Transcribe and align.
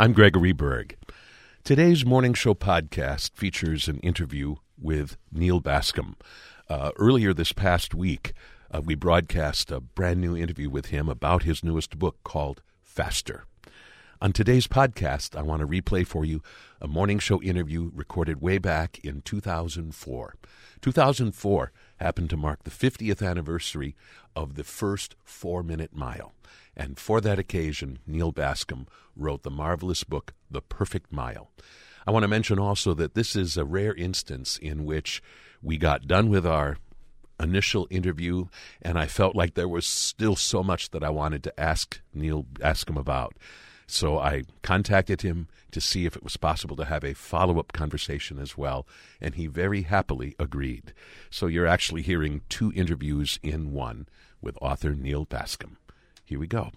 I'm 0.00 0.12
Gregory 0.12 0.52
Berg. 0.52 0.96
Today's 1.64 2.06
Morning 2.06 2.32
Show 2.32 2.54
podcast 2.54 3.32
features 3.34 3.88
an 3.88 3.98
interview 3.98 4.54
with 4.80 5.16
Neal 5.32 5.60
Bascomb. 5.60 6.14
Uh, 6.68 6.92
earlier 7.00 7.34
this 7.34 7.52
past 7.52 7.96
week, 7.96 8.32
uh, 8.70 8.80
we 8.80 8.94
broadcast 8.94 9.72
a 9.72 9.80
brand 9.80 10.20
new 10.20 10.36
interview 10.36 10.70
with 10.70 10.86
him 10.86 11.08
about 11.08 11.42
his 11.42 11.64
newest 11.64 11.98
book 11.98 12.18
called 12.22 12.62
Faster. 12.80 13.47
On 14.20 14.32
today's 14.32 14.66
podcast, 14.66 15.36
I 15.36 15.42
want 15.42 15.60
to 15.60 15.66
replay 15.68 16.04
for 16.04 16.24
you 16.24 16.42
a 16.80 16.88
morning 16.88 17.20
show 17.20 17.40
interview 17.40 17.92
recorded 17.94 18.42
way 18.42 18.58
back 18.58 18.98
in 19.04 19.22
2004. 19.22 20.34
2004 20.80 21.72
happened 21.98 22.28
to 22.30 22.36
mark 22.36 22.64
the 22.64 22.70
50th 22.70 23.24
anniversary 23.24 23.94
of 24.34 24.56
the 24.56 24.64
first 24.64 25.14
four 25.22 25.62
minute 25.62 25.94
mile. 25.94 26.34
And 26.76 26.98
for 26.98 27.20
that 27.20 27.38
occasion, 27.38 28.00
Neal 28.08 28.32
Bascomb 28.32 28.88
wrote 29.14 29.44
the 29.44 29.52
marvelous 29.52 30.02
book, 30.02 30.34
The 30.50 30.62
Perfect 30.62 31.12
Mile. 31.12 31.52
I 32.04 32.10
want 32.10 32.24
to 32.24 32.28
mention 32.28 32.58
also 32.58 32.94
that 32.94 33.14
this 33.14 33.36
is 33.36 33.56
a 33.56 33.64
rare 33.64 33.94
instance 33.94 34.58
in 34.58 34.84
which 34.84 35.22
we 35.62 35.78
got 35.78 36.08
done 36.08 36.28
with 36.28 36.44
our 36.44 36.78
initial 37.38 37.86
interview, 37.88 38.46
and 38.82 38.98
I 38.98 39.06
felt 39.06 39.36
like 39.36 39.54
there 39.54 39.68
was 39.68 39.86
still 39.86 40.34
so 40.34 40.64
much 40.64 40.90
that 40.90 41.04
I 41.04 41.10
wanted 41.10 41.44
to 41.44 41.60
ask 41.60 42.00
Neal 42.12 42.42
Bascomb 42.42 42.98
about. 42.98 43.36
So 43.90 44.18
I 44.18 44.44
contacted 44.62 45.22
him 45.22 45.48
to 45.72 45.80
see 45.80 46.04
if 46.04 46.14
it 46.14 46.22
was 46.22 46.36
possible 46.36 46.76
to 46.76 46.84
have 46.84 47.02
a 47.02 47.14
follow 47.14 47.58
up 47.58 47.72
conversation 47.72 48.38
as 48.38 48.56
well, 48.56 48.86
and 49.18 49.34
he 49.34 49.46
very 49.46 49.82
happily 49.82 50.36
agreed. 50.38 50.92
So 51.30 51.46
you're 51.46 51.66
actually 51.66 52.02
hearing 52.02 52.42
two 52.50 52.70
interviews 52.76 53.40
in 53.42 53.72
one 53.72 54.06
with 54.42 54.58
author 54.60 54.90
Neal 54.90 55.24
Bascomb. 55.24 55.76
Here 56.24 56.38
we 56.38 56.46
go. 56.46 56.70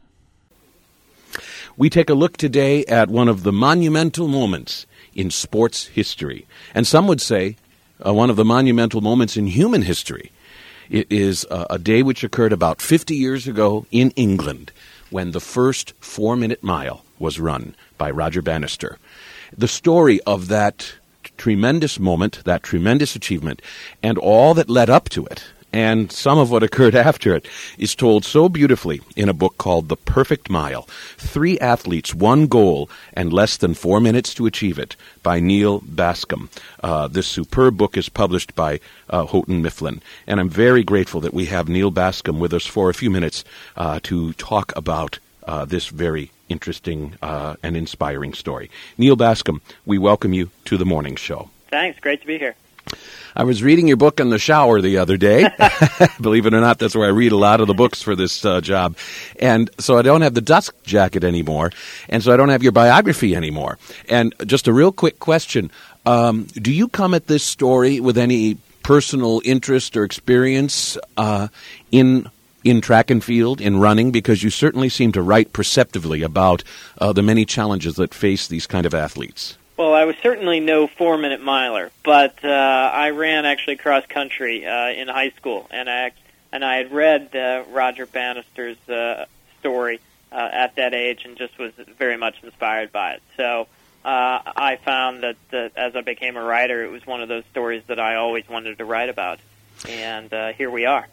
We 1.76 1.90
take 1.90 2.10
a 2.10 2.14
look 2.14 2.38
today 2.38 2.86
at 2.86 3.10
one 3.10 3.28
of 3.28 3.44
the 3.44 3.54
monumental 3.54 4.30
moments 4.30 4.86
in 5.14 5.32
sports 5.32 5.88
history, 5.88 6.48
and 6.74 6.88
some 6.88 7.08
would 7.08 7.22
say 7.22 7.58
uh, 8.06 8.14
one 8.14 8.30
of 8.30 8.38
the 8.38 8.46
monumental 8.46 9.02
moments 9.02 9.36
in 9.36 9.48
human 9.48 9.82
history. 9.82 10.32
It 10.90 11.12
is 11.12 11.46
uh, 11.50 11.66
a 11.70 11.78
day 11.78 12.04
which 12.04 12.24
occurred 12.24 12.54
about 12.54 12.82
50 12.82 13.16
years 13.16 13.48
ago 13.48 13.86
in 13.92 14.12
England 14.12 14.72
when 15.12 15.32
the 15.32 15.40
first 15.40 15.94
four 16.00 16.36
minute 16.36 16.64
mile 16.64 17.04
was 17.20 17.40
run 17.40 17.76
by 17.98 18.10
Roger 18.10 18.42
Bannister. 18.42 18.98
The 19.56 19.68
story 19.68 20.20
of 20.22 20.48
that 20.48 20.94
tremendous 21.38 22.00
moment, 22.00 22.44
that 22.46 22.64
tremendous 22.64 23.16
achievement, 23.16 23.62
and 24.02 24.18
all 24.18 24.54
that 24.56 24.70
led 24.70 24.90
up 24.90 25.10
to 25.10 25.26
it, 25.26 25.44
and 25.74 26.12
some 26.12 26.38
of 26.38 26.52
what 26.52 26.64
occurred 26.64 26.96
after 27.10 27.36
it 27.36 27.46
is 27.78 27.96
told 27.96 28.26
so 28.26 28.50
beautifully 28.50 29.02
in 29.16 29.30
a 29.30 29.34
book 29.34 29.58
called 29.58 29.90
The 29.90 29.98
Perfect 29.98 30.50
Mile 30.50 30.84
Three 31.18 31.60
Athletes, 31.60 32.14
One 32.14 32.48
Goal, 32.48 32.90
and 33.14 33.32
Less 33.34 33.58
Than 33.58 33.74
Four 33.74 34.00
Minutes 34.00 34.34
to 34.36 34.46
Achieve 34.46 34.80
It 34.80 34.96
by 35.24 35.40
Neal 35.40 35.82
Bascomb. 35.82 36.50
Uh, 36.82 37.08
this 37.08 37.28
superb 37.28 37.78
book 37.78 37.98
is 37.98 38.10
published 38.10 38.56
by 38.56 38.80
uh, 39.10 39.26
Houghton 39.26 39.62
Mifflin. 39.62 40.02
And 40.28 40.40
I'm 40.40 40.50
very 40.50 40.84
grateful 40.84 41.22
that 41.22 41.34
we 41.34 41.46
have 41.46 41.70
Neal 41.70 41.92
Bascomb 41.92 42.40
with 42.40 42.54
us 42.54 42.66
for 42.66 42.90
a 42.90 42.94
few 42.94 43.10
minutes 43.10 43.44
uh, 43.76 44.00
to 44.04 44.34
talk 44.34 44.76
about 44.76 45.20
uh, 45.48 45.66
this 45.66 45.88
very 45.88 46.32
interesting 46.50 47.16
uh, 47.22 47.56
and 47.64 47.76
inspiring 47.76 48.34
story. 48.34 48.70
Neal 48.98 49.16
Bascomb, 49.16 49.62
we 49.86 49.98
welcome 49.98 50.34
you 50.34 50.50
to 50.66 50.78
the 50.78 50.86
morning 50.86 51.16
show. 51.16 51.50
Thanks. 51.70 52.00
Great 52.00 52.22
to 52.22 52.28
be 52.28 52.38
here. 52.38 52.56
I 53.36 53.44
was 53.44 53.64
reading 53.64 53.88
your 53.88 53.98
book 53.98 54.20
in 54.20 54.30
the 54.30 54.40
shower 54.40 54.82
the 54.82 54.98
other 54.98 55.16
day. 55.16 55.50
Believe 56.22 56.46
it 56.46 56.54
or 56.54 56.60
not, 56.60 56.80
that's 56.80 56.96
where 56.96 57.08
I 57.08 57.12
read 57.12 57.32
a 57.32 57.38
lot 57.38 57.62
of 57.62 57.68
the 57.68 57.74
books 57.74 58.02
for 58.02 58.16
this 58.16 58.44
uh, 58.44 58.60
job. 58.60 58.98
And 59.40 59.70
so 59.80 59.98
I 59.98 60.02
don't 60.02 60.22
have 60.22 60.34
the 60.34 60.42
dust 60.42 60.72
jacket 60.84 61.24
anymore. 61.24 61.72
And 62.10 62.22
so 62.22 62.34
I 62.34 62.38
don't 62.38 62.50
have 62.50 62.64
your 62.64 62.74
biography 62.74 63.36
anymore. 63.36 63.78
And 64.10 64.34
just 64.46 64.68
a 64.68 64.74
real 64.74 64.92
quick 64.92 65.20
question 65.20 65.72
um, 66.06 66.44
Do 66.56 66.72
you 66.72 66.88
come 66.88 67.14
at 67.14 67.28
this 67.28 67.44
story 67.44 68.00
with 68.00 68.18
any 68.18 68.58
personal 68.84 69.42
interest 69.46 69.96
or 69.96 70.04
experience 70.04 70.98
uh, 71.18 71.48
in 71.92 72.30
in 72.64 72.80
track 72.80 73.10
and 73.10 73.24
field, 73.24 73.60
in 73.60 73.80
running, 73.80 74.12
because 74.12 74.44
you 74.44 74.50
certainly 74.52 74.88
seem 74.88 75.12
to 75.12 75.22
write 75.22 75.52
perceptively 75.52 76.22
about 76.22 76.64
uh, 77.00 77.12
the 77.12 77.24
many 77.24 77.44
challenges 77.44 77.96
that 77.96 78.14
face 78.14 78.48
these 78.48 78.68
kind 78.68 78.86
of 78.86 78.94
athletes. 78.94 79.58
Well, 79.78 79.94
I 79.94 80.06
was 80.06 80.16
certainly 80.22 80.60
no 80.60 80.88
four 80.88 81.18
minute 81.18 81.42
miler, 81.42 81.92
but 82.04 82.44
uh, 82.44 82.48
I 82.48 83.12
ran 83.12 83.46
actually 83.46 83.78
cross 83.78 84.06
country 84.06 84.66
uh, 84.66 84.90
in 84.90 85.08
high 85.08 85.32
school, 85.32 85.68
and 85.72 85.90
I 85.90 86.12
and 86.52 86.64
I 86.64 86.78
had 86.78 86.92
read 86.92 87.36
uh, 87.36 87.64
Roger 87.70 88.06
Bannister's 88.06 88.78
uh, 88.90 89.26
story 89.60 90.00
uh, 90.32 90.50
at 90.52 90.76
that 90.76 90.94
age, 90.94 91.26
and 91.26 91.38
just 91.38 91.58
was 91.58 91.72
very 91.98 92.18
much 92.18 92.36
inspired 92.44 92.92
by 92.92 93.14
it. 93.14 93.22
So 93.38 93.68
uh, 94.04 94.40
I 94.46 94.78
found 94.84 95.24
that 95.24 95.38
uh, 95.54 95.70
as 95.76 95.96
I 95.96 96.02
became 96.02 96.38
a 96.38 96.44
writer, 96.44 96.84
it 96.84 96.92
was 96.92 97.06
one 97.06 97.22
of 97.22 97.30
those 97.30 97.46
stories 97.52 97.84
that 97.88 98.00
I 98.00 98.16
always 98.16 98.48
wanted 98.50 98.78
to 98.78 98.86
write 98.86 99.10
about, 99.10 99.40
and 99.88 100.32
uh, 100.34 100.54
here 100.54 100.70
we 100.70 100.86
are. 100.86 101.08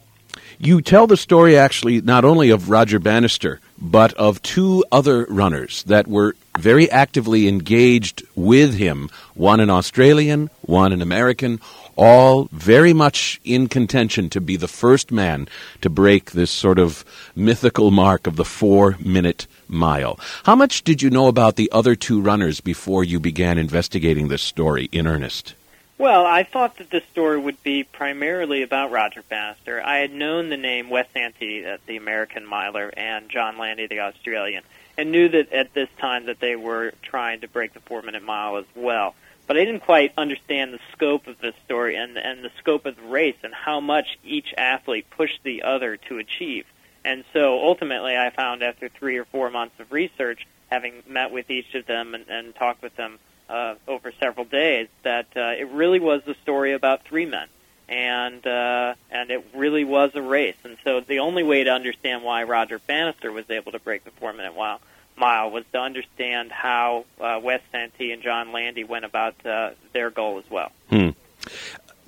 You 0.60 0.82
tell 0.82 1.06
the 1.06 1.16
story 1.16 1.56
actually 1.56 2.00
not 2.00 2.24
only 2.24 2.50
of 2.50 2.68
Roger 2.68 2.98
Bannister, 2.98 3.60
but 3.80 4.12
of 4.14 4.42
two 4.42 4.84
other 4.90 5.24
runners 5.26 5.84
that 5.84 6.08
were 6.08 6.34
very 6.58 6.90
actively 6.90 7.46
engaged 7.46 8.24
with 8.34 8.74
him 8.74 9.08
one 9.34 9.60
an 9.60 9.70
Australian, 9.70 10.50
one 10.62 10.92
an 10.92 11.00
American, 11.00 11.60
all 11.94 12.48
very 12.50 12.92
much 12.92 13.40
in 13.44 13.68
contention 13.68 14.28
to 14.30 14.40
be 14.40 14.56
the 14.56 14.66
first 14.66 15.12
man 15.12 15.48
to 15.80 15.88
break 15.88 16.32
this 16.32 16.50
sort 16.50 16.80
of 16.80 17.04
mythical 17.36 17.92
mark 17.92 18.26
of 18.26 18.34
the 18.34 18.44
four 18.44 18.96
minute 18.98 19.46
mile. 19.68 20.18
How 20.42 20.56
much 20.56 20.82
did 20.82 21.02
you 21.02 21.10
know 21.10 21.28
about 21.28 21.54
the 21.54 21.70
other 21.70 21.94
two 21.94 22.20
runners 22.20 22.60
before 22.60 23.04
you 23.04 23.20
began 23.20 23.58
investigating 23.58 24.26
this 24.26 24.42
story 24.42 24.88
in 24.90 25.06
earnest? 25.06 25.54
Well, 25.98 26.24
I 26.24 26.44
thought 26.44 26.76
that 26.76 26.90
this 26.90 27.02
story 27.10 27.40
would 27.40 27.60
be 27.64 27.82
primarily 27.82 28.62
about 28.62 28.92
Roger 28.92 29.22
Bannister. 29.28 29.82
I 29.84 29.98
had 29.98 30.12
known 30.12 30.48
the 30.48 30.56
name 30.56 30.90
Wes 30.90 31.08
Santee, 31.12 31.66
uh, 31.66 31.78
the 31.86 31.96
American 31.96 32.46
miler, 32.46 32.88
and 32.96 33.28
John 33.28 33.58
Landy, 33.58 33.88
the 33.88 34.00
Australian, 34.00 34.62
and 34.96 35.10
knew 35.10 35.28
that 35.28 35.52
at 35.52 35.74
this 35.74 35.88
time 35.98 36.26
that 36.26 36.38
they 36.38 36.54
were 36.54 36.92
trying 37.02 37.40
to 37.40 37.48
break 37.48 37.74
the 37.74 37.80
four-minute 37.80 38.22
mile 38.22 38.58
as 38.58 38.64
well. 38.76 39.16
But 39.48 39.56
I 39.56 39.64
didn't 39.64 39.80
quite 39.80 40.12
understand 40.16 40.72
the 40.72 40.78
scope 40.92 41.26
of 41.26 41.40
this 41.40 41.54
story 41.64 41.96
and 41.96 42.16
and 42.16 42.44
the 42.44 42.52
scope 42.58 42.86
of 42.86 42.94
the 42.94 43.02
race 43.02 43.38
and 43.42 43.52
how 43.52 43.80
much 43.80 44.18
each 44.22 44.54
athlete 44.56 45.06
pushed 45.10 45.42
the 45.42 45.64
other 45.64 45.96
to 45.96 46.18
achieve. 46.18 46.66
And 47.04 47.24
so 47.32 47.58
ultimately, 47.60 48.16
I 48.16 48.30
found 48.30 48.62
after 48.62 48.88
three 48.88 49.16
or 49.16 49.24
four 49.24 49.50
months 49.50 49.80
of 49.80 49.90
research, 49.90 50.46
having 50.70 51.02
met 51.08 51.32
with 51.32 51.50
each 51.50 51.74
of 51.74 51.86
them 51.86 52.14
and, 52.14 52.28
and 52.28 52.54
talked 52.54 52.82
with 52.82 52.94
them 52.94 53.18
uh, 53.48 53.74
over 53.86 54.12
several 54.20 54.44
days 54.44 54.88
that 55.02 55.26
uh, 55.36 55.54
it 55.58 55.68
really 55.70 56.00
was 56.00 56.22
a 56.26 56.34
story 56.42 56.72
about 56.72 57.04
three 57.04 57.26
men, 57.26 57.48
and 57.88 58.46
uh, 58.46 58.94
and 59.10 59.30
it 59.30 59.44
really 59.54 59.84
was 59.84 60.10
a 60.14 60.22
race. 60.22 60.56
And 60.64 60.76
so 60.84 61.00
the 61.00 61.20
only 61.20 61.42
way 61.42 61.64
to 61.64 61.70
understand 61.70 62.22
why 62.22 62.44
Roger 62.44 62.78
Bannister 62.78 63.32
was 63.32 63.48
able 63.50 63.72
to 63.72 63.78
break 63.78 64.04
the 64.04 64.10
four-minute 64.12 64.56
mile 64.56 64.80
mile 65.16 65.50
was 65.50 65.64
to 65.72 65.78
understand 65.78 66.52
how 66.52 67.04
uh, 67.20 67.40
Wes 67.42 67.60
Santee 67.72 68.12
and 68.12 68.22
John 68.22 68.52
Landy 68.52 68.84
went 68.84 69.04
about 69.04 69.34
uh, 69.44 69.70
their 69.92 70.10
goal 70.10 70.38
as 70.38 70.48
well. 70.50 70.70
Hmm. 70.90 71.10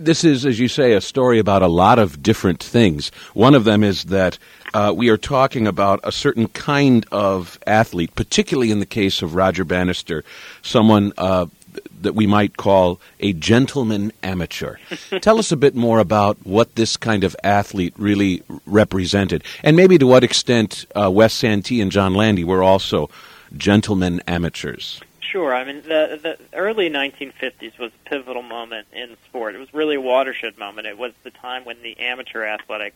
This 0.00 0.24
is, 0.24 0.46
as 0.46 0.58
you 0.58 0.66
say, 0.66 0.94
a 0.94 1.00
story 1.02 1.38
about 1.38 1.60
a 1.60 1.66
lot 1.66 1.98
of 1.98 2.22
different 2.22 2.62
things. 2.62 3.10
One 3.34 3.54
of 3.54 3.64
them 3.64 3.84
is 3.84 4.04
that 4.04 4.38
uh, 4.72 4.94
we 4.96 5.10
are 5.10 5.18
talking 5.18 5.66
about 5.66 6.00
a 6.04 6.10
certain 6.10 6.48
kind 6.48 7.04
of 7.12 7.58
athlete, 7.66 8.14
particularly 8.14 8.70
in 8.70 8.80
the 8.80 8.86
case 8.86 9.20
of 9.20 9.34
Roger 9.34 9.62
Bannister, 9.62 10.24
someone 10.62 11.12
uh, 11.18 11.44
that 12.00 12.14
we 12.14 12.26
might 12.26 12.56
call 12.56 12.98
a 13.20 13.34
gentleman 13.34 14.10
amateur. 14.22 14.76
Tell 15.20 15.38
us 15.38 15.52
a 15.52 15.56
bit 15.56 15.74
more 15.74 15.98
about 15.98 16.38
what 16.46 16.76
this 16.76 16.96
kind 16.96 17.22
of 17.22 17.36
athlete 17.44 17.92
really 17.98 18.42
represented, 18.64 19.44
and 19.62 19.76
maybe 19.76 19.98
to 19.98 20.06
what 20.06 20.24
extent 20.24 20.86
uh, 20.96 21.10
Wes 21.10 21.34
Santee 21.34 21.82
and 21.82 21.92
John 21.92 22.14
Landy 22.14 22.42
were 22.42 22.62
also 22.62 23.10
gentlemen 23.54 24.22
amateurs. 24.26 25.02
Sure. 25.30 25.54
I 25.54 25.64
mean, 25.64 25.82
the, 25.82 26.18
the 26.20 26.38
early 26.58 26.90
1950s 26.90 27.78
was 27.78 27.92
a 27.92 28.08
pivotal 28.08 28.42
moment 28.42 28.88
in 28.92 29.16
sport. 29.26 29.54
It 29.54 29.58
was 29.58 29.72
really 29.72 29.94
a 29.94 30.00
watershed 30.00 30.58
moment. 30.58 30.88
It 30.88 30.98
was 30.98 31.12
the 31.22 31.30
time 31.30 31.64
when 31.64 31.82
the 31.82 32.00
amateur 32.00 32.44
athletic 32.44 32.94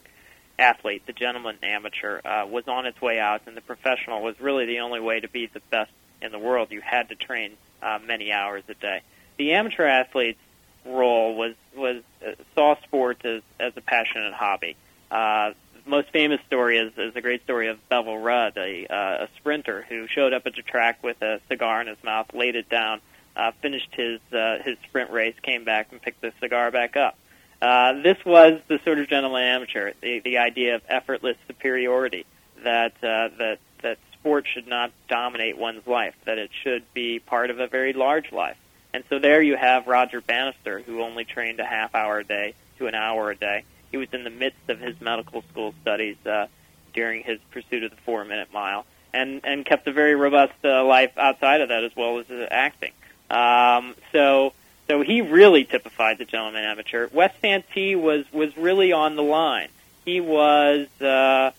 athlete, 0.58 1.06
the 1.06 1.12
gentleman 1.12 1.58
amateur, 1.62 2.20
uh, 2.24 2.46
was 2.46 2.66
on 2.66 2.86
its 2.86 3.00
way 3.00 3.20
out, 3.20 3.42
and 3.46 3.56
the 3.56 3.60
professional 3.60 4.20
was 4.20 4.40
really 4.40 4.66
the 4.66 4.80
only 4.80 4.98
way 4.98 5.20
to 5.20 5.28
be 5.28 5.46
the 5.46 5.60
best 5.70 5.92
in 6.20 6.32
the 6.32 6.38
world. 6.38 6.72
You 6.72 6.80
had 6.80 7.08
to 7.10 7.14
train 7.14 7.52
uh, 7.80 8.00
many 8.04 8.32
hours 8.32 8.64
a 8.68 8.74
day. 8.74 9.02
The 9.36 9.52
amateur 9.52 9.86
athlete's 9.86 10.38
role 10.84 11.36
was 11.36 11.54
was 11.76 12.02
uh, 12.26 12.32
saw 12.54 12.76
sports 12.82 13.24
as 13.24 13.42
as 13.60 13.72
a 13.76 13.80
passionate 13.80 14.34
hobby. 14.34 14.76
Uh, 15.08 15.52
most 15.86 16.10
famous 16.10 16.40
story 16.46 16.78
is, 16.78 16.92
is 16.96 17.14
the 17.14 17.20
great 17.20 17.42
story 17.44 17.68
of 17.68 17.78
Bevil 17.88 18.18
Rudd, 18.18 18.56
a, 18.56 18.86
uh, 18.86 19.24
a 19.24 19.28
sprinter 19.36 19.84
who 19.88 20.06
showed 20.08 20.32
up 20.32 20.46
at 20.46 20.54
the 20.54 20.62
track 20.62 21.02
with 21.02 21.20
a 21.22 21.40
cigar 21.48 21.80
in 21.80 21.86
his 21.86 22.02
mouth, 22.02 22.32
laid 22.32 22.56
it 22.56 22.68
down, 22.68 23.00
uh, 23.36 23.52
finished 23.60 23.88
his 23.92 24.20
uh, 24.32 24.58
his 24.64 24.76
sprint 24.88 25.10
race, 25.10 25.34
came 25.42 25.64
back 25.64 25.88
and 25.92 26.00
picked 26.00 26.20
the 26.20 26.32
cigar 26.40 26.70
back 26.70 26.96
up. 26.96 27.16
Uh, 27.60 28.02
this 28.02 28.18
was 28.24 28.60
the 28.68 28.78
sort 28.84 28.98
of 28.98 29.08
gentleman 29.08 29.42
amateur, 29.42 29.92
the, 30.00 30.20
the 30.20 30.38
idea 30.38 30.74
of 30.74 30.82
effortless 30.88 31.36
superiority 31.46 32.26
that 32.62 32.92
uh, 33.02 33.28
that 33.38 33.58
that 33.82 33.98
sport 34.12 34.46
should 34.52 34.66
not 34.66 34.92
dominate 35.08 35.58
one's 35.58 35.86
life, 35.86 36.14
that 36.24 36.38
it 36.38 36.50
should 36.62 36.82
be 36.94 37.18
part 37.18 37.50
of 37.50 37.60
a 37.60 37.66
very 37.66 37.92
large 37.92 38.32
life. 38.32 38.56
And 38.92 39.04
so 39.10 39.18
there 39.18 39.42
you 39.42 39.56
have 39.56 39.86
Roger 39.86 40.20
Bannister, 40.20 40.80
who 40.80 41.02
only 41.02 41.24
trained 41.24 41.58
a 41.58 41.64
half 41.64 41.94
hour 41.94 42.20
a 42.20 42.24
day 42.24 42.54
to 42.78 42.86
an 42.86 42.94
hour 42.94 43.30
a 43.30 43.36
day. 43.36 43.64
He 43.94 43.98
was 43.98 44.08
in 44.12 44.24
the 44.24 44.30
midst 44.30 44.68
of 44.68 44.80
his 44.80 45.00
medical 45.00 45.42
school 45.52 45.72
studies 45.80 46.16
uh, 46.26 46.48
during 46.94 47.22
his 47.22 47.38
pursuit 47.52 47.84
of 47.84 47.92
the 47.92 47.96
four 47.98 48.24
minute 48.24 48.48
mile, 48.52 48.86
and 49.12 49.40
and 49.44 49.64
kept 49.64 49.86
a 49.86 49.92
very 49.92 50.16
robust 50.16 50.54
uh, 50.64 50.84
life 50.84 51.16
outside 51.16 51.60
of 51.60 51.68
that 51.68 51.84
as 51.84 51.94
well 51.94 52.18
as 52.18 52.28
uh, 52.28 52.48
acting. 52.50 52.90
Um, 53.30 53.94
so 54.10 54.52
so 54.88 55.02
he 55.02 55.20
really 55.20 55.62
typified 55.62 56.18
the 56.18 56.24
gentleman 56.24 56.64
amateur. 56.64 57.06
Wes 57.12 57.32
Santee 57.40 57.94
was 57.94 58.24
was 58.32 58.56
really 58.56 58.90
on 58.90 59.14
the 59.14 59.22
line. 59.22 59.68
He 60.04 60.20
was. 60.20 60.88
Uh, 61.00 61.52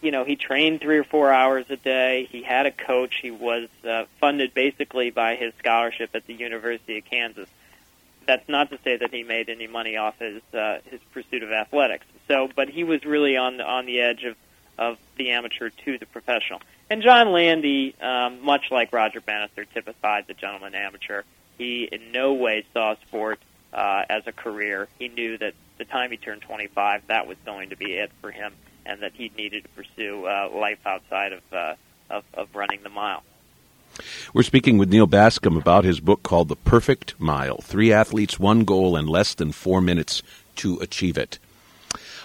you 0.00 0.10
know, 0.10 0.24
he 0.24 0.34
trained 0.34 0.80
three 0.80 0.98
or 0.98 1.04
four 1.04 1.32
hours 1.32 1.66
a 1.70 1.76
day. 1.76 2.28
He 2.30 2.42
had 2.42 2.66
a 2.66 2.70
coach. 2.72 3.16
He 3.20 3.30
was 3.32 3.68
uh, 3.84 4.04
funded 4.20 4.54
basically 4.54 5.10
by 5.10 5.36
his 5.36 5.52
scholarship 5.58 6.10
at 6.14 6.26
the 6.26 6.34
University 6.34 6.98
of 6.98 7.04
Kansas. 7.04 7.48
That's 8.28 8.46
not 8.46 8.68
to 8.70 8.78
say 8.84 8.98
that 8.98 9.12
he 9.12 9.22
made 9.22 9.48
any 9.48 9.66
money 9.66 9.96
off 9.96 10.18
his 10.18 10.42
uh, 10.52 10.78
his 10.84 11.00
pursuit 11.12 11.42
of 11.42 11.50
athletics. 11.50 12.04
So, 12.28 12.50
but 12.54 12.68
he 12.68 12.84
was 12.84 13.04
really 13.06 13.38
on 13.38 13.60
on 13.62 13.86
the 13.86 14.00
edge 14.00 14.22
of 14.24 14.36
of 14.78 14.98
the 15.16 15.30
amateur 15.30 15.70
to 15.70 15.98
the 15.98 16.04
professional. 16.04 16.60
And 16.90 17.02
John 17.02 17.32
Landy, 17.32 17.96
um, 18.00 18.44
much 18.44 18.66
like 18.70 18.92
Roger 18.92 19.22
Bannister, 19.22 19.64
typified 19.64 20.26
the 20.26 20.34
gentleman 20.34 20.74
amateur. 20.74 21.22
He 21.56 21.88
in 21.90 22.12
no 22.12 22.34
way 22.34 22.66
saw 22.74 22.96
sport 23.06 23.40
uh, 23.72 24.02
as 24.10 24.26
a 24.26 24.32
career. 24.32 24.88
He 24.98 25.08
knew 25.08 25.38
that 25.38 25.54
the 25.78 25.86
time 25.86 26.10
he 26.10 26.18
turned 26.18 26.42
25, 26.42 27.06
that 27.08 27.26
was 27.26 27.38
going 27.46 27.70
to 27.70 27.76
be 27.76 27.94
it 27.94 28.12
for 28.20 28.30
him 28.30 28.52
and 28.84 29.02
that 29.02 29.12
he 29.14 29.32
needed 29.36 29.64
to 29.64 29.68
pursue 29.70 30.26
uh, 30.26 30.50
life 30.52 30.78
outside 30.86 31.32
of, 31.32 31.42
uh, 31.52 31.74
of, 32.10 32.24
of 32.34 32.54
running 32.54 32.82
the 32.82 32.90
mile. 32.90 33.22
We're 34.32 34.42
speaking 34.42 34.78
with 34.78 34.90
Neal 34.90 35.06
Bascomb 35.06 35.56
about 35.56 35.84
his 35.84 36.00
book 36.00 36.22
called 36.22 36.48
The 36.48 36.56
Perfect 36.56 37.14
Mile 37.18 37.58
Three 37.58 37.92
Athletes, 37.92 38.38
One 38.38 38.64
Goal, 38.64 38.96
and 38.96 39.08
Less 39.08 39.34
Than 39.34 39.52
Four 39.52 39.80
Minutes 39.80 40.22
to 40.56 40.78
Achieve 40.78 41.18
It. 41.18 41.38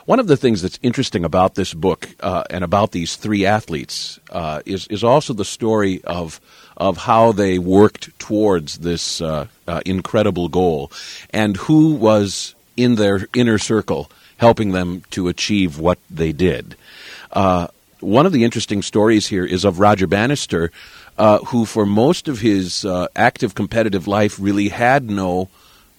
One 0.06 0.20
of 0.20 0.28
the 0.28 0.36
things 0.36 0.62
that's 0.62 0.80
interesting 0.82 1.24
about 1.24 1.56
this 1.56 1.74
book 1.74 2.10
uh, 2.20 2.44
and 2.50 2.64
about 2.64 2.92
these 2.92 3.16
three 3.16 3.46
athletes 3.46 4.20
uh, 4.32 4.62
is 4.66 4.86
is 4.88 5.04
also 5.04 5.34
the 5.34 5.46
story 5.46 6.04
of 6.04 6.42
of 6.76 6.98
how 6.98 7.32
they 7.32 7.58
worked 7.58 8.18
towards 8.20 8.80
this 8.80 9.22
uh, 9.22 9.48
uh 9.68 9.82
incredible 9.86 10.50
goal, 10.50 10.92
and 11.30 11.56
who 11.56 11.94
was 11.94 12.54
in 12.76 12.96
their 12.96 13.28
inner 13.34 13.58
circle 13.58 14.12
helping 14.38 14.74
them 14.74 15.04
to 15.12 15.30
achieve 15.30 15.80
what 15.80 16.00
they 16.10 16.34
did. 16.34 16.76
Uh, 17.32 17.68
one 18.02 18.26
of 18.26 18.34
the 18.34 18.44
interesting 18.44 18.82
stories 18.82 19.28
here 19.28 19.46
is 19.46 19.64
of 19.64 19.80
Roger 19.80 20.08
Bannister, 20.08 20.70
uh, 21.18 21.40
who 21.40 21.66
for 21.66 21.86
most 21.86 22.28
of 22.28 22.40
his 22.40 22.86
uh, 22.86 23.08
active 23.16 23.56
competitive 23.56 24.08
life 24.08 24.38
really 24.40 24.70
had 24.70 25.10
no 25.10 25.50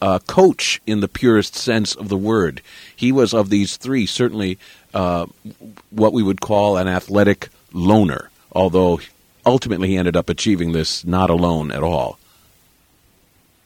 uh, 0.01 0.19
coach 0.27 0.81
in 0.87 1.01
the 1.01 1.09
purest 1.09 1.55
sense 1.55 1.95
of 1.95 2.09
the 2.09 2.17
word. 2.17 2.61
He 2.95 3.13
was 3.13 3.33
of 3.33 3.51
these 3.51 3.77
three 3.77 4.07
certainly 4.07 4.59
uh, 4.93 5.27
what 5.91 6.13
we 6.13 6.23
would 6.23 6.41
call 6.41 6.77
an 6.77 6.89
athletic 6.89 7.49
loner, 7.73 8.31
although 8.53 9.01
ultimately 9.47 9.89
he 9.89 9.97
ended 9.97 10.17
up 10.17 10.29
achieving 10.29 10.73
this 10.73 11.05
not 11.05 11.31
alone 11.31 11.71
at 11.71 11.83
all. 11.83 12.19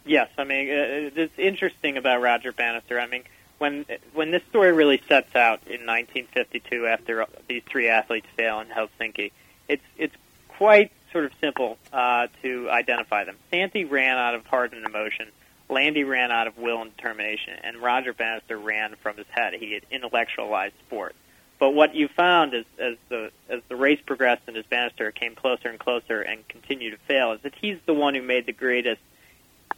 Yes, 0.05 0.31
I 0.39 0.45
mean 0.45 0.71
uh, 0.71 1.11
it's 1.17 1.39
interesting 1.39 1.97
about 1.97 2.21
Roger 2.21 2.53
Bannister. 2.53 3.00
I 3.00 3.06
mean 3.06 3.25
when 3.59 3.85
when 4.15 4.31
this 4.31 4.43
story 4.45 4.73
really 4.73 5.03
sets 5.09 5.35
out 5.35 5.61
in 5.67 5.87
1952 5.87 6.87
after 6.87 7.27
these 7.49 7.62
three 7.65 7.89
athletes 7.89 8.27
fail 8.37 8.61
in 8.61 8.69
Helsinki, 8.69 9.33
it's 9.67 9.85
it's 9.97 10.15
quite 10.49 10.93
sort 11.12 11.25
of 11.25 11.32
simple 11.40 11.78
uh, 11.93 12.28
to 12.43 12.70
identify 12.70 13.25
them. 13.25 13.37
Santee 13.50 13.84
ran 13.84 14.16
out 14.16 14.34
of 14.34 14.46
heart 14.46 14.72
and 14.72 14.84
emotion. 14.84 15.28
Landy 15.69 16.05
ran 16.05 16.31
out 16.31 16.46
of 16.46 16.56
will 16.56 16.81
and 16.81 16.96
determination, 16.96 17.55
and 17.62 17.76
Roger 17.78 18.12
Bannister 18.12 18.56
ran 18.56 18.94
from 19.02 19.16
his 19.16 19.26
head. 19.31 19.52
He 19.55 19.75
had 19.75 19.82
intellectualized 19.90 20.75
sport. 20.87 21.14
But 21.58 21.70
what 21.70 21.94
you 21.94 22.08
found 22.08 22.55
as, 22.55 22.64
as 22.78 22.96
the 23.08 23.31
as 23.49 23.60
the 23.69 23.76
race 23.76 24.00
progressed 24.06 24.43
and 24.46 24.56
as 24.56 24.64
Bannister 24.66 25.10
came 25.10 25.34
closer 25.34 25.69
and 25.69 25.78
closer 25.78 26.22
and 26.22 26.46
continued 26.49 26.93
to 26.93 26.99
fail 26.99 27.32
is 27.32 27.40
that 27.43 27.54
he's 27.61 27.78
the 27.84 27.94
one 27.94 28.14
who 28.14 28.22
made 28.22 28.46
the 28.46 28.52
greatest 28.52 29.00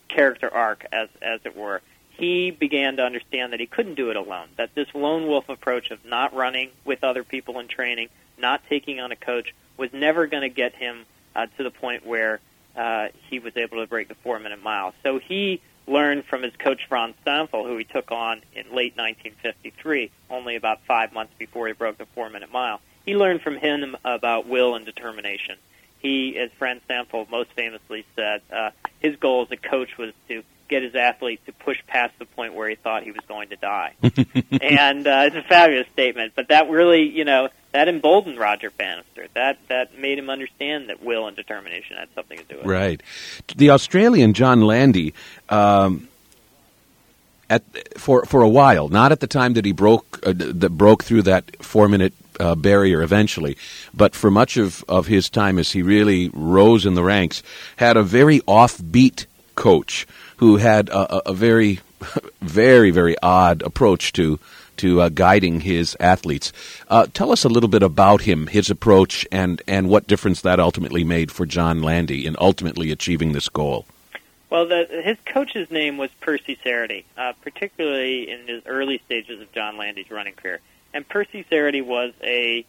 character 0.08 0.52
arc, 0.52 0.86
as 0.92 1.08
as 1.22 1.40
it 1.44 1.56
were 1.56 1.80
he 2.20 2.50
began 2.50 2.98
to 2.98 3.02
understand 3.02 3.52
that 3.52 3.60
he 3.60 3.66
couldn't 3.66 3.94
do 3.94 4.10
it 4.10 4.16
alone. 4.16 4.48
That 4.56 4.74
this 4.74 4.88
lone 4.94 5.26
wolf 5.26 5.48
approach 5.48 5.90
of 5.90 6.04
not 6.04 6.34
running 6.34 6.70
with 6.84 7.02
other 7.02 7.24
people 7.24 7.58
in 7.58 7.66
training, 7.66 8.10
not 8.38 8.62
taking 8.68 9.00
on 9.00 9.10
a 9.10 9.16
coach, 9.16 9.54
was 9.78 9.90
never 9.92 10.26
going 10.26 10.42
to 10.42 10.50
get 10.50 10.74
him 10.74 11.06
uh, 11.34 11.46
to 11.56 11.62
the 11.62 11.70
point 11.70 12.06
where 12.06 12.40
uh, 12.76 13.08
he 13.28 13.38
was 13.38 13.56
able 13.56 13.78
to 13.78 13.86
break 13.86 14.08
the 14.08 14.14
four 14.16 14.38
minute 14.38 14.62
mile. 14.62 14.94
So 15.02 15.18
he 15.18 15.60
learned 15.86 16.24
from 16.24 16.42
his 16.42 16.52
coach 16.56 16.80
Franz 16.88 17.14
Stampfl, 17.26 17.66
who 17.66 17.76
he 17.76 17.84
took 17.84 18.12
on 18.12 18.42
in 18.54 18.66
late 18.74 18.96
1953, 18.96 20.10
only 20.30 20.56
about 20.56 20.80
five 20.86 21.12
months 21.12 21.32
before 21.38 21.66
he 21.66 21.72
broke 21.72 21.98
the 21.98 22.06
four 22.14 22.30
minute 22.30 22.52
mile. 22.52 22.80
He 23.04 23.16
learned 23.16 23.42
from 23.42 23.56
him 23.56 23.96
about 24.04 24.46
will 24.46 24.74
and 24.74 24.84
determination. 24.84 25.56
He, 25.98 26.38
as 26.38 26.50
Franz 26.58 26.82
Stampfl 26.88 27.28
most 27.30 27.50
famously 27.52 28.06
said, 28.16 28.42
uh, 28.52 28.70
his 29.00 29.16
goal 29.16 29.42
as 29.42 29.50
a 29.50 29.56
coach 29.56 29.98
was 29.98 30.12
to 30.28 30.42
get 30.68 30.82
his 30.82 30.94
athletes 30.94 31.42
to 31.46 31.52
push 31.52 31.78
past 31.86 32.14
the 32.18 32.24
point 32.24 32.54
where 32.54 32.68
he 32.68 32.76
thought 32.76 33.02
he 33.02 33.10
was 33.10 33.22
going 33.26 33.48
to 33.48 33.56
die. 33.56 33.94
and 34.02 35.06
uh, 35.06 35.24
it's 35.26 35.36
a 35.36 35.42
fabulous 35.42 35.88
statement, 35.92 36.32
but 36.36 36.48
that 36.48 36.70
really, 36.70 37.02
you 37.02 37.24
know, 37.24 37.48
that 37.72 37.88
emboldened 37.88 38.38
Roger 38.38 38.70
Bannister. 38.70 39.28
That 39.34 39.58
that 39.68 39.98
made 39.98 40.18
him 40.18 40.30
understand 40.30 40.88
that 40.88 41.02
will 41.02 41.26
and 41.26 41.36
determination 41.36 41.96
had 41.96 42.08
something 42.14 42.38
to 42.38 42.44
do 42.44 42.56
with 42.56 42.66
it. 42.66 42.68
Right. 42.68 43.02
The 43.56 43.70
Australian 43.70 44.34
John 44.34 44.62
Landy. 44.62 45.14
Um, 45.48 46.08
at, 47.48 47.64
for 47.98 48.24
for 48.26 48.42
a 48.42 48.48
while, 48.48 48.88
not 48.88 49.10
at 49.10 49.18
the 49.18 49.26
time 49.26 49.54
that 49.54 49.64
he 49.64 49.72
broke 49.72 50.20
uh, 50.24 50.32
that 50.36 50.70
broke 50.70 51.02
through 51.02 51.22
that 51.22 51.64
four 51.64 51.88
minute 51.88 52.14
uh, 52.40 52.54
barrier 52.54 53.02
eventually, 53.02 53.56
but 53.92 54.14
for 54.14 54.30
much 54.30 54.56
of, 54.56 54.84
of 54.88 55.06
his 55.06 55.28
time 55.28 55.58
as 55.58 55.72
he 55.72 55.82
really 55.82 56.30
rose 56.32 56.86
in 56.86 56.94
the 56.94 57.02
ranks, 57.02 57.42
had 57.76 57.96
a 57.96 58.02
very 58.02 58.40
offbeat 58.40 59.26
coach 59.54 60.06
who 60.38 60.56
had 60.56 60.88
a, 60.88 61.30
a 61.30 61.34
very, 61.34 61.80
very, 62.40 62.90
very 62.90 63.16
odd 63.22 63.62
approach 63.62 64.12
to 64.14 64.38
to 64.80 65.02
uh, 65.02 65.08
guiding 65.10 65.60
his 65.60 65.96
athletes. 66.00 66.52
Uh, 66.88 67.06
tell 67.12 67.30
us 67.30 67.44
a 67.44 67.48
little 67.48 67.68
bit 67.68 67.82
about 67.82 68.22
him, 68.22 68.46
his 68.46 68.70
approach, 68.70 69.26
and 69.30 69.62
and 69.66 69.88
what 69.88 70.06
difference 70.06 70.40
that 70.40 70.58
ultimately 70.58 71.04
made 71.04 71.30
for 71.30 71.46
John 71.46 71.82
Landy 71.82 72.26
in 72.26 72.36
ultimately 72.38 72.90
achieving 72.90 73.32
this 73.32 73.48
goal. 73.48 73.86
Well, 74.48 74.66
the, 74.66 75.02
his 75.04 75.16
coach's 75.26 75.70
name 75.70 75.96
was 75.96 76.10
Percy 76.20 76.58
Cerutty, 76.64 77.04
uh, 77.16 77.34
particularly 77.40 78.28
in 78.28 78.48
his 78.48 78.62
early 78.66 79.00
stages 79.06 79.40
of 79.40 79.52
John 79.52 79.76
Landy's 79.76 80.10
running 80.10 80.34
career. 80.34 80.60
And 80.92 81.08
Percy 81.08 81.44
Cerutty 81.48 81.84
was 81.84 82.12
a 82.22 82.64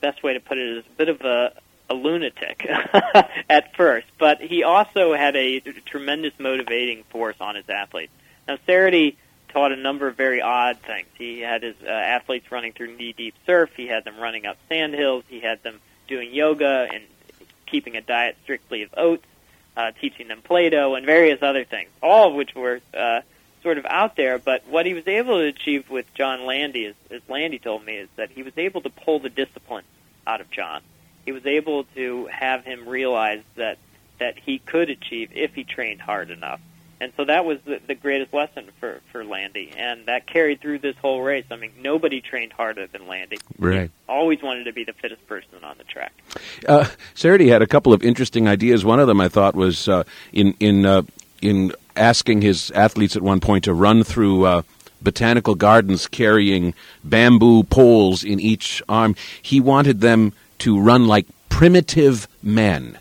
best 0.00 0.22
way 0.24 0.32
to 0.32 0.40
put 0.40 0.58
it 0.58 0.78
is 0.78 0.84
a 0.84 0.96
bit 0.96 1.08
of 1.08 1.20
a, 1.20 1.52
a 1.88 1.94
lunatic 1.94 2.66
at 3.48 3.76
first, 3.76 4.08
but 4.18 4.40
he 4.40 4.64
also 4.64 5.14
had 5.14 5.36
a 5.36 5.60
tremendous 5.60 6.32
motivating 6.38 7.04
force 7.04 7.36
on 7.40 7.54
his 7.54 7.68
athletes. 7.68 8.12
Now, 8.48 8.58
Cerutty 8.66 9.16
taught 9.52 9.72
a 9.72 9.76
number 9.76 10.08
of 10.08 10.16
very 10.16 10.40
odd 10.40 10.78
things. 10.78 11.08
He 11.18 11.40
had 11.40 11.62
his 11.62 11.76
uh, 11.84 11.88
athletes 11.88 12.50
running 12.50 12.72
through 12.72 12.96
knee-deep 12.96 13.34
surf. 13.46 13.70
He 13.76 13.86
had 13.86 14.04
them 14.04 14.18
running 14.18 14.46
up 14.46 14.56
sand 14.68 14.94
hills. 14.94 15.24
He 15.28 15.40
had 15.40 15.62
them 15.62 15.80
doing 16.08 16.32
yoga 16.32 16.88
and 16.92 17.04
keeping 17.66 17.96
a 17.96 18.00
diet 18.00 18.36
strictly 18.42 18.82
of 18.82 18.90
oats, 18.96 19.26
uh, 19.76 19.92
teaching 20.00 20.28
them 20.28 20.42
Plato 20.42 20.94
and 20.94 21.06
various 21.06 21.42
other 21.42 21.64
things, 21.64 21.90
all 22.02 22.28
of 22.28 22.34
which 22.34 22.54
were 22.54 22.80
uh, 22.92 23.20
sort 23.62 23.78
of 23.78 23.86
out 23.86 24.16
there. 24.16 24.38
But 24.38 24.66
what 24.68 24.86
he 24.86 24.94
was 24.94 25.06
able 25.06 25.38
to 25.38 25.46
achieve 25.46 25.88
with 25.88 26.12
John 26.14 26.44
Landy, 26.44 26.86
as, 26.86 26.94
as 27.10 27.22
Landy 27.28 27.58
told 27.58 27.84
me, 27.84 27.96
is 27.96 28.08
that 28.16 28.30
he 28.30 28.42
was 28.42 28.52
able 28.56 28.80
to 28.82 28.90
pull 28.90 29.20
the 29.20 29.30
discipline 29.30 29.84
out 30.26 30.40
of 30.40 30.50
John 30.50 30.82
he 31.24 31.32
was 31.32 31.46
able 31.46 31.84
to 31.94 32.26
have 32.26 32.64
him 32.64 32.88
realize 32.88 33.42
that 33.56 33.78
that 34.18 34.38
he 34.38 34.58
could 34.58 34.90
achieve 34.90 35.30
if 35.34 35.54
he 35.54 35.64
trained 35.64 36.00
hard 36.00 36.30
enough. 36.30 36.60
And 37.02 37.12
so 37.16 37.24
that 37.24 37.44
was 37.44 37.58
the, 37.64 37.80
the 37.84 37.96
greatest 37.96 38.32
lesson 38.32 38.70
for, 38.78 39.00
for 39.10 39.24
Landy, 39.24 39.72
and 39.76 40.06
that 40.06 40.28
carried 40.28 40.60
through 40.60 40.78
this 40.78 40.94
whole 40.98 41.20
race. 41.20 41.44
I 41.50 41.56
mean, 41.56 41.72
nobody 41.80 42.20
trained 42.20 42.52
harder 42.52 42.86
than 42.86 43.08
Landy. 43.08 43.38
Right. 43.58 43.90
He 43.90 43.90
always 44.08 44.40
wanted 44.40 44.64
to 44.64 44.72
be 44.72 44.84
the 44.84 44.92
fittest 44.92 45.26
person 45.26 45.64
on 45.64 45.78
the 45.78 45.84
track. 45.84 46.12
Uh, 46.68 46.84
Cerutty 47.16 47.48
had 47.48 47.60
a 47.60 47.66
couple 47.66 47.92
of 47.92 48.04
interesting 48.04 48.46
ideas. 48.46 48.84
One 48.84 49.00
of 49.00 49.08
them 49.08 49.20
I 49.20 49.26
thought 49.26 49.56
was 49.56 49.88
uh, 49.88 50.04
in 50.32 50.54
in 50.60 50.86
uh, 50.86 51.02
in 51.40 51.72
asking 51.96 52.42
his 52.42 52.70
athletes 52.70 53.16
at 53.16 53.22
one 53.22 53.40
point 53.40 53.64
to 53.64 53.74
run 53.74 54.04
through 54.04 54.44
uh, 54.46 54.62
botanical 55.02 55.56
gardens 55.56 56.06
carrying 56.06 56.72
bamboo 57.02 57.64
poles 57.64 58.22
in 58.22 58.38
each 58.38 58.80
arm. 58.88 59.16
He 59.42 59.58
wanted 59.58 60.02
them 60.02 60.34
to 60.58 60.80
run 60.80 61.08
like 61.08 61.26
primitive 61.48 62.28
men. 62.44 62.96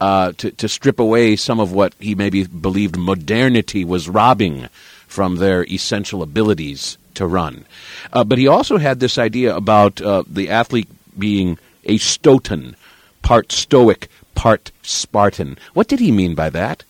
Uh, 0.00 0.32
to, 0.32 0.50
to 0.50 0.68
strip 0.68 0.98
away 0.98 1.36
some 1.36 1.60
of 1.60 1.72
what 1.72 1.94
he 2.00 2.14
maybe 2.14 2.44
believed 2.44 2.96
modernity 2.98 3.84
was 3.84 4.08
robbing 4.08 4.68
from 5.06 5.36
their 5.36 5.64
essential 5.64 6.20
abilities 6.20 6.98
to 7.14 7.26
run. 7.26 7.64
Uh, 8.12 8.24
but 8.24 8.36
he 8.36 8.48
also 8.48 8.76
had 8.76 8.98
this 9.00 9.16
idea 9.16 9.54
about 9.54 10.00
uh, 10.02 10.24
the 10.26 10.50
athlete 10.50 10.88
being 11.16 11.58
a 11.84 11.96
Stotan, 11.98 12.74
part 13.22 13.52
stoic, 13.52 14.08
part 14.34 14.72
Spartan. 14.82 15.56
What 15.72 15.88
did 15.88 16.00
he 16.00 16.10
mean 16.10 16.34
by 16.34 16.50
that? 16.50 16.82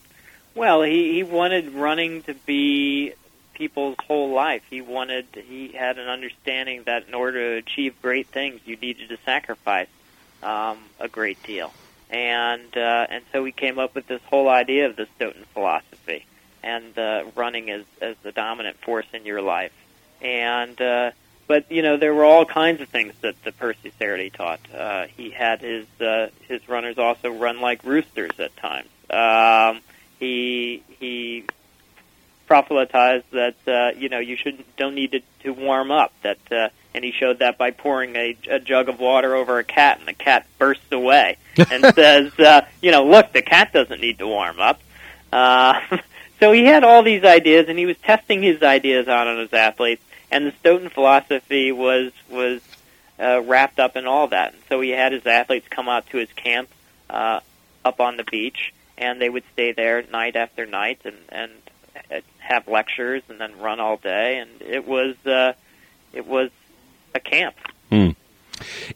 Well, 0.55 0.83
he, 0.83 1.13
he 1.15 1.23
wanted 1.23 1.75
running 1.75 2.23
to 2.23 2.35
be 2.47 3.13
people's 3.55 3.97
whole 4.07 4.33
life. 4.33 4.63
He 4.71 4.81
wanted 4.81 5.27
he 5.33 5.69
had 5.69 5.99
an 5.99 6.09
understanding 6.09 6.85
that 6.85 7.07
in 7.09 7.15
order 7.15 7.53
to 7.53 7.57
achieve 7.59 8.01
great 8.03 8.29
things, 8.29 8.61
you 8.65 8.77
needed 8.77 9.09
to 9.11 9.19
sacrifice 9.25 9.89
um, 10.43 10.79
a 11.01 11.09
great 11.09 11.43
deal, 11.43 11.73
and 12.11 12.77
uh, 12.77 13.07
and 13.09 13.25
so 13.33 13.43
we 13.43 13.53
came 13.53 13.79
up 13.79 13.95
with 13.95 14.07
this 14.07 14.23
whole 14.31 14.49
idea 14.49 14.87
of 14.87 14.97
the 14.97 15.07
Stotan 15.19 15.45
philosophy 15.53 16.27
and 16.63 16.97
uh, 16.99 17.25
running 17.35 17.71
as 17.71 17.85
as 18.01 18.17
the 18.23 18.33
dominant 18.33 18.79
force 18.79 19.07
in 19.13 19.25
your 19.25 19.43
life, 19.43 19.73
and. 20.21 20.81
Uh, 20.81 21.11
but 21.47 21.71
you 21.71 21.83
know 21.83 21.99
there 21.99 22.15
were 22.15 22.25
all 22.25 22.47
kinds 22.47 22.81
of 22.81 22.89
things 22.89 23.13
that 23.21 23.35
the 23.45 23.53
Percy 23.53 23.93
Cerutty 24.01 24.33
taught. 24.33 24.61
Uh, 24.75 25.07
he 25.15 25.31
had 25.31 25.61
his 25.61 25.87
uh, 26.01 26.29
his 26.49 26.67
runners 26.69 26.97
also 26.97 27.31
run 27.31 27.61
like 27.61 27.85
roosters 27.85 28.33
at 28.39 28.57
times. 28.57 28.89
Um, 29.11 29.81
he 30.19 30.83
he 30.99 31.45
proselytized 32.47 33.25
that 33.33 33.57
uh, 33.67 33.99
you 33.99 34.09
know 34.09 34.19
you 34.19 34.37
shouldn't 34.37 34.77
don't 34.77 34.95
need 34.95 35.13
to, 35.13 35.21
to 35.43 35.53
warm 35.53 35.91
up. 35.91 36.13
That 36.23 36.39
uh, 36.51 36.69
and 36.95 37.05
he 37.05 37.13
showed 37.13 37.41
that 37.41 37.59
by 37.59 37.73
pouring 37.73 38.15
a, 38.17 38.37
a 38.49 38.61
jug 38.61 38.89
of 38.89 39.01
water 39.01 39.35
over 39.35 39.59
a 39.59 39.65
cat, 39.65 39.99
and 39.99 40.07
the 40.07 40.15
cat 40.15 40.47
bursts 40.59 40.93
away 40.93 41.37
and 41.71 41.95
says, 41.95 42.33
uh, 42.39 42.63
you 42.81 42.93
know, 42.93 43.05
look, 43.05 43.33
the 43.33 43.43
cat 43.43 43.73
doesn't 43.73 44.01
need 44.01 44.19
to 44.19 44.29
warm 44.29 44.61
up. 44.61 44.81
Uh, 45.33 45.81
so 46.41 46.53
he 46.53 46.65
had 46.65 46.85
all 46.85 47.03
these 47.03 47.25
ideas, 47.25 47.67
and 47.69 47.79
he 47.79 47.87
was 47.87 47.97
testing 47.99 48.43
his 48.43 48.63
ideas 48.63 49.09
out 49.09 49.27
on 49.27 49.39
his 49.39 49.53
athletes. 49.53 50.03
And 50.31 50.47
the 50.47 50.53
Stotan 50.53 50.91
philosophy 50.91 51.73
was 51.73 52.13
was 52.31 52.61
uh, 53.19 53.41
wrapped 53.43 53.79
up 53.79 53.97
in 53.97 54.07
all 54.07 54.29
that. 54.29 54.55
And 54.55 54.63
so 54.69 54.81
he 54.81 54.91
had 54.91 55.13
his 55.13 55.27
athletes 55.27 55.67
come 55.69 55.89
out 55.89 56.09
to 56.11 56.19
his 56.19 56.33
camp 56.35 56.69
uh, 57.11 57.41
up 57.85 58.01
on 58.01 58.17
the 58.17 58.25
beach, 58.25 58.73
and 58.97 59.21
they 59.21 59.29
would 59.29 59.45
stay 59.53 59.73
there 59.73 60.03
night 60.11 60.37
after 60.37 60.67
night 60.67 61.01
and 61.05 61.17
and 61.29 61.53
have 62.39 62.69
lectures 62.69 63.23
and 63.29 63.41
then 63.41 63.59
run 63.59 63.81
all 63.81 63.97
day, 63.97 64.39
and 64.39 64.51
it 64.61 64.87
was 64.87 65.17
uh, 65.27 65.53
it 66.13 66.27
was 66.27 66.51
a 67.15 67.21
camp. 67.21 67.57
Hmm. 67.91 68.11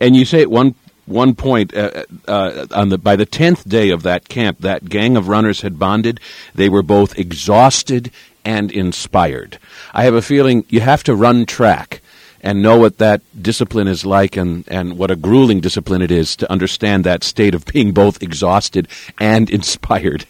And 0.00 0.16
you 0.16 0.24
say 0.24 0.42
at 0.42 0.50
one 0.50 0.74
one 1.06 1.34
point 1.34 1.74
uh, 1.74 2.04
uh, 2.26 2.66
on 2.72 2.90
the 2.90 2.98
by 2.98 3.16
the 3.16 3.26
tenth 3.26 3.68
day 3.68 3.90
of 3.90 4.02
that 4.02 4.28
camp, 4.28 4.58
that 4.60 4.88
gang 4.88 5.16
of 5.16 5.28
runners 5.28 5.62
had 5.62 5.78
bonded. 5.78 6.20
They 6.54 6.68
were 6.68 6.82
both 6.82 7.18
exhausted 7.18 8.10
and 8.44 8.70
inspired. 8.70 9.58
I 9.92 10.04
have 10.04 10.14
a 10.14 10.22
feeling 10.22 10.64
you 10.68 10.80
have 10.80 11.02
to 11.04 11.14
run 11.14 11.46
track 11.46 12.00
and 12.40 12.62
know 12.62 12.78
what 12.78 12.98
that 12.98 13.20
discipline 13.42 13.88
is 13.88 14.06
like 14.06 14.36
and, 14.36 14.64
and 14.68 14.96
what 14.96 15.10
a 15.10 15.16
grueling 15.16 15.60
discipline 15.60 16.02
it 16.02 16.10
is 16.10 16.36
to 16.36 16.50
understand 16.50 17.04
that 17.04 17.24
state 17.24 17.54
of 17.54 17.64
being 17.66 17.92
both 17.92 18.22
exhausted 18.22 18.88
and 19.18 19.50
inspired. 19.58 20.24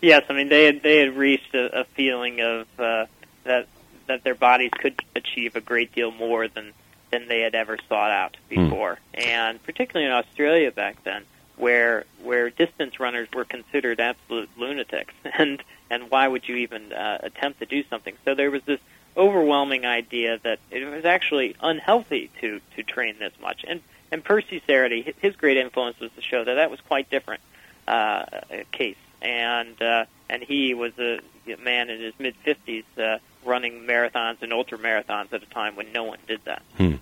Yes, 0.00 0.24
I 0.28 0.32
mean 0.32 0.48
they 0.48 0.64
had 0.64 0.82
they 0.82 0.98
had 0.98 1.16
reached 1.16 1.54
a, 1.54 1.80
a 1.80 1.84
feeling 1.84 2.40
of 2.40 2.66
uh, 2.78 3.06
that 3.44 3.66
that 4.06 4.24
their 4.24 4.34
bodies 4.34 4.70
could 4.72 5.00
achieve 5.14 5.56
a 5.56 5.60
great 5.60 5.94
deal 5.94 6.10
more 6.10 6.48
than 6.48 6.72
than 7.10 7.28
they 7.28 7.40
had 7.40 7.54
ever 7.54 7.76
sought 7.88 8.10
out 8.10 8.36
hmm. 8.48 8.64
before, 8.64 8.98
mm. 9.14 9.26
and 9.26 9.62
particularly 9.62 10.06
in 10.06 10.12
Australia 10.12 10.70
back 10.70 11.02
then, 11.04 11.24
where 11.56 12.04
where 12.22 12.50
distance 12.50 12.98
runners 12.98 13.28
were 13.34 13.44
considered 13.44 14.00
absolute 14.00 14.48
lunatics, 14.56 15.14
and 15.38 15.62
and 15.90 16.10
why 16.10 16.26
would 16.26 16.48
you 16.48 16.56
even 16.56 16.92
uh, 16.92 17.18
attempt 17.22 17.60
to 17.60 17.66
do 17.66 17.84
something? 17.88 18.14
So 18.24 18.34
there 18.34 18.50
was 18.50 18.62
this 18.64 18.80
overwhelming 19.16 19.84
idea 19.84 20.38
that 20.44 20.60
it 20.70 20.84
was 20.84 21.04
actually 21.04 21.56
unhealthy 21.60 22.30
to 22.40 22.60
to 22.76 22.82
train 22.82 23.16
this 23.18 23.32
much, 23.40 23.64
and 23.68 23.82
and 24.10 24.24
Percy 24.24 24.62
Cerutty, 24.66 25.14
his 25.20 25.36
great 25.36 25.58
influence 25.58 26.00
was 26.00 26.10
to 26.12 26.22
show 26.22 26.42
that 26.42 26.54
that 26.54 26.70
was 26.70 26.80
quite 26.80 27.10
different 27.10 27.42
uh, 27.86 28.24
case 28.72 28.96
and 29.22 29.80
uh, 29.80 30.04
and 30.28 30.42
he 30.42 30.74
was 30.74 30.92
a 30.98 31.20
man 31.62 31.90
in 31.90 32.00
his 32.00 32.14
mid 32.18 32.34
fifties 32.36 32.84
uh, 32.98 33.18
running 33.44 33.82
marathons 33.82 34.42
and 34.42 34.52
ultra 34.52 34.78
marathons 34.78 35.32
at 35.32 35.42
a 35.42 35.46
time 35.46 35.76
when 35.76 35.92
no 35.92 36.04
one 36.04 36.18
did 36.26 36.40
that. 36.44 36.62
Hmm. 36.76 36.96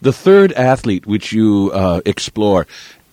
The 0.00 0.12
third 0.12 0.52
athlete 0.52 1.06
which 1.06 1.32
you 1.32 1.70
uh, 1.72 2.00
explore. 2.04 2.66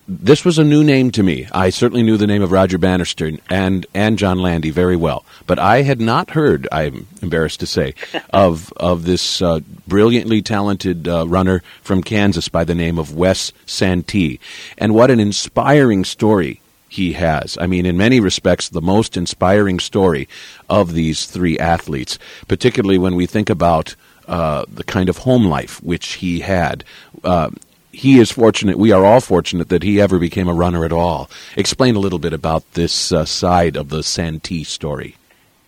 This 0.05 0.43
was 0.43 0.59
a 0.59 0.65
new 0.65 0.83
name 0.83 1.11
to 1.11 1.23
me. 1.23 1.47
I 1.53 1.69
certainly 1.69 2.03
knew 2.03 2.17
the 2.17 2.27
name 2.27 2.41
of 2.41 2.51
Roger 2.51 2.77
Bannister 2.77 3.31
and, 3.49 3.85
and 3.93 4.19
John 4.19 4.37
Landy 4.37 4.69
very 4.69 4.97
well, 4.97 5.23
but 5.47 5.57
I 5.57 5.83
had 5.83 6.01
not 6.01 6.31
heard. 6.31 6.67
I'm 6.73 7.07
embarrassed 7.21 7.61
to 7.61 7.65
say 7.65 7.93
of 8.31 8.73
of 8.73 9.05
this 9.05 9.41
uh, 9.41 9.61
brilliantly 9.87 10.41
talented 10.41 11.07
uh, 11.07 11.25
runner 11.25 11.63
from 11.81 12.03
Kansas 12.03 12.49
by 12.49 12.65
the 12.65 12.75
name 12.75 12.99
of 12.99 13.15
Wes 13.15 13.53
Santee, 13.65 14.41
and 14.77 14.93
what 14.93 15.09
an 15.09 15.21
inspiring 15.21 16.03
story 16.03 16.59
he 16.93 17.13
has. 17.13 17.57
I 17.59 17.65
mean, 17.65 17.85
in 17.85 17.97
many 17.97 18.19
respects, 18.19 18.69
the 18.69 18.81
most 18.81 19.17
inspiring 19.17 19.79
story 19.79 20.29
of 20.69 20.93
these 20.93 21.25
three 21.25 21.57
athletes, 21.57 22.19
particularly 22.47 22.99
when 22.99 23.15
we 23.15 23.25
think 23.25 23.49
about 23.49 23.95
uh, 24.27 24.65
the 24.71 24.83
kind 24.83 25.09
of 25.09 25.17
home 25.17 25.45
life 25.45 25.81
which 25.81 26.13
he 26.13 26.41
had. 26.41 26.83
Uh, 27.23 27.49
he 27.91 28.19
is 28.19 28.31
fortunate, 28.31 28.77
we 28.77 28.91
are 28.91 29.05
all 29.05 29.19
fortunate 29.19 29.69
that 29.69 29.83
he 29.83 29.99
ever 29.99 30.19
became 30.19 30.47
a 30.47 30.53
runner 30.53 30.85
at 30.85 30.91
all. 30.91 31.29
Explain 31.55 31.95
a 31.95 31.99
little 31.99 32.19
bit 32.19 32.33
about 32.33 32.63
this 32.73 33.11
uh, 33.11 33.25
side 33.25 33.75
of 33.75 33.89
the 33.89 34.03
Santee 34.03 34.63
story. 34.63 35.15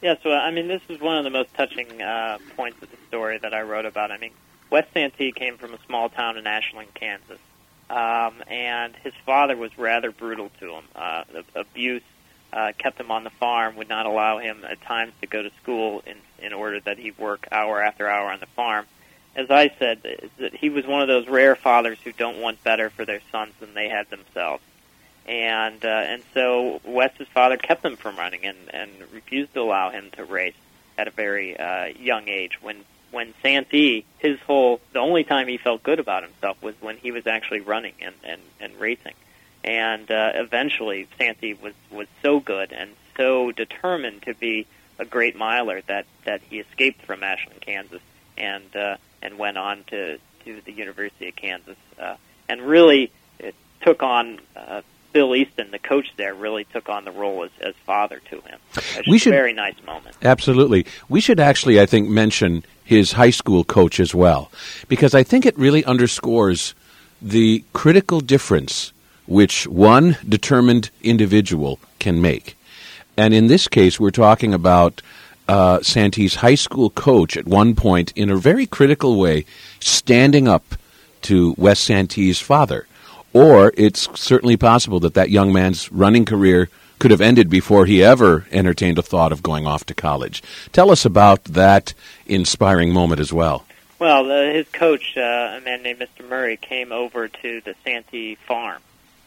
Yeah, 0.01 0.15
so 0.21 0.31
I 0.31 0.51
mean, 0.51 0.67
this 0.67 0.81
is 0.89 0.99
one 1.01 1.17
of 1.17 1.23
the 1.23 1.31
most 1.31 1.53
touching 1.55 2.01
uh, 2.01 2.37
points 2.55 2.81
of 2.83 2.91
the 2.91 2.97
story 3.07 3.39
that 3.39 3.53
I 3.53 3.63
wrote 3.63 3.85
about. 3.85 4.11
I 4.11 4.17
mean, 4.17 4.31
Wes 4.69 4.85
Santee 4.93 5.31
came 5.31 5.57
from 5.57 5.73
a 5.73 5.79
small 5.87 6.09
town 6.09 6.37
in 6.37 6.45
Ashland, 6.45 6.93
Kansas 6.93 7.39
um, 7.89 8.43
and 8.47 8.95
his 8.95 9.13
father 9.25 9.55
was 9.55 9.77
rather 9.77 10.11
brutal 10.11 10.49
to 10.59 10.75
him. 10.75 10.83
Uh, 10.95 11.23
abuse 11.55 12.03
uh, 12.51 12.71
kept 12.77 12.99
him 12.99 13.11
on 13.11 13.23
the 13.23 13.29
farm, 13.31 13.75
would 13.75 13.89
not 13.89 14.05
allow 14.05 14.39
him 14.39 14.63
at 14.67 14.81
times 14.81 15.11
to 15.21 15.27
go 15.27 15.43
to 15.43 15.51
school 15.61 16.01
in 16.05 16.17
in 16.39 16.53
order 16.53 16.79
that 16.81 16.97
he 16.97 17.11
work 17.11 17.47
hour 17.51 17.81
after 17.81 18.07
hour 18.07 18.31
on 18.31 18.39
the 18.39 18.45
farm. 18.47 18.85
As 19.35 19.51
I 19.51 19.69
said, 19.77 20.01
that 20.37 20.55
he 20.55 20.69
was 20.69 20.85
one 20.85 21.01
of 21.01 21.07
those 21.07 21.27
rare 21.27 21.55
fathers 21.55 21.97
who 22.03 22.13
don't 22.13 22.39
want 22.39 22.63
better 22.63 22.89
for 22.89 23.03
their 23.03 23.21
sons 23.31 23.53
than 23.59 23.73
they 23.73 23.89
had 23.89 24.09
themselves. 24.09 24.63
And 25.27 25.83
uh, 25.83 25.87
and 25.87 26.23
so 26.33 26.79
Wes's 26.85 27.27
father 27.33 27.57
kept 27.57 27.83
him 27.83 27.97
from 27.97 28.15
running 28.15 28.45
and 28.45 28.57
and 28.69 28.91
refused 29.11 29.53
to 29.53 29.61
allow 29.61 29.89
him 29.89 30.09
to 30.13 30.23
race 30.23 30.55
at 30.97 31.07
a 31.07 31.11
very 31.11 31.57
uh, 31.57 31.85
young 31.85 32.29
age 32.29 32.61
when 32.61 32.85
when 33.15 33.33
Santee, 33.41 34.03
his 34.19 34.37
whole, 34.41 34.81
the 34.91 34.99
only 34.99 35.23
time 35.23 35.47
he 35.47 35.57
felt 35.57 35.81
good 35.81 35.99
about 35.99 36.23
himself 36.23 36.61
was 36.61 36.75
when 36.81 36.97
he 36.97 37.11
was 37.11 37.25
actually 37.25 37.61
running 37.61 37.93
and, 38.01 38.13
and, 38.25 38.41
and 38.59 38.77
racing. 38.77 39.13
And 39.63 40.11
uh, 40.11 40.31
eventually, 40.35 41.07
Santee 41.17 41.53
was, 41.53 41.73
was 41.89 42.07
so 42.21 42.41
good 42.41 42.73
and 42.73 42.91
so 43.15 43.53
determined 43.53 44.23
to 44.23 44.33
be 44.33 44.67
a 44.99 45.05
great 45.05 45.37
miler 45.37 45.81
that, 45.87 46.05
that 46.25 46.41
he 46.49 46.59
escaped 46.59 47.03
from 47.03 47.23
Ashland, 47.23 47.61
Kansas, 47.61 48.01
and, 48.37 48.75
uh, 48.75 48.97
and 49.21 49.37
went 49.37 49.57
on 49.57 49.85
to, 49.87 50.19
to 50.43 50.61
the 50.65 50.73
University 50.73 51.29
of 51.29 51.37
Kansas. 51.37 51.77
Uh, 51.97 52.17
and 52.49 52.61
really 52.61 53.13
it 53.39 53.55
took 53.81 54.03
on 54.03 54.41
uh, 54.57 54.81
Bill 55.13 55.33
Easton, 55.33 55.71
the 55.71 55.79
coach 55.79 56.07
there, 56.17 56.33
really 56.35 56.65
took 56.65 56.89
on 56.89 57.05
the 57.05 57.11
role 57.11 57.45
as, 57.45 57.51
as 57.61 57.75
father 57.85 58.21
to 58.29 58.41
him. 58.41 58.59
we 59.07 59.17
should, 59.17 59.33
a 59.33 59.37
very 59.37 59.53
nice 59.53 59.81
moment. 59.85 60.17
Absolutely. 60.21 60.85
We 61.07 61.21
should 61.21 61.39
actually, 61.39 61.79
I 61.79 61.85
think, 61.85 62.09
mention 62.09 62.65
his 62.85 63.13
high 63.13 63.31
school 63.31 63.63
coach 63.65 63.99
as 63.99 64.15
well, 64.15 64.49
because 64.87 65.13
I 65.13 65.23
think 65.23 65.45
it 65.45 65.57
really 65.57 65.83
underscores 65.83 66.73
the 67.21 67.63
critical 67.73 68.21
difference 68.21 68.93
which 69.25 69.65
one 69.67 70.17
determined 70.27 70.91
individual 71.01 71.79
can 71.99 72.21
make. 72.21 72.55
And 73.17 73.33
in 73.33 73.47
this 73.47 73.67
case, 73.67 73.99
we're 73.99 74.11
talking 74.11 74.53
about 74.53 75.01
uh, 75.47 75.79
Santee's 75.79 76.35
high 76.35 76.55
school 76.55 76.91
coach 76.91 77.35
at 77.35 77.47
one 77.47 77.75
point, 77.75 78.13
in 78.15 78.29
a 78.29 78.35
very 78.35 78.67
critical 78.67 79.19
way, 79.19 79.45
standing 79.79 80.47
up 80.47 80.75
to 81.23 81.55
Wes 81.57 81.79
Santee's 81.79 82.39
father. 82.39 82.87
Or 83.33 83.73
it's 83.75 84.07
certainly 84.13 84.57
possible 84.57 84.99
that 85.01 85.15
that 85.15 85.29
young 85.29 85.51
man's 85.51 85.91
running 85.91 86.25
career 86.25 86.69
could 86.99 87.11
have 87.11 87.21
ended 87.21 87.49
before 87.49 87.85
he 87.85 88.03
ever 88.03 88.45
entertained 88.51 88.97
a 88.97 89.01
thought 89.01 89.31
of 89.31 89.43
going 89.43 89.67
off 89.67 89.85
to 89.85 89.93
college. 89.93 90.41
Tell 90.71 90.91
us 90.91 91.05
about 91.05 91.43
that 91.45 91.93
inspiring 92.25 92.93
moment 92.93 93.19
as 93.19 93.33
well. 93.33 93.65
Well, 93.99 94.29
uh, 94.29 94.53
his 94.53 94.67
coach, 94.69 95.15
uh, 95.15 95.21
a 95.57 95.61
man 95.61 95.81
named 95.81 95.99
Mr. 95.99 96.27
Murray, 96.27 96.57
came 96.57 96.91
over 96.91 97.27
to 97.27 97.61
the 97.61 97.75
Santee 97.83 98.35
farm, 98.35 98.81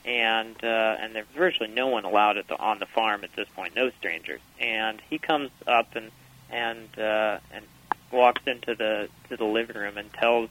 and 0.05 0.55
uh, 0.63 0.97
and 1.01 1.15
there's 1.15 1.27
virtually 1.35 1.71
no 1.71 1.89
one 1.89 2.05
allowed 2.05 2.37
at 2.37 2.49
the, 2.49 2.59
on 2.59 2.79
the 2.79 2.87
farm 2.87 3.25
at 3.25 3.35
this 3.35 3.49
point, 3.57 3.75
no 3.75 3.91
strangers. 3.91 4.41
And 4.61 5.01
he 5.09 5.19
comes 5.19 5.51
up 5.67 5.97
and 5.97 6.11
and 6.51 6.99
uh, 6.99 7.39
and 7.51 7.65
walks 8.13 8.43
into 8.47 8.75
the 8.75 9.09
to 9.31 9.37
the 9.37 9.45
living 9.45 9.77
room 9.77 9.97
and 9.97 10.13
tells 10.13 10.51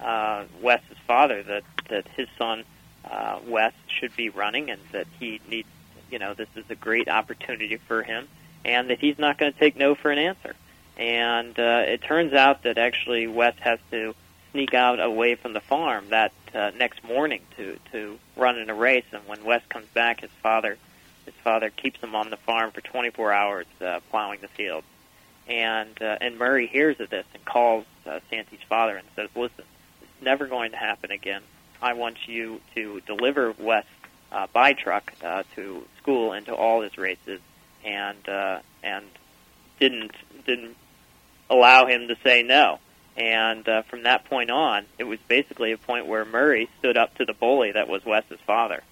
uh, 0.00 0.44
Wes's 0.62 0.98
father 1.06 1.42
that 1.42 1.64
that 1.88 2.06
his 2.08 2.28
son 2.38 2.64
uh, 3.04 3.40
Wes 3.46 3.72
should 3.88 4.14
be 4.16 4.28
running 4.28 4.70
and 4.70 4.80
that 4.92 5.06
he 5.18 5.40
needs 5.48 5.68
you 6.10 6.18
know, 6.18 6.34
this 6.34 6.48
is 6.56 6.64
a 6.70 6.74
great 6.74 7.08
opportunity 7.08 7.76
for 7.76 8.02
him, 8.02 8.28
and 8.64 8.90
that 8.90 8.98
he's 8.98 9.18
not 9.18 9.38
going 9.38 9.52
to 9.52 9.58
take 9.58 9.76
no 9.76 9.94
for 9.94 10.10
an 10.10 10.18
answer. 10.18 10.54
And 10.96 11.58
uh, 11.58 11.84
it 11.86 12.02
turns 12.02 12.32
out 12.32 12.62
that 12.62 12.78
actually 12.78 13.26
Wes 13.26 13.54
has 13.60 13.78
to 13.90 14.14
sneak 14.52 14.72
out 14.72 15.00
away 15.00 15.34
from 15.34 15.52
the 15.52 15.60
farm 15.60 16.08
that 16.08 16.32
uh, 16.54 16.70
next 16.78 17.04
morning 17.04 17.42
to 17.56 17.78
to 17.92 18.18
run 18.36 18.58
in 18.58 18.70
a 18.70 18.74
race. 18.74 19.04
And 19.12 19.26
when 19.26 19.44
Wes 19.44 19.62
comes 19.68 19.86
back, 19.88 20.20
his 20.20 20.30
father 20.42 20.78
his 21.26 21.34
father 21.44 21.70
keeps 21.70 22.00
him 22.00 22.14
on 22.14 22.30
the 22.30 22.36
farm 22.38 22.70
for 22.70 22.80
24 22.80 23.32
hours 23.32 23.66
uh, 23.84 24.00
plowing 24.10 24.40
the 24.40 24.48
field. 24.48 24.84
And 25.46 26.00
uh, 26.00 26.16
and 26.20 26.38
Murray 26.38 26.66
hears 26.66 26.98
of 27.00 27.10
this 27.10 27.26
and 27.34 27.44
calls 27.44 27.84
uh, 28.06 28.20
Santee's 28.30 28.62
father 28.68 28.96
and 28.96 29.06
says, 29.14 29.28
"Listen, 29.36 29.64
it's 30.00 30.22
never 30.22 30.46
going 30.46 30.70
to 30.70 30.76
happen 30.76 31.10
again. 31.10 31.42
I 31.82 31.92
want 31.92 32.16
you 32.26 32.60
to 32.74 33.00
deliver 33.06 33.52
Wes 33.52 33.84
uh, 34.32 34.46
by 34.52 34.72
truck 34.72 35.12
uh, 35.22 35.42
to 35.54 35.84
school 35.98 36.32
and 36.32 36.46
to 36.46 36.54
all 36.54 36.82
his 36.82 36.96
races." 36.98 37.40
And 37.84 38.28
uh, 38.28 38.60
and 38.82 39.06
didn't 39.78 40.12
didn't 40.44 40.76
allow 41.48 41.86
him 41.86 42.08
to 42.08 42.16
say 42.24 42.42
no. 42.42 42.78
And 43.16 43.66
uh, 43.66 43.82
from 43.82 44.02
that 44.02 44.26
point 44.26 44.50
on, 44.50 44.84
it 44.98 45.04
was 45.04 45.18
basically 45.26 45.72
a 45.72 45.78
point 45.78 46.06
where 46.06 46.24
Murray 46.24 46.68
stood 46.78 46.96
up 46.96 47.14
to 47.16 47.24
the 47.24 47.32
bully 47.32 47.72
that 47.72 47.88
was 47.88 48.04
Wes's 48.04 48.40
father, 48.46 48.82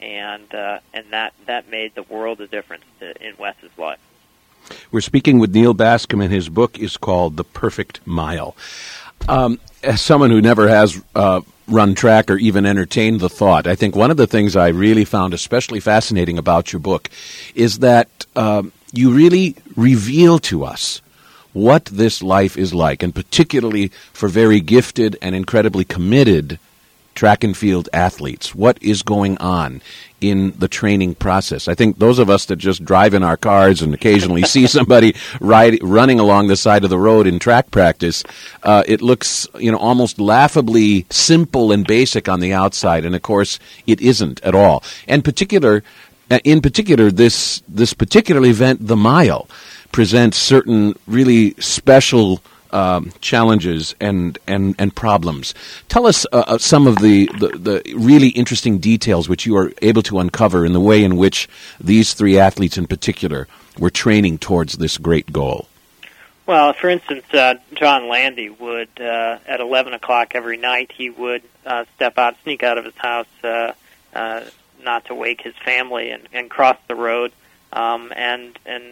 and 0.00 0.52
uh, 0.54 0.78
and 0.94 1.06
that 1.10 1.34
that 1.46 1.68
made 1.70 1.94
the 1.94 2.02
world 2.02 2.40
of 2.40 2.50
difference 2.50 2.84
to, 3.00 3.26
in 3.26 3.36
Wes's 3.36 3.76
life. 3.76 3.98
We're 4.90 5.00
speaking 5.00 5.38
with 5.38 5.54
Neal 5.54 5.74
Bascomb, 5.74 6.22
and 6.22 6.32
his 6.32 6.48
book 6.48 6.78
is 6.78 6.96
called 6.96 7.36
The 7.36 7.44
Perfect 7.44 8.04
Mile. 8.06 8.56
Um, 9.28 9.58
as 9.82 10.00
someone 10.00 10.30
who 10.30 10.40
never 10.40 10.68
has 10.68 11.02
uh, 11.14 11.40
run 11.68 11.94
track 11.94 12.30
or 12.30 12.36
even 12.36 12.64
entertained 12.66 13.20
the 13.20 13.28
thought, 13.28 13.66
I 13.66 13.74
think 13.74 13.96
one 13.96 14.10
of 14.10 14.16
the 14.16 14.26
things 14.26 14.56
I 14.56 14.68
really 14.68 15.04
found 15.04 15.34
especially 15.34 15.80
fascinating 15.80 16.38
about 16.38 16.72
your 16.72 16.80
book 16.80 17.10
is 17.54 17.80
that 17.80 18.08
um, 18.36 18.72
you 18.92 19.10
really 19.10 19.56
reveal 19.74 20.38
to 20.40 20.64
us 20.64 21.00
what 21.52 21.86
this 21.86 22.22
life 22.22 22.56
is 22.56 22.74
like, 22.74 23.02
and 23.02 23.14
particularly 23.14 23.88
for 24.12 24.28
very 24.28 24.60
gifted 24.60 25.16
and 25.22 25.34
incredibly 25.34 25.84
committed 25.84 26.58
track 27.16 27.42
and 27.42 27.56
field 27.56 27.88
athletes. 27.92 28.54
What 28.54 28.80
is 28.80 29.02
going 29.02 29.36
on 29.38 29.82
in 30.20 30.52
the 30.58 30.68
training 30.68 31.16
process? 31.16 31.66
I 31.66 31.74
think 31.74 31.98
those 31.98 32.18
of 32.18 32.30
us 32.30 32.44
that 32.46 32.56
just 32.56 32.84
drive 32.84 33.14
in 33.14 33.24
our 33.24 33.36
cars 33.36 33.82
and 33.82 33.92
occasionally 33.92 34.42
see 34.42 34.66
somebody 34.68 35.16
ride, 35.40 35.78
running 35.82 36.20
along 36.20 36.46
the 36.46 36.56
side 36.56 36.84
of 36.84 36.90
the 36.90 36.98
road 36.98 37.26
in 37.26 37.38
track 37.38 37.70
practice, 37.70 38.22
uh, 38.62 38.84
it 38.86 39.02
looks 39.02 39.48
you 39.58 39.72
know 39.72 39.78
almost 39.78 40.20
laughably 40.20 41.06
simple 41.10 41.72
and 41.72 41.86
basic 41.86 42.28
on 42.28 42.40
the 42.40 42.52
outside, 42.52 43.04
and 43.04 43.16
of 43.16 43.22
course 43.22 43.58
it 43.86 44.00
isn't 44.00 44.40
at 44.42 44.54
all. 44.54 44.84
And 45.08 45.24
particular, 45.24 45.82
uh, 46.30 46.38
in 46.44 46.60
particular, 46.60 47.10
this 47.10 47.62
this 47.66 47.94
particular 47.94 48.44
event, 48.44 48.86
the 48.86 48.96
mile 48.96 49.48
presents 49.90 50.36
certain 50.36 50.94
really 51.06 51.54
special 51.54 52.42
um, 52.76 53.10
challenges 53.22 53.94
and, 54.00 54.38
and, 54.46 54.74
and 54.78 54.94
problems. 54.94 55.54
Tell 55.88 56.06
us 56.06 56.26
uh, 56.30 56.44
uh, 56.46 56.58
some 56.58 56.86
of 56.86 56.98
the, 56.98 57.26
the, 57.38 57.48
the, 57.48 57.94
really 57.96 58.28
interesting 58.28 58.76
details 58.78 59.30
which 59.30 59.46
you 59.46 59.56
are 59.56 59.72
able 59.80 60.02
to 60.02 60.18
uncover 60.18 60.66
in 60.66 60.74
the 60.74 60.80
way 60.80 61.02
in 61.02 61.16
which 61.16 61.48
these 61.80 62.12
three 62.12 62.38
athletes 62.38 62.76
in 62.76 62.86
particular 62.86 63.48
were 63.78 63.88
training 63.88 64.36
towards 64.36 64.74
this 64.74 64.98
great 64.98 65.32
goal. 65.32 65.68
Well, 66.44 66.74
for 66.74 66.90
instance, 66.90 67.24
uh, 67.32 67.54
John 67.74 68.08
Landy 68.08 68.50
would, 68.50 68.90
uh, 69.00 69.38
at 69.46 69.60
11 69.60 69.94
o'clock 69.94 70.34
every 70.34 70.58
night, 70.58 70.92
he 70.94 71.08
would 71.08 71.42
uh, 71.64 71.86
step 71.94 72.18
out, 72.18 72.36
sneak 72.42 72.62
out 72.62 72.76
of 72.76 72.84
his 72.84 72.96
house, 72.96 73.26
uh, 73.42 73.72
not 74.82 75.06
to 75.06 75.14
wake 75.14 75.40
his 75.40 75.54
family, 75.64 76.10
and, 76.10 76.28
and 76.30 76.50
cross 76.50 76.76
the 76.88 76.94
road. 76.94 77.32
Um, 77.72 78.12
and 78.14 78.56
and 78.64 78.84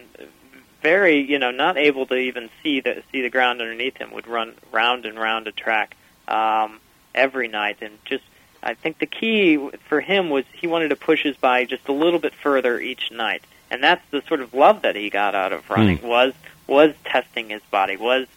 very, 0.85 1.19
you 1.19 1.39
know, 1.39 1.49
not 1.49 1.79
able 1.79 2.05
to 2.05 2.15
even 2.15 2.47
see 2.61 2.79
the 2.79 3.01
see 3.11 3.23
the 3.23 3.29
ground 3.31 3.59
underneath 3.59 3.97
him, 3.97 4.11
would 4.11 4.27
run 4.27 4.53
round 4.71 5.07
and 5.07 5.17
round 5.17 5.47
a 5.47 5.51
track 5.51 5.97
um, 6.27 6.79
every 7.15 7.47
night, 7.47 7.77
and 7.81 7.97
just 8.05 8.23
I 8.61 8.75
think 8.75 8.99
the 8.99 9.07
key 9.07 9.57
for 9.89 9.99
him 9.99 10.29
was 10.29 10.45
he 10.53 10.67
wanted 10.67 10.89
to 10.89 10.95
push 10.95 11.23
his 11.23 11.35
body 11.37 11.65
just 11.65 11.87
a 11.87 11.91
little 11.91 12.19
bit 12.19 12.35
further 12.35 12.79
each 12.79 13.11
night, 13.11 13.43
and 13.71 13.83
that's 13.83 14.03
the 14.11 14.21
sort 14.27 14.41
of 14.41 14.53
love 14.53 14.83
that 14.83 14.95
he 14.95 15.09
got 15.09 15.33
out 15.33 15.53
of 15.53 15.67
running 15.71 15.97
mm. 15.97 16.03
was 16.03 16.33
was 16.67 16.93
testing 17.03 17.49
his 17.49 17.63
body, 17.71 17.97
was 17.97 18.27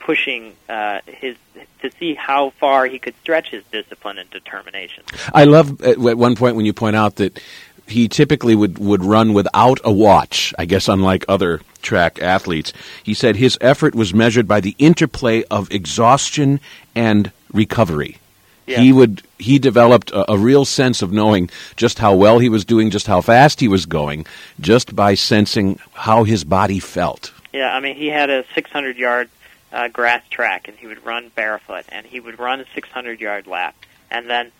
pushing 0.00 0.56
uh, 0.66 1.00
his 1.06 1.36
to 1.82 1.90
see 1.98 2.14
how 2.14 2.48
far 2.58 2.86
he 2.86 2.98
could 2.98 3.16
stretch 3.20 3.50
his 3.50 3.62
discipline 3.70 4.16
and 4.16 4.30
determination. 4.30 5.04
I 5.34 5.44
love 5.44 5.82
at 5.82 5.98
one 5.98 6.36
point 6.36 6.56
when 6.56 6.64
you 6.64 6.72
point 6.72 6.96
out 6.96 7.16
that 7.16 7.38
he 7.86 8.08
typically 8.08 8.54
would, 8.54 8.78
would 8.78 9.04
run 9.04 9.32
without 9.32 9.80
a 9.84 9.92
watch, 9.92 10.54
I 10.58 10.64
guess, 10.64 10.88
unlike 10.88 11.24
other 11.28 11.60
track 11.82 12.20
athletes. 12.20 12.72
He 13.02 13.14
said 13.14 13.36
his 13.36 13.58
effort 13.60 13.94
was 13.94 14.14
measured 14.14 14.48
by 14.48 14.60
the 14.60 14.74
interplay 14.78 15.44
of 15.44 15.70
exhaustion 15.70 16.60
and 16.94 17.32
recovery. 17.52 18.18
Yeah. 18.66 18.80
He 18.80 18.92
would 18.92 19.22
he 19.38 19.58
developed 19.58 20.10
a, 20.10 20.32
a, 20.32 20.36
real 20.36 20.66
sense 20.66 21.00
of 21.00 21.10
knowing 21.10 21.48
just 21.76 21.98
how 21.98 22.14
well 22.14 22.38
he 22.38 22.50
was 22.50 22.66
doing, 22.66 22.90
just 22.90 23.06
how 23.06 23.22
fast 23.22 23.60
he 23.60 23.68
was 23.68 23.86
going, 23.86 24.26
just 24.60 24.94
by 24.94 25.14
sensing 25.14 25.78
how 25.94 26.24
his 26.24 26.44
body 26.44 26.78
felt. 26.78 27.32
Yeah, 27.52 27.74
I 27.74 27.80
mean, 27.80 27.96
he 27.96 28.08
had 28.08 28.28
a 28.28 28.44
600 28.54 28.98
yard 28.98 29.30
uh, 29.72 29.88
grass 29.88 30.22
track, 30.28 30.68
and 30.68 30.76
he 30.76 30.86
would 30.86 31.04
run 31.04 31.30
barefoot, 31.34 31.84
and 31.88 32.06
he 32.06 32.20
would 32.20 32.38
run 32.38 32.60
a 32.60 32.66
600 32.74 33.20
yard 33.20 33.46
lap, 33.46 33.74
and 34.10 34.28
then 34.28 34.52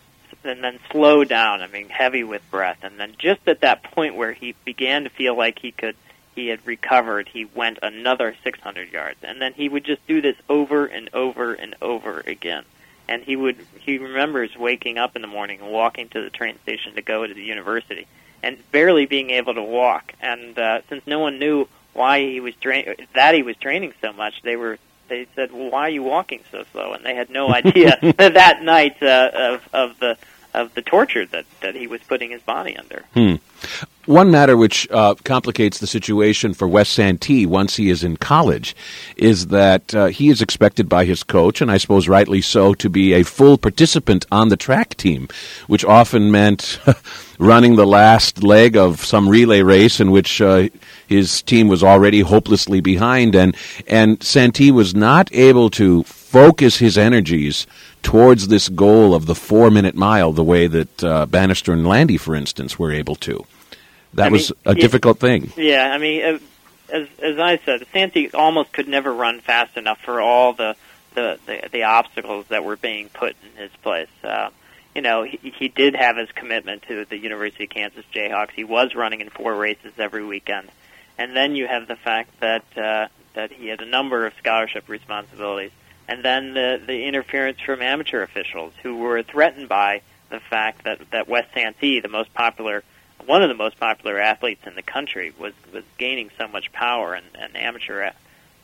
and 0.43 0.63
then 0.63 0.79
slow 0.91 1.23
down. 1.23 1.61
I 1.61 1.67
mean, 1.67 1.89
heavy 1.89 2.23
with 2.23 2.41
breath, 2.49 2.79
and 2.81 2.99
then 2.99 3.13
just 3.17 3.41
at 3.47 3.61
that 3.61 3.83
point 3.83 4.15
where 4.15 4.33
he 4.33 4.55
began 4.65 5.03
to 5.03 5.09
feel 5.09 5.37
like 5.37 5.59
he 5.59 5.71
could, 5.71 5.95
he 6.35 6.47
had 6.47 6.65
recovered. 6.65 7.27
He 7.27 7.45
went 7.45 7.79
another 7.81 8.35
600 8.43 8.91
yards, 8.91 9.19
and 9.23 9.41
then 9.41 9.53
he 9.53 9.69
would 9.69 9.83
just 9.83 10.05
do 10.07 10.21
this 10.21 10.35
over 10.47 10.85
and 10.85 11.09
over 11.13 11.53
and 11.53 11.75
over 11.81 12.21
again. 12.25 12.63
And 13.07 13.23
he 13.23 13.35
would, 13.35 13.57
he 13.79 13.97
remembers 13.97 14.55
waking 14.55 14.97
up 14.97 15.15
in 15.15 15.21
the 15.21 15.27
morning 15.27 15.61
and 15.61 15.71
walking 15.71 16.09
to 16.09 16.21
the 16.21 16.29
train 16.29 16.59
station 16.63 16.95
to 16.95 17.01
go 17.01 17.25
to 17.25 17.33
the 17.33 17.43
university, 17.43 18.07
and 18.43 18.57
barely 18.71 19.05
being 19.05 19.31
able 19.31 19.55
to 19.55 19.63
walk. 19.63 20.13
And 20.21 20.57
uh, 20.57 20.81
since 20.89 21.05
no 21.07 21.19
one 21.19 21.39
knew 21.39 21.67
why 21.93 22.21
he 22.21 22.39
was 22.39 22.53
tra- 22.55 22.95
that 23.15 23.33
he 23.33 23.41
was 23.41 23.57
training 23.57 23.93
so 24.01 24.13
much, 24.13 24.41
they 24.43 24.55
were 24.55 24.77
they 25.09 25.27
said, 25.35 25.51
"Well, 25.51 25.71
why 25.71 25.81
are 25.81 25.89
you 25.89 26.03
walking 26.03 26.41
so 26.51 26.63
slow?" 26.71 26.93
And 26.93 27.03
they 27.03 27.15
had 27.15 27.29
no 27.29 27.49
idea 27.53 27.97
that 28.17 28.61
night 28.61 29.01
uh, 29.01 29.31
of 29.33 29.69
of 29.73 29.99
the 29.99 30.17
of 30.53 30.73
the 30.73 30.81
torture 30.81 31.25
that 31.27 31.45
that 31.61 31.75
he 31.75 31.87
was 31.87 32.01
putting 32.01 32.31
his 32.31 32.41
body 32.41 32.75
under. 32.77 33.03
Hmm. 33.13 33.35
One 34.05 34.31
matter 34.31 34.57
which 34.57 34.87
uh, 34.89 35.13
complicates 35.23 35.77
the 35.77 35.85
situation 35.85 36.55
for 36.55 36.67
Wes 36.67 36.89
Santee 36.89 37.45
once 37.45 37.75
he 37.75 37.91
is 37.91 38.03
in 38.03 38.17
college 38.17 38.75
is 39.15 39.47
that 39.47 39.93
uh, 39.93 40.07
he 40.07 40.29
is 40.29 40.41
expected 40.41 40.89
by 40.89 41.05
his 41.05 41.21
coach, 41.21 41.61
and 41.61 41.69
I 41.69 41.77
suppose 41.77 42.07
rightly 42.07 42.41
so, 42.41 42.73
to 42.73 42.89
be 42.89 43.13
a 43.13 43.23
full 43.23 43.59
participant 43.59 44.25
on 44.31 44.49
the 44.49 44.57
track 44.57 44.95
team, 44.95 45.27
which 45.67 45.85
often 45.85 46.31
meant 46.31 46.79
running 47.37 47.75
the 47.75 47.85
last 47.85 48.41
leg 48.41 48.75
of 48.75 49.05
some 49.05 49.29
relay 49.29 49.61
race 49.61 49.99
in 49.99 50.09
which 50.09 50.41
uh, 50.41 50.69
his 51.05 51.43
team 51.43 51.67
was 51.67 51.83
already 51.83 52.21
hopelessly 52.21 52.81
behind, 52.81 53.35
and 53.35 53.55
and 53.85 54.23
Santee 54.23 54.71
was 54.71 54.95
not 54.95 55.31
able 55.33 55.69
to 55.71 56.03
focus 56.29 56.77
his 56.77 56.95
energies 56.95 57.65
towards 58.03 58.49
this 58.49 58.69
goal 58.69 59.15
of 59.15 59.25
the 59.25 59.33
four 59.33 59.71
minute 59.71 59.95
mile 59.95 60.31
the 60.31 60.43
way 60.43 60.67
that 60.67 61.03
uh, 61.03 61.25
Bannister 61.25 61.73
and 61.73 61.87
Landy, 61.87 62.17
for 62.17 62.35
instance, 62.35 62.77
were 62.77 62.91
able 62.91 63.15
to. 63.15 63.45
That 64.13 64.27
I 64.27 64.29
was 64.29 64.51
a 64.65 64.75
difficult 64.75 65.19
thing. 65.19 65.51
Yeah, 65.57 65.91
I 65.91 65.97
mean, 65.97 66.23
uh, 66.23 66.39
as 66.91 67.07
as 67.21 67.39
I 67.39 67.59
said, 67.65 67.85
Santee 67.91 68.29
almost 68.33 68.71
could 68.73 68.87
never 68.87 69.13
run 69.13 69.41
fast 69.41 69.75
enough 69.75 69.99
for 70.01 70.21
all 70.21 70.53
the 70.53 70.75
the 71.15 71.39
the, 71.45 71.69
the 71.71 71.83
obstacles 71.83 72.45
that 72.49 72.63
were 72.63 72.77
being 72.77 73.09
put 73.09 73.35
in 73.43 73.61
his 73.61 73.71
place. 73.81 74.09
Uh, 74.23 74.49
you 74.95 75.01
know, 75.01 75.23
he, 75.23 75.37
he 75.57 75.67
did 75.67 75.95
have 75.95 76.17
his 76.17 76.31
commitment 76.31 76.83
to 76.83 77.05
the 77.05 77.17
University 77.17 77.63
of 77.65 77.69
Kansas 77.69 78.05
Jayhawks. 78.13 78.51
He 78.51 78.63
was 78.63 78.95
running 78.95 79.21
in 79.21 79.29
four 79.29 79.55
races 79.55 79.93
every 79.97 80.25
weekend, 80.25 80.69
and 81.17 81.35
then 81.35 81.55
you 81.55 81.67
have 81.67 81.87
the 81.87 81.95
fact 81.95 82.39
that 82.39 82.65
uh, 82.77 83.07
that 83.33 83.51
he 83.51 83.67
had 83.67 83.81
a 83.81 83.85
number 83.85 84.25
of 84.25 84.33
scholarship 84.39 84.89
responsibilities, 84.89 85.71
and 86.09 86.25
then 86.25 86.53
the 86.55 86.81
the 86.85 87.05
interference 87.05 87.59
from 87.61 87.81
amateur 87.81 88.23
officials 88.23 88.73
who 88.81 88.97
were 88.97 89.21
threatened 89.21 89.69
by 89.69 90.01
the 90.29 90.39
fact 90.39 90.83
that 90.83 90.99
that 91.11 91.29
Wes 91.29 91.45
Santee, 91.53 91.99
the 91.99 92.09
most 92.09 92.33
popular 92.33 92.83
one 93.25 93.43
of 93.43 93.49
the 93.49 93.55
most 93.55 93.79
popular 93.79 94.19
athletes 94.19 94.65
in 94.65 94.73
the 94.73 94.81
country 94.81 95.33
was 95.37 95.53
was 95.71 95.83
gaining 95.99 96.31
so 96.37 96.47
much 96.47 96.71
power, 96.71 97.13
and, 97.13 97.25
and 97.35 97.55
amateur 97.55 98.05
uh, 98.05 98.11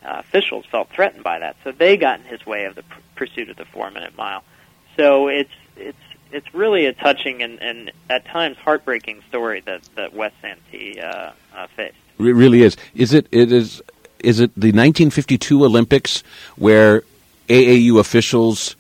officials 0.02 0.66
felt 0.66 0.90
threatened 0.90 1.24
by 1.24 1.40
that. 1.40 1.56
So 1.64 1.72
they 1.72 1.98
got 1.98 2.20
in 2.20 2.26
his 2.26 2.44
way 2.48 2.66
of 2.66 2.74
the 2.74 2.84
pr- 2.84 3.00
pursuit 3.16 3.50
of 3.50 3.58
the 3.58 3.66
four 3.66 3.92
minute 3.92 4.18
mile. 4.18 4.44
So 4.98 5.28
it's 5.28 5.54
it's 5.78 5.98
it's 6.32 6.52
really 6.52 6.88
a 6.88 6.94
touching 6.94 7.44
and, 7.44 7.62
and 7.62 7.92
at 8.10 8.26
times 8.26 8.58
heartbreaking 8.58 9.22
story 9.30 9.62
that 9.62 9.84
that 9.96 10.16
Wes 10.16 10.34
Santee 10.42 11.00
uh, 11.00 11.32
uh, 11.56 11.68
faced. 11.76 11.96
It 12.18 12.24
really 12.24 12.64
is. 12.64 12.76
Is 12.96 13.14
it 13.14 13.28
it 13.32 13.52
is 13.52 13.84
is 14.20 14.40
it 14.40 14.52
the 14.56 14.70
1952 14.70 15.64
Olympics 15.64 16.24
where 16.56 17.04
AAU 17.48 18.00
officials 18.00 18.76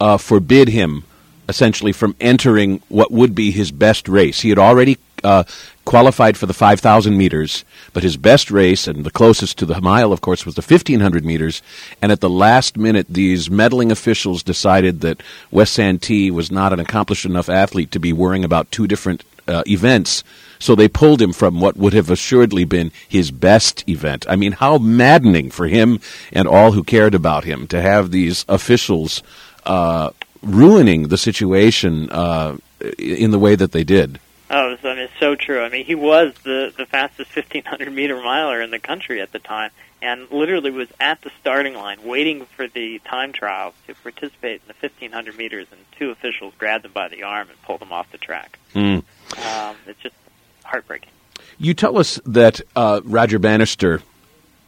uh, 0.00 0.16
forbid 0.16 0.68
him 0.68 1.04
essentially 1.50 1.92
from 1.92 2.16
entering 2.20 2.80
what 2.88 3.10
would 3.10 3.34
be 3.34 3.50
his 3.50 3.70
best 3.70 4.08
race. 4.08 4.40
He 4.40 4.48
had 4.48 4.58
already 4.58 4.96
uh, 5.22 5.44
qualified 5.84 6.36
for 6.36 6.46
the 6.46 6.54
5,000 6.54 7.16
meters, 7.16 7.64
but 7.92 8.02
his 8.02 8.16
best 8.16 8.50
race 8.50 8.86
and 8.86 9.04
the 9.04 9.10
closest 9.10 9.58
to 9.58 9.66
the 9.66 9.80
mile, 9.80 10.12
of 10.12 10.20
course, 10.20 10.46
was 10.46 10.54
the 10.54 10.62
1,500 10.62 11.24
meters. 11.24 11.60
And 12.00 12.12
at 12.12 12.20
the 12.20 12.30
last 12.30 12.78
minute, 12.78 13.06
these 13.10 13.50
meddling 13.50 13.92
officials 13.92 14.42
decided 14.42 15.00
that 15.00 15.22
Wes 15.50 15.70
Santee 15.70 16.30
was 16.30 16.50
not 16.50 16.72
an 16.72 16.80
accomplished 16.80 17.26
enough 17.26 17.48
athlete 17.48 17.90
to 17.92 18.00
be 18.00 18.12
worrying 18.12 18.44
about 18.44 18.70
two 18.70 18.86
different 18.86 19.24
uh, 19.48 19.62
events. 19.66 20.22
So 20.60 20.74
they 20.74 20.88
pulled 20.88 21.20
him 21.20 21.32
from 21.32 21.60
what 21.60 21.76
would 21.76 21.94
have 21.94 22.10
assuredly 22.10 22.64
been 22.64 22.92
his 23.08 23.30
best 23.30 23.88
event. 23.88 24.26
I 24.28 24.36
mean, 24.36 24.52
how 24.52 24.78
maddening 24.78 25.50
for 25.50 25.66
him 25.66 26.00
and 26.32 26.46
all 26.46 26.72
who 26.72 26.84
cared 26.84 27.14
about 27.14 27.44
him 27.44 27.66
to 27.68 27.80
have 27.80 28.10
these 28.10 28.44
officials 28.48 29.22
uh, 29.64 30.10
ruining 30.42 31.08
the 31.08 31.18
situation 31.18 32.10
uh, 32.10 32.56
in 32.98 33.30
the 33.30 33.38
way 33.38 33.54
that 33.54 33.72
they 33.72 33.84
did. 33.84 34.18
Oh, 34.52 34.76
I 34.82 34.82
mean, 34.82 34.98
it's 34.98 35.12
so 35.20 35.36
true. 35.36 35.62
I 35.62 35.68
mean, 35.68 35.84
he 35.84 35.94
was 35.94 36.34
the 36.42 36.72
the 36.76 36.86
fastest 36.86 37.34
1500 37.36 37.92
meter 37.92 38.16
miler 38.16 38.60
in 38.60 38.70
the 38.70 38.80
country 38.80 39.20
at 39.20 39.30
the 39.30 39.38
time, 39.38 39.70
and 40.02 40.28
literally 40.30 40.72
was 40.72 40.88
at 40.98 41.22
the 41.22 41.30
starting 41.40 41.74
line 41.74 42.02
waiting 42.04 42.46
for 42.56 42.66
the 42.66 42.98
time 43.00 43.32
trial 43.32 43.74
to 43.86 43.94
participate 43.94 44.62
in 44.62 44.68
the 44.68 44.74
1500 44.80 45.36
meters, 45.36 45.68
and 45.70 45.80
two 45.96 46.10
officials 46.10 46.52
grabbed 46.58 46.84
him 46.84 46.92
by 46.92 47.08
the 47.08 47.22
arm 47.22 47.48
and 47.48 47.62
pulled 47.62 47.80
him 47.80 47.92
off 47.92 48.10
the 48.10 48.18
track. 48.18 48.58
Mm. 48.74 49.04
Um, 49.46 49.76
it's 49.86 50.00
just 50.00 50.16
heartbreaking. 50.64 51.10
You 51.58 51.74
tell 51.74 51.98
us 51.98 52.18
that 52.26 52.60
uh, 52.74 53.02
Roger 53.04 53.38
Bannister, 53.38 54.02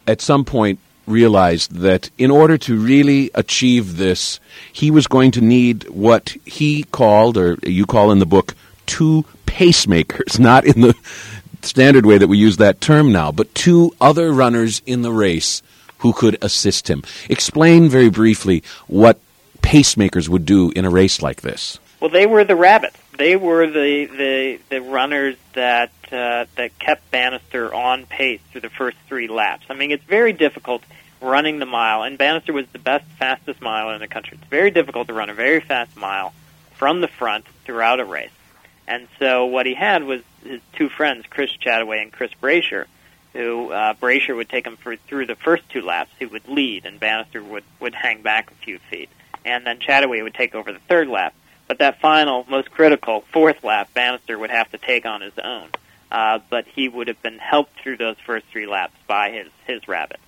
at 0.06 0.20
some 0.20 0.44
point, 0.44 0.78
realized 1.06 1.72
that 1.72 2.10
in 2.18 2.30
order 2.30 2.56
to 2.58 2.78
really 2.78 3.30
achieve 3.34 3.96
this, 3.96 4.40
he 4.72 4.90
was 4.90 5.06
going 5.06 5.30
to 5.32 5.40
need 5.40 5.88
what 5.88 6.36
he 6.44 6.84
called, 6.84 7.36
or 7.36 7.58
you 7.62 7.86
call 7.86 8.10
in 8.10 8.18
the 8.18 8.26
book, 8.26 8.54
two 8.86 9.24
pacemakers, 9.46 10.38
not 10.50 10.64
in 10.64 10.80
the 10.80 10.94
standard 11.62 12.06
way 12.06 12.18
that 12.18 12.28
we 12.28 12.38
use 12.38 12.56
that 12.56 12.80
term 12.80 13.12
now, 13.12 13.32
but 13.32 13.54
two 13.54 13.94
other 14.00 14.32
runners 14.32 14.82
in 14.86 15.02
the 15.02 15.12
race 15.12 15.62
who 15.98 16.12
could 16.12 16.36
assist 16.42 16.88
him. 16.90 17.02
Explain 17.28 17.88
very 17.88 18.10
briefly 18.10 18.62
what 18.88 19.20
pacemakers 19.62 20.28
would 20.28 20.44
do 20.44 20.70
in 20.70 20.84
a 20.84 20.90
race 20.90 21.22
like 21.22 21.42
this. 21.42 21.78
Well, 22.00 22.10
they 22.10 22.26
were 22.26 22.42
the 22.42 22.56
rabbits. 22.56 22.98
They 23.16 23.36
were 23.36 23.66
the 23.66 24.06
the, 24.06 24.60
the 24.68 24.80
runners 24.80 25.36
that 25.52 25.92
uh, 26.10 26.46
that 26.56 26.78
kept 26.78 27.10
Bannister 27.10 27.74
on 27.74 28.06
pace 28.06 28.40
through 28.50 28.62
the 28.62 28.70
first 28.70 28.96
three 29.08 29.28
laps. 29.28 29.66
I 29.68 29.74
mean, 29.74 29.90
it's 29.90 30.04
very 30.04 30.32
difficult 30.32 30.82
running 31.20 31.58
the 31.58 31.66
mile, 31.66 32.02
and 32.02 32.18
Bannister 32.18 32.52
was 32.52 32.66
the 32.72 32.78
best, 32.78 33.04
fastest 33.18 33.60
miler 33.60 33.94
in 33.94 34.00
the 34.00 34.08
country. 34.08 34.38
It's 34.40 34.50
very 34.50 34.70
difficult 34.70 35.08
to 35.08 35.14
run 35.14 35.30
a 35.30 35.34
very 35.34 35.60
fast 35.60 35.96
mile 35.96 36.32
from 36.74 37.00
the 37.00 37.08
front 37.08 37.46
throughout 37.64 38.00
a 38.00 38.04
race. 38.04 38.30
And 38.88 39.06
so 39.18 39.46
what 39.46 39.66
he 39.66 39.74
had 39.74 40.02
was 40.02 40.22
his 40.44 40.60
two 40.72 40.88
friends, 40.88 41.24
Chris 41.30 41.50
Chataway 41.56 42.02
and 42.02 42.12
Chris 42.12 42.32
Brasher, 42.42 42.86
who 43.32 43.70
uh, 43.70 43.94
Brasher 43.94 44.34
would 44.34 44.48
take 44.48 44.66
him 44.66 44.76
for, 44.76 44.96
through 44.96 45.26
the 45.26 45.36
first 45.36 45.62
two 45.68 45.82
laps. 45.82 46.10
He 46.18 46.26
would 46.26 46.48
lead, 46.48 46.84
and 46.84 46.98
Bannister 46.98 47.42
would 47.42 47.64
would 47.78 47.94
hang 47.94 48.22
back 48.22 48.50
a 48.50 48.54
few 48.54 48.78
feet, 48.90 49.08
and 49.44 49.64
then 49.64 49.78
Chataway 49.78 50.22
would 50.22 50.34
take 50.34 50.54
over 50.54 50.72
the 50.72 50.80
third 50.80 51.08
lap. 51.08 51.34
But 51.72 51.78
that 51.78 52.00
final, 52.02 52.44
most 52.50 52.70
critical 52.70 53.24
fourth 53.32 53.64
lap, 53.64 53.94
Bannister 53.94 54.38
would 54.38 54.50
have 54.50 54.70
to 54.72 54.76
take 54.76 55.06
on 55.06 55.22
his 55.22 55.32
own. 55.42 55.68
Uh, 56.10 56.40
but 56.50 56.66
he 56.66 56.86
would 56.86 57.08
have 57.08 57.22
been 57.22 57.38
helped 57.38 57.80
through 57.80 57.96
those 57.96 58.16
first 58.26 58.44
three 58.52 58.66
laps 58.66 58.92
by 59.06 59.30
his 59.30 59.48
his 59.66 59.88
rabbits. 59.88 60.20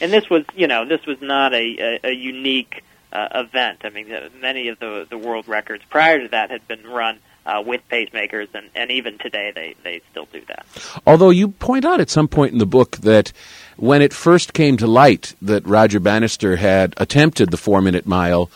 And 0.00 0.12
this 0.12 0.30
was, 0.30 0.44
you 0.54 0.68
know, 0.68 0.84
this 0.86 1.04
was 1.06 1.20
not 1.20 1.54
a, 1.54 1.56
a, 2.04 2.10
a 2.10 2.12
unique 2.12 2.84
uh, 3.12 3.26
event. 3.34 3.80
I 3.82 3.90
mean, 3.90 4.12
uh, 4.12 4.28
many 4.40 4.68
of 4.68 4.78
the 4.78 5.08
the 5.10 5.18
world 5.18 5.48
records 5.48 5.82
prior 5.90 6.20
to 6.20 6.28
that 6.28 6.52
had 6.52 6.68
been 6.68 6.86
run 6.86 7.18
uh, 7.44 7.64
with 7.66 7.80
pacemakers, 7.88 8.46
and, 8.54 8.70
and 8.76 8.92
even 8.92 9.18
today 9.18 9.50
they, 9.52 9.74
they 9.82 10.02
still 10.12 10.28
do 10.32 10.40
that. 10.46 10.64
Although 11.04 11.30
you 11.30 11.48
point 11.48 11.84
out 11.84 12.00
at 12.00 12.10
some 12.10 12.28
point 12.28 12.52
in 12.52 12.58
the 12.58 12.64
book 12.64 12.98
that 12.98 13.32
when 13.76 14.02
it 14.02 14.12
first 14.12 14.52
came 14.52 14.76
to 14.76 14.86
light 14.86 15.34
that 15.42 15.66
Roger 15.66 15.98
Bannister 15.98 16.54
had 16.54 16.94
attempted 16.96 17.50
the 17.50 17.56
four 17.56 17.82
minute 17.82 18.06
mile 18.06 18.52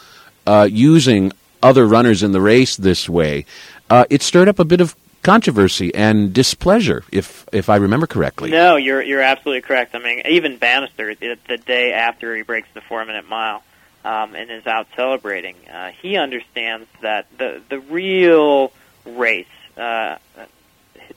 uh, 0.46 0.68
using 0.70 1.32
other 1.64 1.86
runners 1.86 2.22
in 2.22 2.30
the 2.32 2.40
race 2.40 2.76
this 2.76 3.08
way, 3.08 3.46
uh, 3.90 4.04
it 4.10 4.22
stirred 4.22 4.48
up 4.48 4.58
a 4.60 4.64
bit 4.64 4.80
of 4.80 4.94
controversy 5.22 5.92
and 5.94 6.32
displeasure, 6.32 7.02
if 7.10 7.48
if 7.50 7.68
I 7.68 7.76
remember 7.76 8.06
correctly. 8.06 8.50
No, 8.50 8.76
you're 8.76 9.02
you're 9.02 9.22
absolutely 9.22 9.62
correct. 9.62 9.94
I 9.94 9.98
mean, 9.98 10.22
even 10.28 10.58
Bannister, 10.58 11.14
the, 11.14 11.38
the 11.48 11.56
day 11.56 11.92
after 11.92 12.36
he 12.36 12.42
breaks 12.42 12.68
the 12.74 12.82
four 12.82 13.04
minute 13.04 13.26
mile, 13.28 13.64
um, 14.04 14.36
and 14.36 14.50
is 14.50 14.66
out 14.66 14.86
celebrating, 14.94 15.56
uh, 15.72 15.90
he 15.90 16.16
understands 16.16 16.86
that 17.00 17.26
the 17.38 17.62
the 17.68 17.80
real 17.80 18.70
race, 19.06 19.46
uh, 19.76 20.18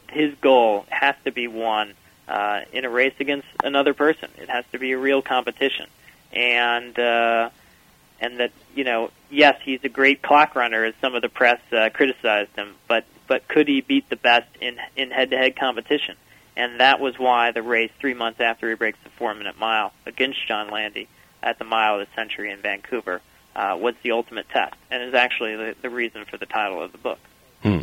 his 0.09 0.33
goal 0.35 0.85
has 0.89 1.15
to 1.25 1.31
be 1.31 1.47
won 1.47 1.93
uh, 2.27 2.61
in 2.71 2.85
a 2.85 2.89
race 2.89 3.15
against 3.19 3.47
another 3.63 3.93
person. 3.93 4.29
It 4.37 4.49
has 4.49 4.63
to 4.71 4.79
be 4.79 4.93
a 4.93 4.97
real 4.97 5.21
competition, 5.21 5.87
and 6.31 6.97
uh, 6.97 7.49
and 8.19 8.39
that 8.39 8.51
you 8.75 8.83
know, 8.83 9.11
yes, 9.29 9.59
he's 9.63 9.83
a 9.83 9.89
great 9.89 10.21
clock 10.21 10.55
runner, 10.55 10.83
as 10.85 10.93
some 11.01 11.15
of 11.15 11.21
the 11.21 11.29
press 11.29 11.59
uh, 11.71 11.89
criticized 11.93 12.55
him, 12.55 12.75
but 12.87 13.05
but 13.27 13.47
could 13.47 13.67
he 13.67 13.81
beat 13.81 14.09
the 14.09 14.15
best 14.15 14.47
in 14.61 14.77
in 14.95 15.11
head 15.11 15.31
to 15.31 15.37
head 15.37 15.55
competition? 15.55 16.15
And 16.55 16.79
that 16.79 16.99
was 16.99 17.19
why 17.19 17.51
the 17.51 17.61
race 17.61 17.91
three 17.99 18.15
months 18.15 18.41
after 18.41 18.67
he 18.69 18.75
breaks 18.75 18.97
the 19.03 19.11
four 19.11 19.33
minute 19.35 19.59
mile 19.59 19.93
against 20.05 20.45
John 20.47 20.71
Landy 20.71 21.07
at 21.43 21.59
the 21.59 21.65
mile 21.65 21.99
of 21.99 22.07
the 22.07 22.15
century 22.15 22.51
in 22.51 22.59
Vancouver 22.61 23.21
uh, 23.55 23.77
was 23.79 23.95
the 24.03 24.11
ultimate 24.11 24.49
test, 24.49 24.75
and 24.89 25.03
is 25.03 25.13
actually 25.13 25.55
the, 25.55 25.75
the 25.81 25.89
reason 25.89 26.25
for 26.25 26.37
the 26.37 26.45
title 26.45 26.81
of 26.81 26.91
the 26.91 26.97
book. 26.97 27.19
Hmm. 27.61 27.81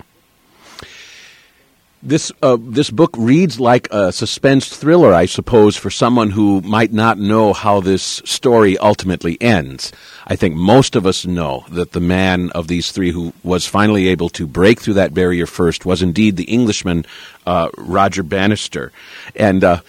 This 2.06 2.30
uh, 2.42 2.58
this 2.60 2.90
book 2.90 3.14
reads 3.16 3.58
like 3.58 3.88
a 3.90 4.12
suspense 4.12 4.68
thriller, 4.68 5.14
I 5.14 5.24
suppose, 5.24 5.74
for 5.74 5.88
someone 5.88 6.28
who 6.28 6.60
might 6.60 6.92
not 6.92 7.18
know 7.18 7.54
how 7.54 7.80
this 7.80 8.02
story 8.26 8.76
ultimately 8.76 9.40
ends. 9.40 9.90
I 10.26 10.36
think 10.36 10.54
most 10.54 10.96
of 10.96 11.06
us 11.06 11.24
know 11.24 11.64
that 11.70 11.92
the 11.92 12.00
man 12.00 12.50
of 12.50 12.68
these 12.68 12.92
three 12.92 13.10
who 13.10 13.32
was 13.42 13.66
finally 13.66 14.08
able 14.08 14.28
to 14.30 14.46
break 14.46 14.82
through 14.82 14.94
that 14.94 15.14
barrier 15.14 15.46
first 15.46 15.86
was 15.86 16.02
indeed 16.02 16.36
the 16.36 16.44
Englishman 16.44 17.06
uh, 17.46 17.70
Roger 17.78 18.22
Bannister, 18.22 18.92
and 19.34 19.64
uh, 19.64 19.80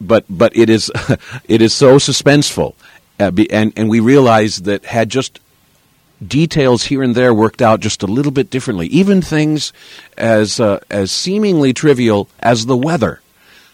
but 0.00 0.24
but 0.30 0.56
it 0.56 0.70
is 0.70 0.92
it 1.48 1.60
is 1.60 1.74
so 1.74 1.96
suspenseful, 1.96 2.74
uh, 3.18 3.32
and 3.50 3.72
and 3.76 3.88
we 3.90 3.98
realize 3.98 4.58
that 4.62 4.84
had 4.84 5.08
just 5.08 5.40
details 6.26 6.84
here 6.84 7.02
and 7.02 7.14
there 7.14 7.34
worked 7.34 7.62
out 7.62 7.80
just 7.80 8.02
a 8.02 8.06
little 8.06 8.32
bit 8.32 8.50
differently. 8.50 8.86
Even 8.88 9.22
things 9.22 9.72
as 10.16 10.60
uh, 10.60 10.80
as 10.90 11.10
seemingly 11.10 11.72
trivial 11.72 12.28
as 12.40 12.66
the 12.66 12.76
weather 12.76 13.20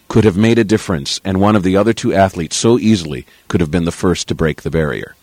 could 0.07 0.25
have 0.25 0.37
made 0.37 0.59
a 0.59 0.63
difference, 0.63 1.19
and 1.23 1.39
one 1.39 1.55
of 1.55 1.63
the 1.63 1.77
other 1.77 1.93
two 1.93 2.13
athletes 2.13 2.55
so 2.55 2.77
easily 2.77 3.25
could 3.47 3.61
have 3.61 3.71
been 3.71 3.85
the 3.85 3.91
first 3.91 4.27
to 4.27 4.35
break 4.35 4.61
the 4.61 4.69
barrier. 4.69 5.15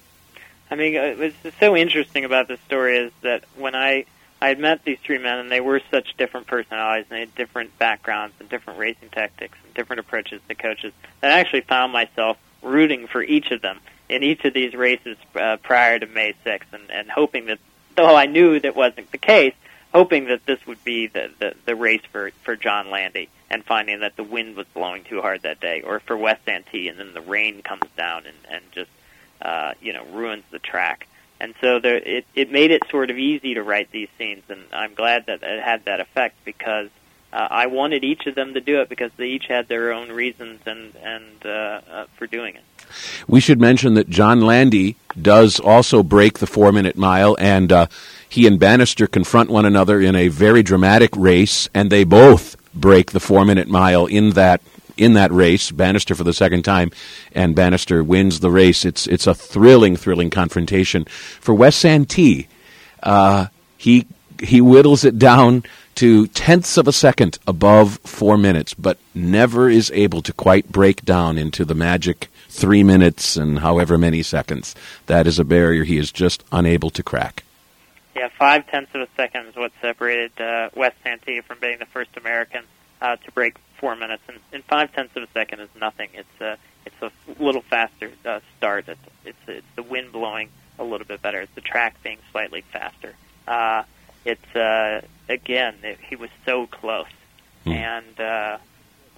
I 0.70 0.76
mean, 0.76 0.96
uh, 0.96 1.14
what's 1.16 1.58
so 1.58 1.76
interesting 1.76 2.24
about 2.24 2.48
this 2.48 2.60
story 2.60 2.96
is 2.98 3.12
that 3.22 3.44
when 3.56 3.74
I 3.74 4.06
I 4.42 4.48
had 4.48 4.58
met 4.58 4.84
these 4.84 4.98
three 5.04 5.18
men, 5.18 5.38
and 5.38 5.52
they 5.52 5.60
were 5.60 5.80
such 5.90 6.16
different 6.16 6.46
personalities, 6.46 7.06
and 7.10 7.16
they 7.16 7.20
had 7.20 7.34
different 7.34 7.78
backgrounds 7.78 8.34
and 8.40 8.48
different 8.48 8.78
racing 8.78 9.10
tactics 9.10 9.58
and 9.64 9.74
different 9.74 10.00
approaches 10.00 10.40
to 10.48 10.54
coaches, 10.54 10.92
that 11.20 11.30
I 11.30 11.40
actually 11.40 11.62
found 11.62 11.92
myself 11.92 12.38
rooting 12.62 13.06
for 13.06 13.22
each 13.22 13.50
of 13.50 13.60
them 13.60 13.80
in 14.10 14.22
each 14.22 14.44
of 14.44 14.52
these 14.52 14.74
races 14.74 15.16
uh, 15.36 15.56
prior 15.62 15.98
to 15.98 16.06
May 16.06 16.34
6th, 16.44 16.72
and, 16.72 16.90
and 16.90 17.10
hoping 17.10 17.46
that, 17.46 17.58
though 17.96 18.14
I 18.14 18.26
knew 18.26 18.58
that 18.60 18.74
wasn't 18.74 19.10
the 19.12 19.18
case, 19.18 19.54
hoping 19.94 20.26
that 20.26 20.44
this 20.46 20.64
would 20.66 20.82
be 20.84 21.06
the, 21.06 21.30
the, 21.38 21.54
the 21.64 21.74
race 21.76 22.02
for, 22.10 22.30
for 22.42 22.56
John 22.56 22.90
Landy, 22.90 23.28
and 23.48 23.64
finding 23.64 24.00
that 24.00 24.16
the 24.16 24.24
wind 24.24 24.56
was 24.56 24.66
blowing 24.74 25.04
too 25.04 25.20
hard 25.20 25.42
that 25.42 25.60
day, 25.60 25.82
or 25.82 26.00
for 26.00 26.16
Wes 26.16 26.38
Santee, 26.44 26.88
and 26.88 26.98
then 26.98 27.14
the 27.14 27.20
rain 27.20 27.62
comes 27.62 27.88
down 27.96 28.24
and, 28.26 28.36
and 28.50 28.64
just, 28.72 28.90
uh, 29.42 29.72
you 29.80 29.92
know, 29.92 30.04
ruins 30.06 30.44
the 30.50 30.58
track. 30.58 31.06
And 31.40 31.54
so 31.60 31.78
there, 31.78 31.96
it, 31.96 32.26
it 32.34 32.52
made 32.52 32.70
it 32.70 32.82
sort 32.90 33.10
of 33.10 33.16
easy 33.16 33.54
to 33.54 33.62
write 33.62 33.90
these 33.90 34.08
scenes, 34.18 34.42
and 34.48 34.62
I'm 34.72 34.94
glad 34.94 35.26
that 35.26 35.42
it 35.42 35.62
had 35.62 35.86
that 35.86 36.00
effect 36.00 36.44
because 36.44 36.90
uh, 37.32 37.46
I 37.50 37.66
wanted 37.66 38.04
each 38.04 38.26
of 38.26 38.34
them 38.34 38.54
to 38.54 38.60
do 38.60 38.80
it 38.80 38.88
because 38.88 39.12
they 39.16 39.28
each 39.28 39.46
had 39.46 39.68
their 39.68 39.92
own 39.92 40.10
reasons 40.10 40.60
and 40.66 40.94
and 40.96 41.46
uh, 41.46 41.80
uh, 41.90 42.04
for 42.16 42.26
doing 42.26 42.56
it. 42.56 42.62
We 43.26 43.40
should 43.40 43.60
mention 43.60 43.94
that 43.94 44.08
John 44.08 44.40
Landy 44.40 44.96
does 45.20 45.60
also 45.60 46.02
break 46.02 46.38
the 46.38 46.46
four 46.46 46.72
minute 46.72 46.96
mile, 46.96 47.36
and 47.38 47.72
uh, 47.72 47.86
he 48.28 48.46
and 48.46 48.58
Bannister 48.58 49.06
confront 49.06 49.50
one 49.50 49.66
another 49.66 50.00
in 50.00 50.14
a 50.14 50.28
very 50.28 50.62
dramatic 50.62 51.10
race, 51.16 51.68
and 51.74 51.90
they 51.90 52.04
both 52.04 52.56
break 52.74 53.12
the 53.12 53.20
four 53.20 53.44
minute 53.44 53.68
mile 53.68 54.06
in 54.06 54.30
that 54.30 54.60
in 54.96 55.14
that 55.14 55.32
race. 55.32 55.70
Bannister 55.70 56.14
for 56.14 56.24
the 56.24 56.32
second 56.32 56.62
time, 56.62 56.90
and 57.32 57.56
Bannister 57.56 58.04
wins 58.04 58.40
the 58.40 58.50
race. 58.50 58.84
It's 58.84 59.06
it's 59.06 59.26
a 59.26 59.34
thrilling, 59.34 59.96
thrilling 59.96 60.30
confrontation 60.30 61.04
for 61.04 61.54
Wes 61.54 61.76
Santee. 61.76 62.48
Uh, 63.02 63.46
he 63.76 64.06
he 64.42 64.60
whittles 64.60 65.04
it 65.04 65.18
down 65.18 65.64
to 65.96 66.26
tenths 66.28 66.76
of 66.76 66.88
a 66.88 66.92
second 66.92 67.38
above 67.46 67.98
four 68.04 68.38
minutes, 68.38 68.74
but 68.74 68.98
never 69.14 69.68
is 69.68 69.90
able 69.92 70.22
to 70.22 70.32
quite 70.32 70.70
break 70.70 71.04
down 71.04 71.36
into 71.36 71.64
the 71.64 71.74
magic 71.74 72.29
three 72.50 72.82
minutes 72.82 73.36
and 73.36 73.60
however 73.60 73.96
many 73.96 74.22
seconds. 74.22 74.74
That 75.06 75.26
is 75.26 75.38
a 75.38 75.44
barrier 75.44 75.84
he 75.84 75.96
is 75.96 76.12
just 76.12 76.44
unable 76.52 76.90
to 76.90 77.02
crack. 77.02 77.44
Yeah, 78.14 78.28
five 78.28 78.66
tenths 78.66 78.94
of 78.94 79.02
a 79.02 79.08
second 79.16 79.46
is 79.46 79.56
what 79.56 79.72
separated 79.80 80.38
uh, 80.40 80.70
Wes 80.74 80.92
Santee 81.02 81.40
from 81.40 81.58
being 81.60 81.78
the 81.78 81.86
first 81.86 82.10
American 82.16 82.64
uh, 83.00 83.16
to 83.16 83.32
break 83.32 83.56
four 83.78 83.96
minutes, 83.96 84.22
and, 84.28 84.38
and 84.52 84.64
five 84.64 84.92
tenths 84.92 85.16
of 85.16 85.22
a 85.22 85.28
second 85.32 85.60
is 85.60 85.68
nothing. 85.80 86.10
It's 86.12 86.40
a 86.40 86.58
it's 86.84 87.02
a 87.02 87.42
little 87.42 87.62
faster 87.62 88.10
uh, 88.24 88.40
start. 88.58 88.88
It's, 88.88 89.00
it's 89.24 89.38
it's 89.46 89.66
the 89.76 89.82
wind 89.82 90.12
blowing 90.12 90.50
a 90.78 90.84
little 90.84 91.06
bit 91.06 91.22
better. 91.22 91.40
It's 91.40 91.54
the 91.54 91.60
track 91.60 92.02
being 92.02 92.18
slightly 92.32 92.62
faster. 92.72 93.14
Uh, 93.46 93.84
it's 94.24 94.56
uh, 94.56 95.02
again, 95.28 95.76
it, 95.82 95.98
he 96.00 96.16
was 96.16 96.30
so 96.44 96.66
close, 96.66 97.06
hmm. 97.64 97.72
and 97.72 98.20
uh, 98.20 98.58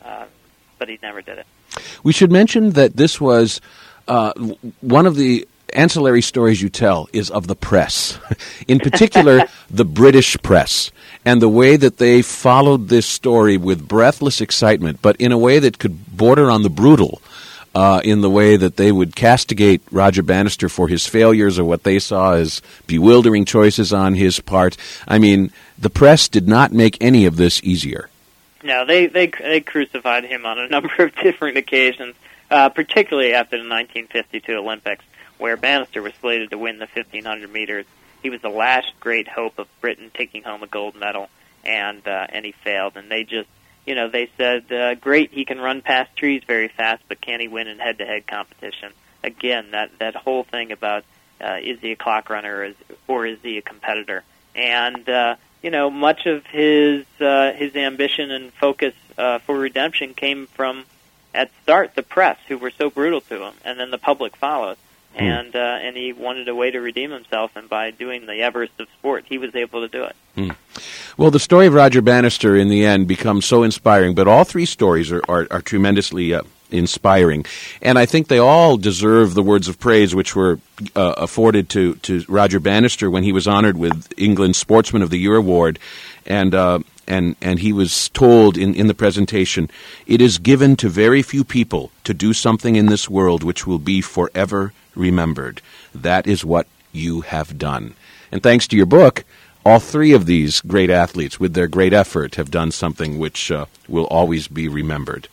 uh, 0.04 0.26
but 0.78 0.88
he 0.88 0.98
never 1.02 1.22
did 1.22 1.38
it. 1.38 1.46
We 2.02 2.12
should 2.12 2.32
mention 2.32 2.70
that 2.70 2.96
this 2.96 3.20
was 3.20 3.60
uh, 4.08 4.32
one 4.80 5.06
of 5.06 5.16
the 5.16 5.46
ancillary 5.72 6.22
stories 6.22 6.60
you 6.60 6.68
tell 6.68 7.08
is 7.12 7.30
of 7.30 7.46
the 7.46 7.56
press, 7.56 8.18
in 8.68 8.78
particular 8.78 9.44
the 9.70 9.84
British 9.84 10.36
press, 10.42 10.90
and 11.24 11.40
the 11.40 11.48
way 11.48 11.76
that 11.76 11.98
they 11.98 12.22
followed 12.22 12.88
this 12.88 13.06
story 13.06 13.56
with 13.56 13.88
breathless 13.88 14.40
excitement, 14.40 15.00
but 15.02 15.16
in 15.16 15.32
a 15.32 15.38
way 15.38 15.58
that 15.58 15.78
could 15.78 16.16
border 16.16 16.50
on 16.50 16.62
the 16.62 16.70
brutal 16.70 17.22
uh, 17.74 18.00
in 18.04 18.20
the 18.20 18.30
way 18.30 18.56
that 18.56 18.76
they 18.76 18.92
would 18.92 19.16
castigate 19.16 19.82
Roger 19.90 20.22
Bannister 20.22 20.68
for 20.68 20.88
his 20.88 21.06
failures 21.06 21.58
or 21.58 21.64
what 21.64 21.84
they 21.84 21.98
saw 21.98 22.34
as 22.34 22.60
bewildering 22.86 23.44
choices 23.44 23.92
on 23.92 24.14
his 24.14 24.40
part. 24.40 24.76
I 25.08 25.18
mean, 25.18 25.50
the 25.78 25.90
press 25.90 26.28
did 26.28 26.46
not 26.46 26.72
make 26.72 26.98
any 27.00 27.24
of 27.24 27.36
this 27.36 27.62
easier. 27.64 28.10
No, 28.62 28.84
they 28.84 29.06
they, 29.06 29.26
they 29.26 29.60
crucified 29.60 30.24
him 30.24 30.46
on 30.46 30.58
a 30.58 30.68
number 30.70 30.92
of 30.98 31.14
different 31.16 31.56
occasions, 31.56 32.14
uh, 32.50 32.68
particularly 32.68 33.34
after 33.34 33.56
the 33.56 33.68
1952 33.68 34.52
Olympics, 34.52 35.04
where 35.38 35.56
Bannister 35.56 36.02
was 36.02 36.12
slated 36.20 36.50
to 36.50 36.58
win 36.58 36.78
the 36.78 36.88
1500 36.92 37.52
meters. 37.52 37.86
He 38.22 38.30
was 38.30 38.40
the 38.40 38.48
last 38.48 38.92
great 39.00 39.26
hope 39.26 39.58
of 39.58 39.66
Britain 39.80 40.10
taking 40.14 40.44
home 40.44 40.62
a 40.62 40.68
gold 40.68 40.94
medal, 40.94 41.28
and 41.64 42.06
uh, 42.06 42.26
and 42.28 42.44
he 42.44 42.52
failed. 42.52 42.96
And 42.96 43.10
they 43.10 43.24
just 43.24 43.48
you 43.86 43.94
know, 43.94 44.08
they 44.08 44.30
said, 44.36 44.70
uh, 44.72 44.94
great, 44.94 45.32
he 45.32 45.44
can 45.44 45.58
run 45.58 45.82
past 45.82 46.14
trees 46.16 46.42
very 46.46 46.68
fast, 46.68 47.02
but 47.08 47.20
can 47.20 47.40
he 47.40 47.48
win 47.48 47.66
in 47.66 47.78
head-to-head 47.78 48.26
competition? 48.26 48.92
Again, 49.24 49.72
that 49.72 49.90
that 49.98 50.16
whole 50.16 50.44
thing 50.44 50.72
about 50.72 51.04
uh, 51.40 51.56
is 51.62 51.80
he 51.80 51.92
a 51.92 51.96
clock 51.96 52.30
runner 52.30 52.56
or 52.56 52.64
is, 52.64 52.76
or 53.08 53.26
is 53.26 53.38
he 53.42 53.58
a 53.58 53.62
competitor? 53.62 54.24
And 54.54 55.08
uh, 55.08 55.36
you 55.62 55.70
know, 55.70 55.90
much 55.90 56.26
of 56.26 56.44
his 56.46 57.04
uh, 57.20 57.52
his 57.52 57.74
ambition 57.76 58.30
and 58.30 58.52
focus 58.52 58.94
uh, 59.16 59.38
for 59.40 59.58
redemption 59.58 60.14
came 60.14 60.46
from 60.48 60.84
at 61.34 61.50
start 61.62 61.94
the 61.94 62.02
press, 62.02 62.38
who 62.48 62.58
were 62.58 62.70
so 62.70 62.90
brutal 62.90 63.20
to 63.22 63.42
him, 63.42 63.54
and 63.64 63.78
then 63.78 63.90
the 63.90 63.98
public 63.98 64.36
followed. 64.36 64.76
Hmm. 65.16 65.24
And 65.24 65.56
uh, 65.56 65.78
and 65.82 65.96
he 65.96 66.12
wanted 66.12 66.48
a 66.48 66.54
way 66.54 66.70
to 66.70 66.80
redeem 66.80 67.10
himself, 67.10 67.54
and 67.54 67.68
by 67.68 67.90
doing 67.90 68.26
the 68.26 68.40
Everest 68.40 68.72
of 68.80 68.88
sport, 68.98 69.24
he 69.28 69.38
was 69.38 69.54
able 69.54 69.82
to 69.82 69.88
do 69.88 70.04
it. 70.04 70.16
Hmm. 70.34 70.50
Well, 71.18 71.30
the 71.30 71.38
story 71.38 71.66
of 71.66 71.74
Roger 71.74 72.00
Bannister 72.00 72.56
in 72.56 72.68
the 72.68 72.84
end 72.86 73.06
becomes 73.06 73.44
so 73.44 73.62
inspiring, 73.62 74.14
but 74.14 74.26
all 74.26 74.44
three 74.44 74.64
stories 74.64 75.12
are, 75.12 75.22
are, 75.28 75.46
are 75.50 75.60
tremendously 75.60 76.32
uh, 76.32 76.42
inspiring. 76.72 77.44
And 77.80 77.98
I 77.98 78.06
think 78.06 78.28
they 78.28 78.38
all 78.38 78.76
deserve 78.76 79.34
the 79.34 79.42
words 79.42 79.68
of 79.68 79.78
praise 79.78 80.14
which 80.14 80.34
were 80.34 80.58
uh, 80.96 81.14
afforded 81.16 81.68
to, 81.70 81.94
to 81.96 82.24
Roger 82.28 82.60
Bannister 82.60 83.10
when 83.10 83.22
he 83.22 83.32
was 83.32 83.46
honored 83.46 83.76
with 83.76 84.12
England's 84.16 84.58
Sportsman 84.58 85.02
of 85.02 85.10
the 85.10 85.18
Year 85.18 85.36
award. 85.36 85.78
And, 86.26 86.54
uh, 86.54 86.80
and, 87.06 87.36
and 87.40 87.58
he 87.58 87.72
was 87.72 88.08
told 88.10 88.56
in, 88.56 88.74
in 88.74 88.86
the 88.86 88.94
presentation, 88.94 89.70
it 90.06 90.20
is 90.20 90.38
given 90.38 90.76
to 90.76 90.88
very 90.88 91.22
few 91.22 91.44
people 91.44 91.90
to 92.04 92.14
do 92.14 92.32
something 92.32 92.76
in 92.76 92.86
this 92.86 93.08
world 93.08 93.42
which 93.42 93.66
will 93.66 93.78
be 93.78 94.00
forever 94.00 94.72
remembered. 94.94 95.60
That 95.94 96.26
is 96.26 96.44
what 96.44 96.66
you 96.92 97.22
have 97.22 97.58
done. 97.58 97.94
And 98.30 98.42
thanks 98.42 98.66
to 98.68 98.76
your 98.76 98.86
book, 98.86 99.24
all 99.64 99.78
three 99.78 100.12
of 100.12 100.26
these 100.26 100.60
great 100.60 100.90
athletes, 100.90 101.38
with 101.38 101.54
their 101.54 101.68
great 101.68 101.92
effort, 101.92 102.34
have 102.34 102.50
done 102.50 102.72
something 102.72 103.18
which 103.18 103.50
uh, 103.50 103.66
will 103.88 104.06
always 104.06 104.48
be 104.48 104.68
remembered. 104.68 105.28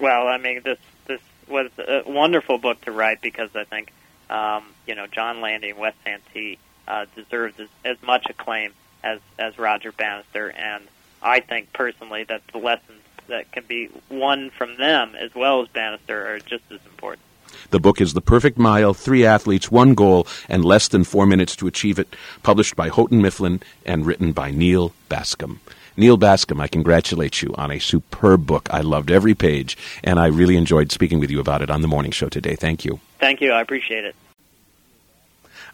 Well, 0.00 0.26
I 0.26 0.38
mean, 0.38 0.62
this 0.64 0.78
this 1.06 1.20
was 1.48 1.70
a 1.78 2.02
wonderful 2.06 2.58
book 2.58 2.80
to 2.82 2.92
write 2.92 3.20
because 3.20 3.50
I 3.54 3.64
think 3.64 3.92
um, 4.30 4.64
you 4.86 4.94
know 4.94 5.06
John 5.06 5.40
Landy 5.40 5.70
and 5.70 5.78
Wes 5.78 5.94
Santee 6.04 6.58
uh, 6.88 7.06
deserves 7.14 7.60
as, 7.60 7.68
as 7.84 8.02
much 8.02 8.26
acclaim 8.28 8.72
as 9.04 9.20
as 9.38 9.58
Roger 9.58 9.92
Bannister, 9.92 10.50
and 10.50 10.84
I 11.22 11.40
think 11.40 11.72
personally 11.72 12.24
that 12.24 12.42
the 12.52 12.58
lessons 12.58 13.02
that 13.28 13.52
can 13.52 13.64
be 13.64 13.88
won 14.08 14.50
from 14.50 14.76
them 14.76 15.14
as 15.14 15.34
well 15.34 15.62
as 15.62 15.68
Bannister 15.68 16.34
are 16.34 16.38
just 16.40 16.64
as 16.70 16.80
important. 16.86 17.22
The 17.70 17.80
book 17.80 18.00
is 18.00 18.14
The 18.14 18.20
Perfect 18.20 18.58
Mile 18.58 18.94
Three 18.94 19.24
Athletes, 19.24 19.70
One 19.70 19.94
Goal, 19.94 20.26
and 20.48 20.64
Less 20.64 20.88
Than 20.88 21.04
Four 21.04 21.26
Minutes 21.26 21.56
to 21.56 21.66
Achieve 21.66 21.98
It, 21.98 22.14
published 22.42 22.76
by 22.76 22.88
Houghton 22.88 23.20
Mifflin 23.20 23.60
and 23.84 24.06
written 24.06 24.32
by 24.32 24.50
Neal 24.50 24.92
Bascomb. 25.08 25.58
Neal 26.00 26.16
Bascomb, 26.16 26.62
I 26.62 26.66
congratulate 26.66 27.42
you 27.42 27.54
on 27.58 27.70
a 27.70 27.78
superb 27.78 28.46
book. 28.46 28.70
I 28.72 28.80
loved 28.80 29.10
every 29.10 29.34
page, 29.34 29.76
and 30.02 30.18
I 30.18 30.28
really 30.28 30.56
enjoyed 30.56 30.90
speaking 30.90 31.20
with 31.20 31.30
you 31.30 31.40
about 31.40 31.60
it 31.60 31.68
on 31.68 31.82
the 31.82 31.88
morning 31.88 32.10
show 32.10 32.30
today. 32.30 32.56
Thank 32.56 32.86
you. 32.86 33.00
Thank 33.18 33.42
you. 33.42 33.52
I 33.52 33.60
appreciate 33.60 34.06
it. 34.06 34.16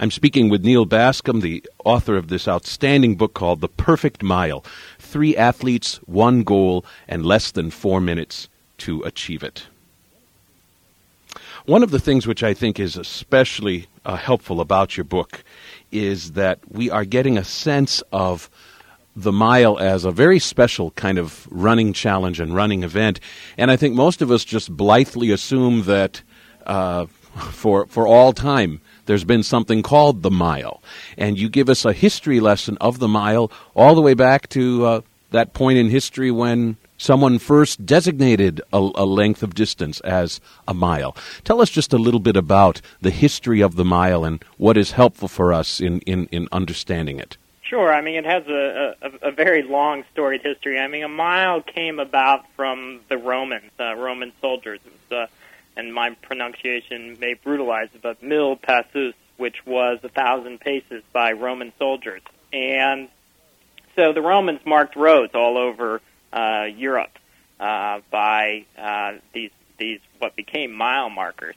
I'm 0.00 0.10
speaking 0.10 0.48
with 0.48 0.64
Neal 0.64 0.84
Bascomb, 0.84 1.42
the 1.42 1.64
author 1.84 2.16
of 2.16 2.26
this 2.26 2.48
outstanding 2.48 3.14
book 3.14 3.34
called 3.34 3.60
The 3.60 3.68
Perfect 3.68 4.24
Mile 4.24 4.64
Three 4.98 5.36
Athletes, 5.36 6.00
One 6.06 6.42
Goal, 6.42 6.84
and 7.06 7.24
Less 7.24 7.52
Than 7.52 7.70
Four 7.70 8.00
Minutes 8.00 8.48
to 8.78 9.04
Achieve 9.04 9.44
It. 9.44 9.68
One 11.66 11.84
of 11.84 11.92
the 11.92 12.00
things 12.00 12.26
which 12.26 12.42
I 12.42 12.52
think 12.52 12.80
is 12.80 12.96
especially 12.96 13.86
uh, 14.04 14.16
helpful 14.16 14.60
about 14.60 14.96
your 14.96 15.04
book 15.04 15.44
is 15.92 16.32
that 16.32 16.58
we 16.68 16.90
are 16.90 17.04
getting 17.04 17.38
a 17.38 17.44
sense 17.44 18.02
of 18.10 18.50
the 19.16 19.32
mile 19.32 19.78
as 19.78 20.04
a 20.04 20.12
very 20.12 20.38
special 20.38 20.90
kind 20.92 21.18
of 21.18 21.48
running 21.50 21.94
challenge 21.94 22.38
and 22.38 22.54
running 22.54 22.82
event. 22.82 23.18
And 23.56 23.70
I 23.70 23.76
think 23.76 23.94
most 23.94 24.20
of 24.20 24.30
us 24.30 24.44
just 24.44 24.76
blithely 24.76 25.30
assume 25.30 25.84
that 25.84 26.22
uh, 26.66 27.06
for, 27.50 27.86
for 27.86 28.06
all 28.06 28.32
time 28.34 28.80
there's 29.06 29.24
been 29.24 29.42
something 29.42 29.82
called 29.82 30.22
the 30.22 30.30
mile. 30.30 30.82
And 31.16 31.38
you 31.38 31.48
give 31.48 31.70
us 31.70 31.84
a 31.84 31.92
history 31.92 32.40
lesson 32.40 32.76
of 32.80 32.98
the 32.98 33.08
mile 33.08 33.50
all 33.74 33.94
the 33.94 34.02
way 34.02 34.14
back 34.14 34.48
to 34.50 34.84
uh, 34.84 35.00
that 35.30 35.54
point 35.54 35.78
in 35.78 35.88
history 35.88 36.30
when 36.30 36.76
someone 36.98 37.38
first 37.38 37.86
designated 37.86 38.60
a, 38.72 38.78
a, 38.78 39.04
length 39.04 39.42
of 39.42 39.54
distance 39.54 40.00
as 40.00 40.40
a 40.66 40.74
mile. 40.74 41.16
Tell 41.44 41.60
us 41.60 41.70
just 41.70 41.92
a 41.92 41.98
little 41.98 42.20
bit 42.20 42.36
about 42.36 42.80
the 43.00 43.10
history 43.10 43.60
of 43.60 43.76
the 43.76 43.84
mile 43.84 44.24
and 44.24 44.42
what 44.56 44.76
is 44.76 44.92
helpful 44.92 45.28
for 45.28 45.52
us 45.52 45.80
in, 45.80 46.00
in, 46.00 46.26
in 46.32 46.48
understanding 46.52 47.18
it. 47.18 47.36
Sure. 47.68 47.92
I 47.92 48.00
mean, 48.00 48.14
it 48.14 48.26
has 48.26 48.46
a, 48.46 48.94
a, 49.02 49.28
a, 49.28 49.32
very 49.32 49.64
long 49.64 50.04
storied 50.12 50.42
history. 50.42 50.78
I 50.78 50.86
mean, 50.86 51.02
a 51.02 51.08
mile 51.08 51.62
came 51.62 51.98
about 51.98 52.44
from 52.54 53.00
the 53.08 53.18
Romans, 53.18 53.72
uh, 53.80 53.96
Roman 53.96 54.32
soldiers. 54.40 54.78
It 54.86 54.92
was, 55.10 55.28
uh, 55.28 55.32
and 55.76 55.92
my 55.92 56.10
pronunciation 56.22 57.18
may 57.20 57.34
brutalize 57.34 57.88
it, 57.92 58.02
but 58.02 58.22
mille 58.22 58.54
passus, 58.56 59.14
which 59.36 59.66
was 59.66 59.98
a 60.04 60.08
thousand 60.08 60.60
paces 60.60 61.02
by 61.12 61.32
Roman 61.32 61.72
soldiers. 61.76 62.22
And 62.52 63.08
so 63.96 64.12
the 64.12 64.22
Romans 64.22 64.60
marked 64.64 64.94
roads 64.94 65.34
all 65.34 65.58
over 65.58 66.00
uh, 66.32 66.66
Europe 66.72 67.18
uh, 67.58 68.00
by 68.10 68.64
uh, 68.78 69.14
these 69.32 69.50
these 69.78 70.00
what 70.18 70.36
became 70.36 70.72
mile 70.72 71.10
markers. 71.10 71.56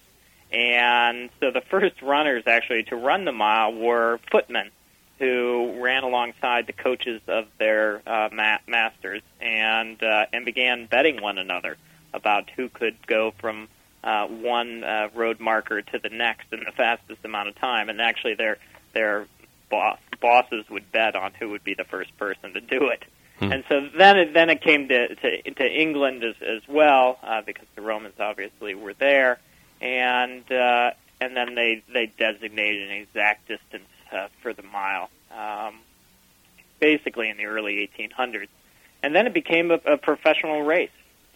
And 0.52 1.30
so 1.40 1.52
the 1.52 1.62
first 1.62 2.02
runners 2.02 2.44
actually 2.48 2.84
to 2.86 2.96
run 2.96 3.26
the 3.26 3.32
mile 3.32 3.72
were 3.74 4.20
footmen 4.32 4.72
who 5.20 5.82
ran 5.82 6.04
alongside 6.04 6.66
the 6.66 6.74
coaches 6.74 7.22
of 7.28 7.46
their 7.58 8.02
uh, 8.08 8.30
ma- 8.32 8.60
masters 8.68 9.22
and 9.42 10.02
uh, 10.02 10.26
and 10.34 10.46
began 10.46 10.86
betting 10.86 11.22
one 11.22 11.38
another 11.38 11.78
about 12.14 12.50
who 12.56 12.70
could 12.70 12.96
go 13.06 13.32
from 13.40 13.68
uh, 14.04 14.26
one 14.28 14.84
uh, 14.84 15.10
road 15.14 15.40
marker 15.40 15.82
to 15.82 16.00
the 16.00 16.10
next 16.10 16.52
in 16.52 16.62
the 16.66 16.72
fastest 16.72 17.20
amount 17.24 17.50
of 17.50 17.56
time. 17.56 17.90
And 17.90 18.02
actually, 18.02 18.36
their 18.36 18.58
their 18.94 19.28
boss, 19.70 20.00
bosses 20.22 20.66
would 20.70 20.92
bet 20.92 21.16
on 21.16 21.34
who 21.34 21.50
would 21.50 21.64
be 21.64 21.74
the 21.74 21.84
first 21.84 22.18
person 22.18 22.54
to 22.54 22.62
do 22.62 22.88
it. 22.88 23.04
Hmm. 23.40 23.52
And 23.52 23.64
so 23.70 23.88
then 23.98 24.18
it, 24.18 24.34
then 24.34 24.50
it 24.50 24.62
came 24.62 24.88
to, 24.88 25.16
to, 25.16 25.52
to 25.52 25.66
England 25.66 26.24
as, 26.24 26.36
as 26.42 26.62
well, 26.68 27.20
uh, 27.24 27.42
because 27.42 27.68
the 27.76 27.82
Romans 27.82 28.16
obviously 28.20 28.76
were 28.76 28.94
there, 28.94 29.40
and 29.82 30.50
uh, 30.52 30.92
and 31.22 31.36
then 31.36 31.56
they 31.56 31.84
they 31.94 32.08
designated 32.18 32.90
an 32.90 32.98
exact 32.98 33.48
distance 33.48 33.88
uh, 34.12 34.28
for 34.42 34.54
the 34.54 34.64
mile, 34.64 35.10
um, 35.36 35.76
basically 36.80 37.30
in 37.30 37.38
the 37.38 37.46
early 37.46 37.90
1800s, 37.98 38.48
and 39.04 39.16
then 39.16 39.28
it 39.28 39.34
became 39.34 39.72
a, 39.72 39.80
a 39.86 39.98
professional 39.98 40.62
race. 40.62 40.90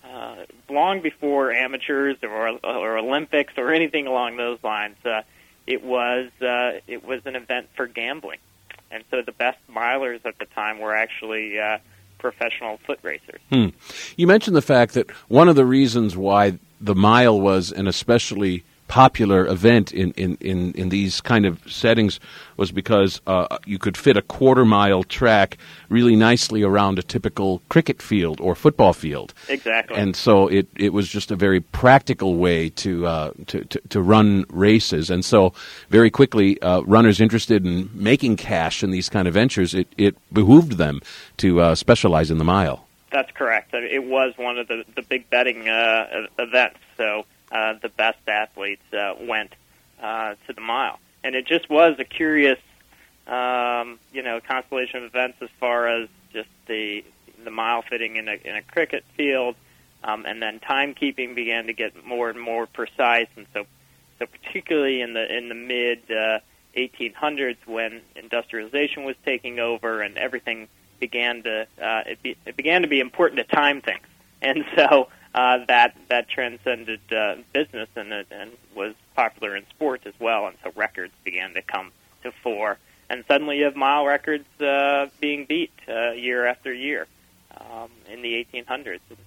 Uh, 0.03 0.45
long 0.69 1.01
before 1.01 1.51
amateurs 1.51 2.17
or, 2.23 2.59
or 2.63 2.97
Olympics 2.97 3.53
or 3.57 3.71
anything 3.71 4.05
along 4.05 4.35
those 4.35 4.59
lines, 4.61 4.97
uh, 5.05 5.21
it 5.65 5.81
was 5.81 6.29
uh, 6.41 6.79
it 6.87 7.05
was 7.05 7.21
an 7.25 7.37
event 7.37 7.69
for 7.75 7.87
gambling, 7.87 8.39
and 8.91 9.03
so 9.09 9.21
the 9.21 9.31
best 9.31 9.59
milers 9.71 10.25
at 10.25 10.37
the 10.39 10.45
time 10.45 10.79
were 10.79 10.93
actually 10.93 11.57
uh, 11.57 11.77
professional 12.17 12.79
foot 12.85 12.99
racers. 13.01 13.39
Hmm. 13.49 13.67
You 14.17 14.27
mentioned 14.27 14.55
the 14.55 14.61
fact 14.61 14.93
that 14.95 15.09
one 15.29 15.47
of 15.47 15.55
the 15.55 15.65
reasons 15.65 16.17
why 16.17 16.59
the 16.81 16.95
mile 16.95 17.39
was 17.39 17.71
an 17.71 17.87
especially 17.87 18.63
popular 18.93 19.47
event 19.47 19.91
in, 19.91 20.11
in, 20.11 20.37
in, 20.39 20.71
in 20.73 20.89
these 20.89 21.19
kind 21.19 21.47
of 21.47 21.59
settings 21.65 22.19
was 22.57 22.71
because 22.71 23.21
uh, 23.25 23.57
you 23.65 23.79
could 23.79 23.97
fit 23.97 24.15
a 24.15 24.21
quarter 24.21 24.63
mile 24.65 25.03
track 25.03 25.57
really 25.89 26.15
nicely 26.15 26.61
around 26.61 26.99
a 26.99 27.01
typical 27.01 27.63
cricket 27.69 28.03
field 28.03 28.39
or 28.39 28.53
football 28.53 28.93
field. 28.93 29.33
Exactly. 29.49 29.97
And 29.97 30.15
so 30.15 30.47
it, 30.47 30.67
it 30.75 30.93
was 30.93 31.09
just 31.09 31.31
a 31.31 31.35
very 31.35 31.59
practical 31.59 32.35
way 32.35 32.69
to, 32.69 33.07
uh, 33.07 33.31
to, 33.47 33.65
to, 33.65 33.81
to, 33.89 33.99
run 33.99 34.45
races. 34.49 35.09
And 35.09 35.25
so 35.25 35.53
very 35.89 36.11
quickly, 36.11 36.61
uh, 36.61 36.81
runners 36.81 37.19
interested 37.19 37.65
in 37.65 37.89
making 37.95 38.35
cash 38.35 38.83
in 38.83 38.91
these 38.91 39.09
kind 39.09 39.27
of 39.27 39.33
ventures, 39.33 39.73
it, 39.73 39.87
it 39.97 40.15
behooved 40.31 40.73
them 40.73 41.01
to 41.37 41.61
uh, 41.61 41.73
specialize 41.73 42.29
in 42.29 42.37
the 42.37 42.45
mile. 42.45 42.85
That's 43.11 43.31
correct. 43.31 43.73
It 43.73 44.03
was 44.03 44.33
one 44.37 44.59
of 44.59 44.67
the, 44.67 44.85
the 44.95 45.01
big 45.01 45.31
betting 45.31 45.67
uh, 45.67 46.27
events. 46.37 46.77
So 46.95 47.25
uh, 47.53 47.75
the 47.81 47.89
best 47.89 48.17
athletes 48.27 48.81
uh, 48.93 49.13
went 49.21 49.53
uh, 50.01 50.35
to 50.47 50.53
the 50.53 50.61
mile, 50.61 50.99
and 51.23 51.35
it 51.35 51.45
just 51.45 51.69
was 51.69 51.95
a 51.99 52.03
curious, 52.03 52.59
um, 53.27 53.99
you 54.11 54.23
know, 54.23 54.41
constellation 54.41 54.97
of 54.97 55.03
events 55.03 55.37
as 55.39 55.49
far 55.59 55.87
as 55.87 56.09
just 56.33 56.49
the 56.67 57.03
the 57.43 57.51
mile 57.51 57.83
fitting 57.83 58.15
in 58.15 58.27
a 58.27 58.37
in 58.43 58.55
a 58.55 58.61
cricket 58.63 59.03
field, 59.15 59.55
um, 60.03 60.25
and 60.25 60.41
then 60.41 60.59
timekeeping 60.59 61.35
began 61.35 61.67
to 61.67 61.73
get 61.73 62.05
more 62.05 62.29
and 62.29 62.39
more 62.39 62.65
precise, 62.65 63.27
and 63.35 63.45
so 63.53 63.65
so 64.17 64.25
particularly 64.25 65.01
in 65.01 65.13
the 65.13 65.37
in 65.37 65.49
the 65.49 65.55
mid 65.55 65.99
uh, 66.09 66.39
1800s 66.75 67.57
when 67.67 68.01
industrialization 68.15 69.03
was 69.03 69.15
taking 69.23 69.59
over 69.59 70.01
and 70.01 70.17
everything 70.17 70.67
began 70.99 71.43
to 71.43 71.67
uh, 71.79 72.01
it, 72.07 72.23
be, 72.23 72.35
it 72.47 72.57
began 72.57 72.81
to 72.81 72.87
be 72.87 72.99
important 72.99 73.37
to 73.47 73.55
time 73.55 73.79
things, 73.79 74.07
and 74.41 74.65
so 74.75 75.09
uh, 75.33 75.65
that 75.67 75.95
that 76.09 76.29
transcended 76.29 77.01
uh, 77.11 77.35
business 77.53 77.89
and 77.95 78.13
and 78.13 78.51
was 78.75 78.93
popular 79.15 79.55
in 79.55 79.65
sports 79.69 80.05
as 80.05 80.13
well, 80.19 80.47
and 80.47 80.57
so 80.63 80.71
records 80.75 81.13
began 81.23 81.53
to 81.53 81.61
come 81.61 81.91
to 82.23 82.31
fore. 82.31 82.77
And 83.09 83.23
suddenly, 83.27 83.59
you 83.59 83.65
have 83.65 83.75
mile 83.75 84.05
records 84.05 84.45
uh, 84.61 85.07
being 85.19 85.45
beat 85.45 85.73
uh, 85.87 86.11
year 86.11 86.45
after 86.45 86.73
year 86.73 87.07
um, 87.57 87.89
in 88.11 88.21
the 88.21 88.45
1800s. 88.53 88.99
And, 89.09 89.17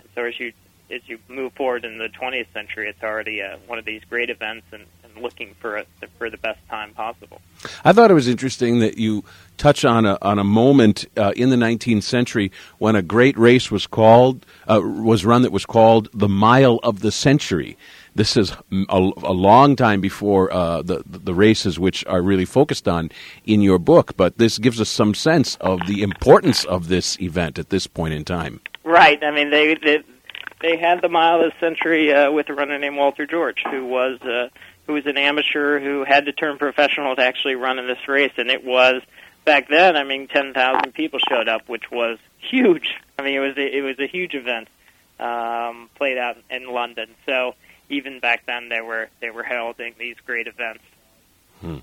and 0.00 0.08
so, 0.14 0.24
as 0.24 0.38
you 0.40 0.52
as 0.90 1.02
you 1.06 1.18
move 1.28 1.52
forward 1.54 1.84
in 1.84 1.98
the 1.98 2.08
20th 2.08 2.52
century, 2.52 2.88
it's 2.88 3.02
already 3.02 3.42
uh, 3.42 3.56
one 3.66 3.78
of 3.78 3.84
these 3.84 4.02
great 4.08 4.30
events, 4.30 4.66
and, 4.72 4.84
and 5.16 5.24
looking 5.24 5.54
for 5.60 5.76
a, 5.76 5.86
for 6.18 6.30
the 6.30 6.36
best 6.36 6.60
time 6.68 6.92
possible. 6.94 7.40
I 7.84 7.92
thought 7.92 8.10
it 8.10 8.14
was 8.14 8.28
interesting 8.28 8.80
that 8.80 8.98
you 8.98 9.24
touch 9.56 9.84
on 9.84 10.04
a 10.04 10.18
on 10.22 10.38
a 10.38 10.44
moment 10.44 11.06
uh, 11.16 11.32
in 11.36 11.50
the 11.50 11.56
19th 11.56 12.02
century 12.02 12.52
when 12.78 12.94
a 12.94 13.02
great 13.02 13.36
race 13.38 13.70
was 13.70 13.86
called 13.86 14.46
uh, 14.68 14.80
was 14.82 15.24
run 15.24 15.42
that 15.42 15.52
was 15.52 15.66
called 15.66 16.08
the 16.12 16.28
Mile 16.28 16.78
of 16.82 17.00
the 17.00 17.10
Century. 17.10 17.76
This 18.14 18.36
is 18.36 18.52
a, 18.72 19.10
a 19.22 19.32
long 19.32 19.76
time 19.76 20.00
before 20.00 20.52
uh, 20.52 20.82
the 20.82 21.02
the 21.06 21.34
races 21.34 21.78
which 21.78 22.04
are 22.06 22.22
really 22.22 22.44
focused 22.44 22.88
on 22.88 23.10
in 23.44 23.60
your 23.60 23.78
book, 23.78 24.16
but 24.16 24.38
this 24.38 24.58
gives 24.58 24.80
us 24.80 24.88
some 24.88 25.14
sense 25.14 25.56
of 25.56 25.80
the 25.86 26.02
importance 26.02 26.64
of 26.64 26.88
this 26.88 27.20
event 27.20 27.58
at 27.58 27.70
this 27.70 27.86
point 27.86 28.14
in 28.14 28.24
time. 28.24 28.60
Right. 28.84 29.22
I 29.22 29.30
mean, 29.30 29.50
they 29.50 29.74
they, 29.74 30.02
they 30.60 30.76
had 30.78 31.02
the 31.02 31.08
Mile 31.08 31.42
of 31.42 31.52
the 31.52 31.60
Century 31.60 32.12
uh, 32.12 32.30
with 32.30 32.48
a 32.48 32.54
runner 32.54 32.78
named 32.78 32.96
Walter 32.96 33.26
George, 33.26 33.62
who 33.70 33.84
was 33.84 34.20
uh, 34.22 34.48
who 34.86 34.94
was 34.94 35.06
an 35.06 35.18
amateur 35.18 35.80
who 35.80 36.04
had 36.04 36.26
to 36.26 36.32
turn 36.32 36.58
professional 36.58 37.16
to 37.16 37.22
actually 37.22 37.54
run 37.54 37.78
in 37.78 37.86
this 37.86 38.08
race, 38.08 38.32
and 38.36 38.50
it 38.50 38.64
was 38.64 39.02
back 39.46 39.68
then, 39.68 39.96
I 39.96 40.04
mean, 40.04 40.28
10,000 40.28 40.92
people 40.92 41.18
showed 41.30 41.48
up, 41.48 41.68
which 41.68 41.90
was 41.90 42.18
huge. 42.38 42.94
I 43.18 43.22
mean, 43.22 43.34
it 43.34 43.40
was 43.40 43.56
a, 43.56 43.76
it 43.78 43.80
was 43.80 43.98
a 43.98 44.06
huge 44.06 44.34
event 44.34 44.68
um, 45.18 45.88
played 45.94 46.18
out 46.18 46.36
in 46.50 46.70
London. 46.70 47.08
So 47.24 47.54
even 47.88 48.20
back 48.20 48.44
then, 48.44 48.68
they 48.68 48.82
were 48.82 49.08
they 49.20 49.30
were 49.30 49.44
holding 49.44 49.94
these 49.98 50.16
great 50.26 50.46
events. 50.46 50.82
Hmm. 51.60 51.78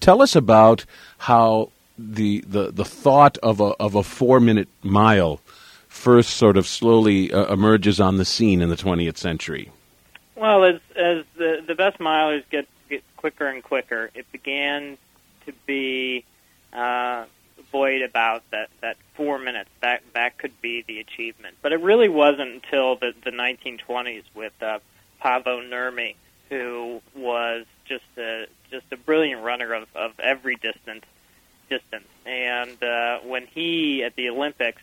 Tell 0.00 0.22
us 0.22 0.34
about 0.34 0.86
how 1.18 1.70
the 1.98 2.42
the, 2.46 2.70
the 2.70 2.84
thought 2.84 3.36
of 3.38 3.60
a 3.60 3.74
of 3.78 3.94
a 3.94 4.02
four 4.02 4.40
minute 4.40 4.68
mile 4.82 5.40
first 5.88 6.30
sort 6.30 6.56
of 6.56 6.66
slowly 6.66 7.32
uh, 7.32 7.52
emerges 7.52 8.00
on 8.00 8.16
the 8.16 8.24
scene 8.24 8.62
in 8.62 8.70
the 8.70 8.76
20th 8.76 9.18
century. 9.18 9.70
Well, 10.40 10.64
as 10.64 10.80
as 10.96 11.24
the 11.36 11.62
the 11.66 11.74
best 11.74 11.98
milers 11.98 12.44
get 12.50 12.66
get 12.88 13.04
quicker 13.18 13.46
and 13.46 13.62
quicker, 13.62 14.10
it 14.14 14.24
began 14.32 14.96
to 15.44 15.52
be 15.66 16.24
uh, 16.72 17.26
buoyed 17.70 18.00
about 18.00 18.42
that 18.50 18.70
that 18.80 18.96
four 19.12 19.38
minutes. 19.38 19.68
That 19.82 20.02
that 20.14 20.38
could 20.38 20.58
be 20.62 20.80
the 20.80 20.98
achievement, 20.98 21.56
but 21.60 21.74
it 21.74 21.82
really 21.82 22.08
wasn't 22.08 22.54
until 22.54 22.96
the 22.96 23.12
the 23.22 23.32
1920s 23.32 24.22
with 24.34 24.54
uh, 24.62 24.78
Paavo 25.22 25.68
Nurmi, 25.68 26.14
who 26.48 27.02
was 27.14 27.66
just 27.84 28.04
a 28.16 28.46
just 28.70 28.86
a 28.92 28.96
brilliant 28.96 29.42
runner 29.42 29.74
of 29.74 29.88
of 29.94 30.18
every 30.18 30.56
distance 30.56 31.04
distance. 31.68 32.08
And 32.24 32.82
uh, 32.82 33.18
when 33.24 33.46
he 33.46 34.04
at 34.04 34.16
the 34.16 34.30
Olympics 34.30 34.80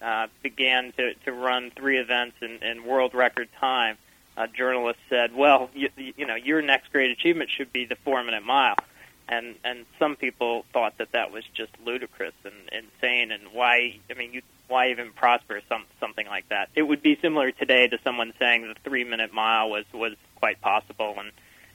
uh, 0.00 0.28
began 0.40 0.92
to 0.92 1.14
to 1.24 1.32
run 1.32 1.72
three 1.72 1.98
events 1.98 2.36
in, 2.40 2.62
in 2.62 2.84
world 2.84 3.12
record 3.12 3.48
time, 3.58 3.98
a 4.36 4.48
journalist 4.48 4.98
said, 5.08 5.34
"Well, 5.34 5.70
you, 5.74 5.90
you 5.96 6.26
know, 6.26 6.36
your 6.36 6.62
next 6.62 6.92
great 6.92 7.10
achievement 7.10 7.50
should 7.56 7.72
be 7.72 7.84
the 7.86 7.96
four 8.04 8.22
minute 8.22 8.44
mile." 8.44 8.76
and 9.30 9.54
and 9.64 9.86
some 9.98 10.16
people 10.16 10.64
thought 10.72 10.98
that 10.98 11.12
that 11.12 11.30
was 11.30 11.44
just 11.54 11.70
ludicrous 11.84 12.34
and 12.44 12.54
insane 12.72 13.30
and 13.30 13.44
why 13.52 13.98
I 14.10 14.14
mean 14.14 14.32
you 14.32 14.42
why 14.68 14.90
even 14.90 15.12
prosper 15.12 15.60
some 15.68 15.84
something 16.00 16.26
like 16.26 16.48
that 16.50 16.68
it 16.74 16.82
would 16.82 17.02
be 17.02 17.16
similar 17.22 17.52
today 17.52 17.88
to 17.88 17.98
someone 18.04 18.32
saying 18.38 18.62
the 18.62 18.74
3 18.84 19.04
minute 19.04 19.32
mile 19.32 19.70
was 19.70 19.84
was 19.94 20.14
quite 20.36 20.60
possible 20.60 21.14
and 21.18 21.30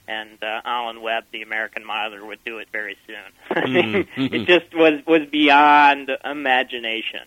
and 0.08 0.40
uh, 0.42 0.60
Alan 0.64 1.02
Webb 1.02 1.24
the 1.32 1.42
American 1.42 1.84
miler 1.84 2.24
would 2.24 2.44
do 2.44 2.58
it 2.58 2.68
very 2.70 2.96
soon 3.06 3.56
mm-hmm. 3.64 4.34
it 4.34 4.46
just 4.46 4.74
was 4.74 5.00
was 5.06 5.26
beyond 5.30 6.10
imagination 6.24 7.22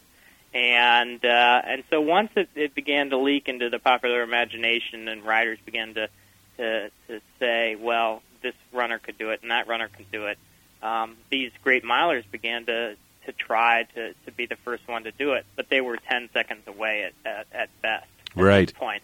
and 0.54 1.24
uh 1.24 1.62
and 1.66 1.84
so 1.90 2.02
once 2.02 2.32
it, 2.36 2.50
it 2.56 2.74
began 2.74 3.12
to 3.12 3.18
leak 3.18 3.48
into 3.48 3.70
the 3.70 3.78
popular 3.78 4.24
imagination 4.24 5.08
and 5.08 5.24
riders 5.24 5.60
began 5.64 5.94
to 5.94 6.10
to 6.58 6.90
to 7.08 7.22
say 7.40 7.76
well 7.76 8.22
this 8.42 8.56
runner 8.72 9.00
could 9.00 9.18
do 9.18 9.32
it 9.32 9.42
and 9.42 9.52
that 9.52 9.68
runner 9.68 9.90
could 9.90 10.10
do 10.12 10.26
it. 10.28 10.38
Um, 10.82 11.18
these 11.30 11.52
great 11.64 11.84
milers 11.84 12.24
began 12.32 12.66
to 12.66 12.96
to 13.26 13.32
try 13.34 13.84
to 13.96 14.14
to 14.26 14.32
be 14.32 14.46
the 14.46 14.56
first 14.58 14.88
one 14.88 15.04
to 15.04 15.12
do 15.12 15.34
it, 15.34 15.46
but 15.56 15.70
they 15.70 15.82
were 15.82 15.98
10 15.98 16.30
seconds 16.34 16.68
away 16.68 17.04
at 17.04 17.14
at, 17.30 17.48
at 17.52 17.82
best. 17.82 18.08
At 18.36 18.42
right. 18.44 18.74
point. 18.74 19.04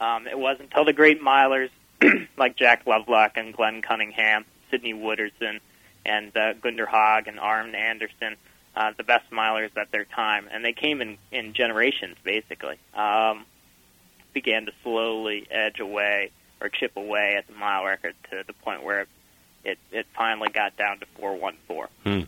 Um, 0.00 0.26
it 0.26 0.38
wasn't 0.38 0.68
until 0.70 0.84
the 0.84 0.92
great 0.92 1.22
milers 1.22 1.70
like 2.36 2.56
Jack 2.56 2.86
Lovelock 2.86 3.32
and 3.36 3.54
Glenn 3.54 3.80
Cunningham, 3.82 4.44
Sidney 4.70 4.92
Wooderson, 4.92 5.60
and 6.04 6.36
uh, 6.36 6.52
Gunder 6.54 6.86
Hägg 6.86 7.26
and 7.26 7.40
Arne 7.40 7.74
Andersson, 7.74 8.36
uh, 8.76 8.92
the 8.96 9.04
best 9.04 9.30
milers 9.30 9.70
at 9.76 9.90
their 9.90 10.04
time, 10.04 10.48
and 10.52 10.64
they 10.64 10.72
came 10.72 11.00
in 11.00 11.18
in 11.32 11.54
generations 11.54 12.16
basically. 12.22 12.78
Um, 12.94 13.46
began 14.32 14.66
to 14.66 14.72
slowly 14.82 15.46
edge 15.50 15.80
away 15.80 16.30
or 16.60 16.68
chip 16.68 16.92
away 16.96 17.36
at 17.38 17.46
the 17.46 17.54
mile 17.54 17.84
record 17.84 18.14
to 18.30 18.42
the 18.46 18.52
point 18.52 18.84
where 18.84 19.02
it 19.02 19.08
it, 19.64 19.78
it 19.90 20.06
finally 20.16 20.48
got 20.48 20.76
down 20.76 21.00
to 21.00 21.06
414. 21.18 21.86
Hmm. 22.04 22.26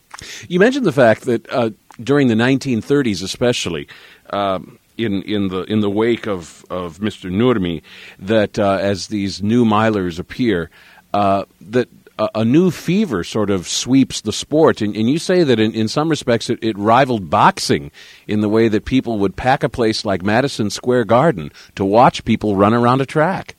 You 0.49 0.59
mentioned 0.59 0.85
the 0.85 0.93
fact 0.93 1.23
that 1.23 1.49
uh, 1.53 1.71
during 2.03 2.27
the 2.27 2.35
1930s, 2.35 3.23
especially 3.23 3.87
um, 4.31 4.79
in 4.97 5.23
in 5.23 5.49
the 5.49 5.63
in 5.63 5.81
the 5.81 5.91
wake 5.91 6.27
of 6.27 6.65
of 6.69 6.99
Mr. 6.99 7.31
Nurmi, 7.31 7.83
that 8.19 8.59
uh, 8.59 8.79
as 8.81 9.07
these 9.07 9.41
new 9.41 9.65
milers 9.65 10.19
appear, 10.19 10.69
uh, 11.15 11.45
that 11.61 11.89
a, 12.19 12.29
a, 12.37 12.45
new 12.45 12.71
fever 12.71 13.25
sort 13.25 13.51
of 13.51 13.69
sweeps 13.69 14.21
the 14.21 14.33
sport, 14.33 14.81
and, 14.81 14.97
and 14.97 15.09
you 15.09 15.19
say 15.19 15.43
that 15.45 15.61
in, 15.61 15.73
in 15.73 15.89
some 15.89 16.09
respects 16.09 16.51
it, 16.51 16.59
it 16.63 16.77
rivaled 16.77 17.31
boxing 17.31 17.91
in 18.27 18.41
the 18.41 18.49
way 18.49 18.69
that 18.69 18.85
people 18.85 19.19
would 19.19 19.37
pack 19.37 19.63
a 19.63 19.69
place 19.69 20.05
like 20.05 20.23
Madison 20.23 20.71
Square 20.71 21.05
Garden 21.05 21.53
to 21.75 21.85
watch 21.85 22.25
people 22.25 22.57
run 22.57 22.75
around 22.75 23.01
a 23.01 23.07
track. 23.07 23.55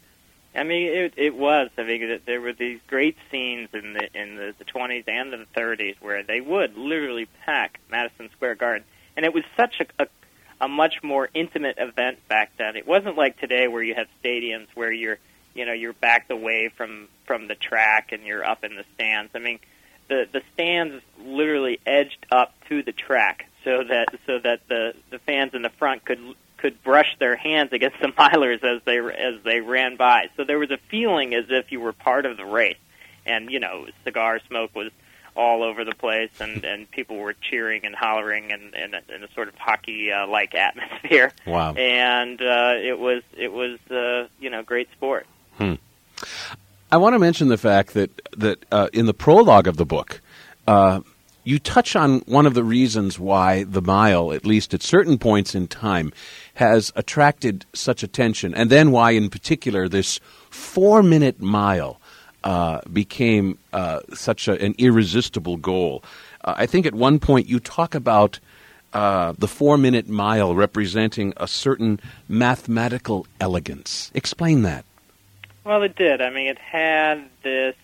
I 0.56 0.64
mean, 0.64 0.88
it, 0.88 1.14
it 1.16 1.36
was. 1.36 1.70
I 1.78 1.84
mean, 1.84 2.20
there 2.26 2.42
were 2.42 2.54
these 2.54 2.80
great 2.88 3.16
scenes 3.32 3.70
in 3.74 3.94
the 3.94 4.10
in 4.14 4.36
the, 4.36 4.54
20s 4.66 5.04
and 5.08 5.32
the 5.32 5.46
30s 5.56 5.96
where 6.02 6.24
they 6.24 6.42
would 6.42 6.78
literally 6.78 7.28
pack 7.46 7.80
Madison 7.90 8.30
Square 8.32 8.56
Garden, 8.56 8.84
and 9.16 9.26
it 9.26 9.34
was 9.34 9.44
such 9.56 9.80
a, 9.80 10.04
a 10.04 10.08
a 10.62 10.68
much 10.68 11.02
more 11.04 11.30
intimate 11.34 11.78
event 11.78 12.20
back 12.28 12.52
then. 12.58 12.76
It 12.76 12.88
wasn't 12.88 13.18
like 13.18 13.40
today 13.40 13.68
where 13.68 13.82
you 13.82 13.96
have 13.96 14.08
stadiums 14.24 14.68
where 14.76 14.92
you're 14.92 15.18
you 15.54 15.66
know 15.66 15.74
you're 15.74 15.94
backed 15.94 16.32
away 16.32 16.70
from 16.76 17.08
from 17.26 17.48
the 17.48 17.56
track 17.56 18.12
and 18.12 18.24
you're 18.24 18.46
up 18.46 18.64
in 18.64 18.76
the 18.76 18.86
stands. 18.96 19.32
I 19.36 19.40
mean, 19.40 19.60
the 20.08 20.28
the 20.32 20.42
stands 20.54 21.04
literally 21.24 21.80
edged 21.86 22.26
up 22.32 22.54
to 22.70 22.84
the 22.84 22.92
track 22.92 23.48
so 23.64 23.84
that 23.84 24.08
so 24.26 24.40
that 24.40 24.62
the 24.68 24.94
the 25.10 25.20
fans 25.20 25.54
in 25.54 25.62
the 25.62 25.70
front 25.70 26.06
could 26.06 26.20
could 26.58 26.84
brush 26.84 27.16
their 27.20 27.36
hands 27.36 27.72
against 27.72 27.98
the 28.02 28.08
milers 28.10 28.64
as 28.64 28.82
they 28.86 28.98
as 29.00 29.42
they 29.44 29.62
ran 29.62 29.96
by. 29.96 30.30
So 30.38 30.44
there 30.44 30.60
was 30.60 30.72
a 30.72 30.80
feeling 30.90 31.34
as 31.34 31.46
if 31.50 31.72
you 31.72 31.80
were 31.80 31.94
part 31.94 32.26
of 32.26 32.38
the 32.38 32.46
race, 32.46 32.78
and 33.26 33.50
you 33.50 33.60
know, 33.60 33.88
cigar 34.04 34.40
smoke 34.48 34.76
was 34.76 34.92
all 35.36 35.64
over 35.64 35.86
the 35.86 35.96
place, 35.96 36.32
and 36.40 36.64
and 36.66 36.90
people 36.92 37.18
were 37.18 37.34
cheering 37.34 37.86
and 37.86 37.96
hollering 37.96 38.52
and 38.52 38.74
in, 38.74 38.94
in, 38.94 39.16
in 39.16 39.24
a 39.24 39.32
sort 39.34 39.48
of 39.48 39.56
hockey 39.56 40.12
uh, 40.12 40.28
like 40.28 40.56
atmosphere. 40.56 41.32
Wow! 41.46 41.74
And 41.74 42.42
uh, 42.42 42.74
it 42.78 43.00
was 43.00 43.24
it 43.38 43.52
was 43.52 43.80
uh, 43.90 44.28
you 44.40 44.50
know 44.50 44.64
great 44.64 44.92
sport. 44.92 45.26
Hmm. 45.60 45.74
I 46.92 46.98
want 46.98 47.14
to 47.14 47.20
mention 47.20 47.50
the 47.50 47.58
fact 47.58 47.94
that 47.94 48.10
that 48.38 48.66
uh, 48.72 48.88
in 48.94 49.06
the 49.06 49.14
prologue 49.14 49.68
of 49.68 49.78
the 49.78 49.86
book, 49.86 50.22
uh, 50.68 51.02
you 51.44 51.60
touch 51.60 51.96
on 51.96 52.20
one 52.22 52.46
of 52.46 52.54
the 52.54 52.64
reasons 52.64 53.20
why 53.20 53.64
the 53.64 53.82
mile, 53.82 54.34
at 54.34 54.46
least 54.46 54.74
at 54.74 54.82
certain 54.82 55.18
points 55.18 55.54
in 55.54 55.68
time, 55.68 56.12
has 56.56 56.92
attracted 56.96 57.66
such 57.74 58.02
attention, 58.04 58.56
and 58.56 58.70
then 58.70 58.92
why, 58.92 59.12
in 59.12 59.30
particular, 59.30 59.88
this 59.88 60.20
four-minute 60.50 61.40
mile 61.40 62.00
uh, 62.44 62.82
became 62.92 63.58
uh, 63.74 64.00
such 64.14 64.48
a, 64.48 64.60
an 64.64 64.74
irresistible 64.78 65.58
goal. 65.58 66.04
Uh, 66.44 66.56
I 66.58 66.66
think 66.66 66.86
at 66.86 66.96
one 66.96 67.20
point 67.20 67.48
you 67.48 67.60
talk 67.60 67.94
about. 67.94 68.40
Uh, 68.92 69.34
the 69.38 69.48
four 69.48 69.78
minute 69.78 70.10
mile 70.10 70.56
representing 70.56 71.32
a 71.38 71.48
certain 71.48 72.00
mathematical 72.28 73.28
elegance. 73.40 74.10
Explain 74.16 74.64
that. 74.64 74.84
Well, 75.70 75.84
it 75.84 75.96
did. 75.96 76.20
I 76.20 76.32
mean, 76.32 76.48
it 76.48 76.58
had 76.58 77.30
this 77.44 77.76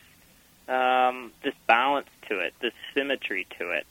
um, 0.67 1.31
this 1.43 1.53
balance 1.67 2.07
to 2.29 2.39
it, 2.39 2.55
this 2.59 2.73
symmetry 2.95 3.45
to 3.59 3.69
it. 3.69 3.85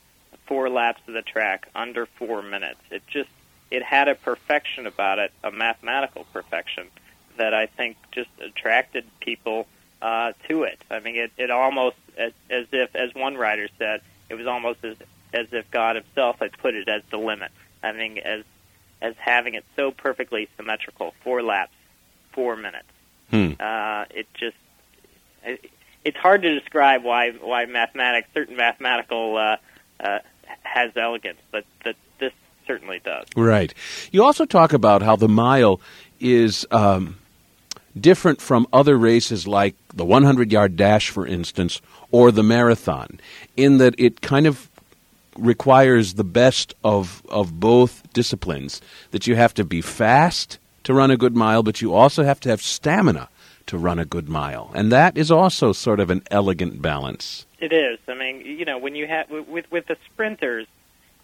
Four 0.47 0.69
laps 0.69 1.01
of 1.07 1.15
the 1.15 1.23
track 1.23 1.69
under 1.77 2.07
four 2.07 2.43
minutes. 2.43 2.81
It 2.91 3.07
just 3.07 3.29
it 3.71 3.85
had 3.85 4.09
a 4.09 4.17
perfection 4.17 4.89
about 4.89 5.21
it, 5.21 5.31
a 5.45 5.53
mathematical 5.53 6.27
perfection 6.33 6.89
that 7.37 7.55
I 7.55 7.67
think 7.67 7.97
just 8.11 8.31
attracted 8.45 9.05
people 9.21 9.69
uh, 10.03 10.33
to 10.49 10.65
it. 10.65 10.83
I 10.91 10.99
mean, 10.99 11.15
it, 11.15 11.31
it 11.39 11.53
almost 11.53 11.95
as, 12.19 12.33
as 12.51 12.67
if, 12.73 12.97
as 12.97 13.15
one 13.15 13.37
writer 13.37 13.69
said, 13.79 14.01
it 14.29 14.35
was 14.35 14.49
almost 14.49 14.85
as 14.85 14.97
as 15.33 15.47
if 15.53 15.71
God 15.71 15.95
Himself 15.95 16.41
had 16.41 16.51
put 16.59 16.75
it 16.75 16.89
as 16.89 17.03
the 17.13 17.19
limit. 17.19 17.53
I 17.81 17.93
mean, 17.93 18.19
as 18.19 18.43
as 19.01 19.15
having 19.19 19.55
it 19.55 19.65
so 19.77 19.93
perfectly 19.93 20.49
symmetrical, 20.57 21.15
four 21.23 21.45
laps, 21.45 21.77
four 22.33 22.57
minutes. 22.57 22.89
Hmm. 23.31 23.53
Uh, 23.59 24.05
it 24.11 24.27
just 24.35 24.57
it, 25.43 25.71
it's 26.05 26.17
hard 26.17 26.43
to 26.43 26.59
describe 26.59 27.03
why 27.03 27.31
why 27.33 27.67
mathematics 27.67 28.29
certain 28.35 28.57
mathematical 28.57 29.37
uh, 29.37 29.57
uh, 30.01 30.19
has 30.63 30.93
elegance, 30.97 31.39
but 31.51 31.65
that 31.85 31.97
this 32.19 32.33
certainly 32.67 33.01
does. 33.05 33.27
Right. 33.37 33.73
You 34.13 34.23
also 34.23 34.45
talk 34.45 34.73
about 34.73 35.03
how 35.03 35.17
the 35.17 35.29
mile 35.29 35.81
is 36.21 36.67
um, 36.71 37.19
different 37.99 38.41
from 38.41 38.67
other 38.73 38.97
races 38.97 39.47
like 39.47 39.75
the 39.95 40.05
100 40.05 40.53
yard 40.53 40.77
dash, 40.77 41.11
for 41.11 41.27
instance, 41.27 41.81
or 42.11 42.31
the 42.31 42.43
marathon, 42.43 43.21
in 43.57 43.79
that 43.79 43.95
it 43.99 44.21
kind 44.21 44.47
of 44.47 44.71
requires 45.37 46.15
the 46.15 46.25
best 46.25 46.75
of 46.85 47.23
of 47.29 47.59
both 47.59 48.13
disciplines. 48.13 48.81
That 49.11 49.27
you 49.27 49.37
have 49.37 49.55
to 49.55 49.65
be 49.65 49.81
fast 49.81 50.59
to 50.85 50.95
run 50.95 51.11
a 51.11 51.17
good 51.17 51.35
mile, 51.35 51.63
but 51.63 51.83
you 51.83 51.93
also 51.93 52.23
have 52.23 52.41
to 52.41 52.49
have 52.49 52.63
stamina 52.63 53.29
to 53.67 53.79
run 53.79 53.99
a 53.99 54.05
good 54.05 54.29
mile. 54.29 54.71
And 54.75 54.93
that 54.93 55.17
is 55.17 55.31
also 55.31 55.73
sort 55.73 56.01
of 56.01 56.11
an 56.11 56.23
elegant 56.31 56.81
balance. 56.81 57.47
It 57.59 57.73
is. 57.73 57.99
I 58.07 58.15
mean, 58.15 58.43
you 58.45 58.65
know, 58.65 58.79
when 58.79 58.95
you 58.95 59.07
have 59.07 59.31
with 59.31 59.71
with 59.71 59.87
the 59.87 59.97
sprinters, 60.07 60.67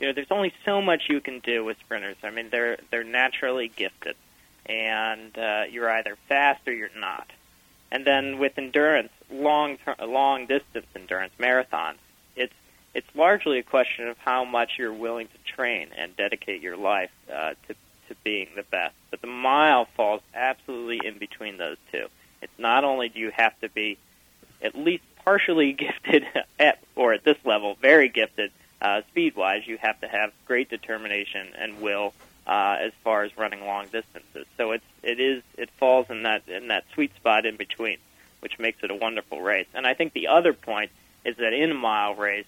you 0.01 0.07
know, 0.07 0.13
there's 0.13 0.31
only 0.31 0.53
so 0.65 0.81
much 0.81 1.05
you 1.09 1.21
can 1.21 1.41
do 1.41 1.65
with 1.65 1.79
sprinters. 1.81 2.17
I 2.23 2.31
mean, 2.31 2.49
they're 2.51 2.79
they're 2.91 3.05
naturally 3.05 3.69
gifted, 3.69 4.17
and 4.67 5.37
uh, 5.39 5.65
you're 5.71 5.91
either 5.91 6.17
fast 6.29 6.67
or 6.67 6.73
you're 6.73 6.89
not. 6.99 7.31
And 7.93 8.07
then 8.07 8.39
with 8.39 8.57
endurance, 8.57 9.11
long 9.31 9.77
long 10.01 10.47
distance 10.47 10.87
endurance, 10.97 11.35
marathons, 11.39 11.99
it's 12.37 12.55
it's 12.95 13.15
largely 13.15 13.59
a 13.59 13.63
question 13.63 14.09
of 14.09 14.17
how 14.19 14.47
much 14.47 14.73
you're 14.79 14.95
willing 14.95 15.29
to 15.29 15.53
train 15.55 15.89
and 15.97 16.17
dedicate 16.17 16.63
your 16.63 16.79
life 16.79 17.11
uh, 17.31 17.55
to 17.69 17.75
to 18.11 18.17
being 18.23 18.49
the 18.55 18.65
best. 18.65 18.95
But 19.11 19.23
the 19.23 19.27
mile 19.27 19.87
falls 19.97 20.21
absolutely 20.35 21.01
in 21.07 21.19
between 21.19 21.57
those 21.57 21.79
two. 21.91 22.07
It's 22.43 22.59
not 22.59 22.85
only 22.85 23.09
do 23.09 23.19
you 23.19 23.31
have 23.31 23.59
to 23.61 23.69
be 23.69 23.97
at 24.61 24.75
least 24.75 25.05
partially 25.25 25.73
gifted 25.85 26.25
at 26.59 26.79
or 26.95 27.15
at 27.15 27.25
this 27.25 27.39
level, 27.45 27.77
very 27.81 28.09
gifted 28.09 28.53
uh, 28.83 29.03
speed 29.11 29.37
wise, 29.37 29.67
you 29.67 29.77
have 29.79 30.01
to 30.01 30.09
have 30.09 30.33
great 30.47 30.71
determination 30.71 31.49
and 31.59 31.81
will 31.81 32.15
uh, 32.47 32.77
as 32.81 32.93
far 33.05 33.25
as 33.25 33.37
running 33.37 33.65
long 33.65 33.85
distances. 33.85 34.47
So 34.57 34.73
it's 34.73 34.85
it 35.03 35.21
is 35.21 35.43
it 35.57 35.71
falls 35.79 36.07
in 36.11 36.25
that 36.25 36.49
in 36.49 36.69
that 36.69 36.85
sweet 36.95 37.15
spot 37.17 37.47
in 37.47 37.57
between, 37.57 37.99
which 38.41 38.59
makes 38.59 38.83
it 38.83 38.91
a 38.91 38.95
wonderful 38.95 39.41
race. 39.41 39.67
And 39.75 39.87
I 39.87 39.95
think 39.95 40.13
the 40.13 40.29
other 40.29 40.53
point 40.53 40.91
is 41.25 41.37
that 41.37 41.53
in 41.53 41.71
a 41.71 41.75
mile 41.75 42.15
race, 42.15 42.47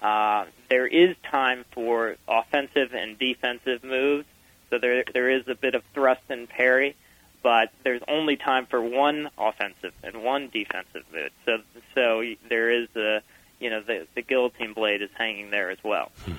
uh, 0.00 0.46
there 0.68 0.86
is 0.86 1.16
time 1.30 1.64
for 1.70 2.16
offensive 2.26 2.92
and 2.92 3.18
defensive 3.18 3.84
moves 3.84 4.26
so 4.70 4.78
there 4.78 5.04
there 5.12 5.28
is 5.28 5.46
a 5.48 5.54
bit 5.54 5.74
of 5.74 5.82
thrust 5.94 6.22
and 6.28 6.48
parry, 6.48 6.96
but 7.42 7.70
there's 7.84 8.02
only 8.08 8.36
time 8.36 8.66
for 8.66 8.80
one 8.80 9.30
offensive 9.36 9.92
and 10.02 10.22
one 10.22 10.48
defensive 10.48 11.04
move. 11.12 11.30
So 11.44 11.58
so 11.94 12.24
there 12.48 12.70
is 12.70 12.88
a 12.96 13.22
you 13.58 13.70
know 13.70 13.82
the 13.82 14.06
the 14.14 14.22
guillotine 14.22 14.72
blade 14.72 15.02
is 15.02 15.10
hanging 15.16 15.50
there 15.50 15.70
as 15.70 15.78
well. 15.84 16.12
Hmm. 16.24 16.34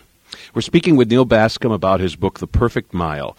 We're 0.53 0.61
speaking 0.61 0.95
with 0.95 1.09
Neal 1.09 1.25
Bascomb 1.25 1.73
about 1.73 1.99
his 1.99 2.15
book, 2.15 2.39
The 2.39 2.47
Perfect 2.47 2.93
Mile. 2.93 3.35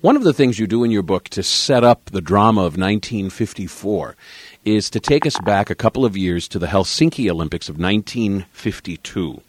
One 0.00 0.16
of 0.16 0.22
the 0.22 0.32
things 0.32 0.60
you 0.60 0.68
do 0.68 0.84
in 0.84 0.92
your 0.92 1.02
book 1.02 1.28
to 1.30 1.42
set 1.42 1.82
up 1.82 2.06
the 2.06 2.20
drama 2.20 2.60
of 2.60 2.76
1954 2.76 4.16
is 4.64 4.88
to 4.90 5.00
take 5.00 5.26
us 5.26 5.38
back 5.40 5.70
a 5.70 5.74
couple 5.74 6.04
of 6.04 6.16
years 6.16 6.46
to 6.48 6.58
the 6.58 6.68
Helsinki 6.68 7.28
Olympics 7.28 7.68
of 7.68 7.78
1952. 7.78 9.40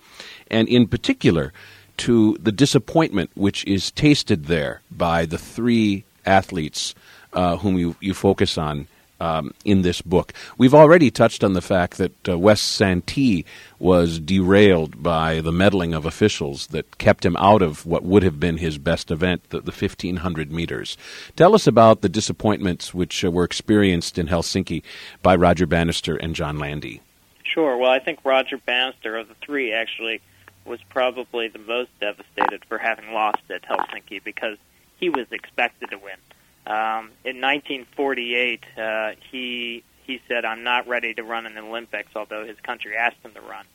And 0.50 0.68
in 0.68 0.88
particular, 0.88 1.54
to 1.98 2.38
the 2.40 2.52
disappointment 2.52 3.30
which 3.36 3.66
is 3.66 3.92
tasted 3.92 4.46
there 4.46 4.82
by 4.92 5.26
the 5.26 5.38
three 5.38 6.04
athletes 6.26 6.94
uh, 7.34 7.58
whom 7.58 7.78
you, 7.78 7.96
you 8.00 8.14
focus 8.14 8.58
on 8.58 8.88
um, 9.20 9.54
in 9.66 9.82
this 9.82 10.02
book. 10.02 10.34
We've 10.58 10.74
already 10.74 11.10
touched 11.12 11.44
on 11.44 11.54
the 11.54 11.62
fact 11.62 11.98
that 11.98 12.30
uh, 12.30 12.38
Wes 12.38 12.62
Santee 12.62 13.46
was 13.80 14.20
derailed 14.20 15.02
by 15.02 15.42
the 15.42 15.52
meddling 15.52 15.94
of 15.94 16.06
officials 16.06 16.68
that 16.68 16.98
kept 16.98 17.26
him 17.26 17.36
out 17.38 17.62
of 17.62 17.86
what 17.86 18.04
would 18.04 18.24
have 18.24 18.40
been 18.40 18.58
his 18.58 18.78
best 18.78 19.12
event, 19.12 19.50
the, 19.50 19.60
the 19.60 19.72
1500 19.72 20.52
meters. 20.52 20.98
Tell 21.36 21.56
us 21.56 21.68
about 21.68 22.02
the 22.02 22.10
disappointments 22.10 22.94
which 22.94 23.24
uh, 23.24 23.32
were 23.32 23.44
experienced 23.44 24.18
in 24.18 24.28
Helsinki 24.28 24.84
by 25.24 25.36
Roger 25.36 25.66
Bannister 25.66 26.16
and 26.16 26.36
John 26.36 26.60
Landy. 26.60 27.02
Sure. 27.44 27.78
Well, 27.78 27.92
I 27.92 28.00
think 28.00 28.20
Roger 28.24 28.58
Bannister, 28.58 29.18
of 29.18 29.30
the 29.30 29.36
three, 29.36 29.74
actually 29.74 30.22
was 30.68 30.80
probably 30.90 31.48
the 31.48 31.60
most 31.60 31.90
devastated 32.00 32.64
for 32.66 32.78
having 32.78 33.14
lost 33.14 33.42
at 33.50 33.64
Helsinki 33.64 34.24
because 34.24 34.58
he 35.00 35.10
was 35.10 35.28
expected 35.32 35.92
to 35.92 35.98
win. 35.98 36.18
Um, 36.66 37.12
in 37.24 37.40
1948, 37.40 38.64
uh, 38.78 39.12
he 39.32 39.84
he 40.06 40.22
said, 40.28 40.46
"I'm 40.46 40.64
not 40.64 40.88
ready 40.88 41.14
to 41.14 41.24
run 41.24 41.44
the 41.46 41.60
Olympics," 41.60 42.12
although 42.16 42.46
his 42.46 42.58
country 42.60 42.96
asked 42.96 43.24
him 43.24 43.34
to 43.34 43.42
run, 43.42 43.66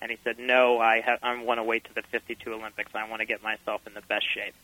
and 0.00 0.10
he 0.10 0.18
said, 0.24 0.38
"No, 0.38 0.78
I 0.78 1.00
ha- 1.00 1.18
I 1.22 1.42
want 1.42 1.58
to 1.58 1.64
wait 1.64 1.84
to 1.84 1.94
the 1.94 2.02
52 2.02 2.52
Olympics. 2.52 2.94
I 2.94 3.08
want 3.08 3.20
to 3.20 3.26
get 3.26 3.42
myself 3.42 3.86
in 3.86 3.94
the 3.94 4.00
best 4.02 4.26
shape." 4.32 4.54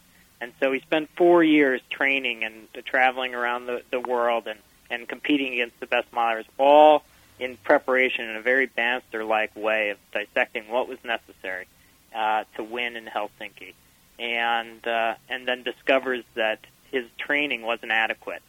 And 0.41 0.53
so 0.61 0.73
he 0.73 0.81
spent 0.81 1.11
four 1.17 1.45
years 1.45 1.81
training 1.91 2.45
and 2.45 2.69
uh, 2.77 2.81
traveling 2.85 3.35
around 3.35 3.67
the, 3.67 3.83
the 3.91 4.01
world 4.01 4.47
and 4.47 4.59
and 4.91 5.09
competing 5.09 5.53
against 5.55 5.79
the 5.81 5.87
best 5.87 6.11
milers, 6.13 6.45
all 6.59 7.03
in 7.39 7.57
preparation 7.59 8.29
in 8.29 8.37
a 8.37 8.43
very 8.43 8.67
Bannister-like 8.67 9.55
way 9.57 9.91
of 9.91 9.99
dissecting 10.13 10.69
what 10.69 10.89
was 10.89 10.99
necessary 11.05 11.67
uh, 12.15 12.45
to 12.57 12.63
win 12.63 12.97
in 12.97 13.07
Helsinki, 13.07 13.75
and 14.19 14.87
uh, 14.87 15.15
and 15.29 15.47
then 15.47 15.63
discovers 15.63 16.25
that 16.35 16.61
his 16.93 17.05
training 17.19 17.63
wasn't 17.63 17.91
adequate 17.91 18.43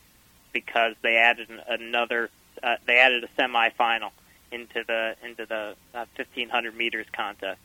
because 0.54 0.96
they 1.02 1.18
added 1.18 1.50
another 1.68 2.30
uh, 2.62 2.76
they 2.86 2.98
added 3.00 3.24
a 3.24 3.42
semifinal 3.42 4.12
into 4.52 4.84
the 4.88 5.16
into 5.24 5.46
the 5.46 5.76
uh, 5.94 6.06
1500 6.16 6.76
meters 6.76 7.08
contest. 7.12 7.60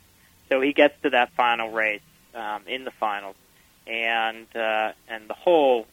So 0.49 0.59
he 0.59 0.73
gets 0.73 0.99
to 1.03 1.11
that 1.11 1.31
final 1.33 1.69
race 1.69 2.01
um, 2.33 2.63
in 2.67 2.83
the 2.83 2.91
finals, 2.91 3.35
and 3.87 4.47
uh, 4.55 4.91
and 5.07 5.29
the 5.29 5.33
whole 5.33 5.85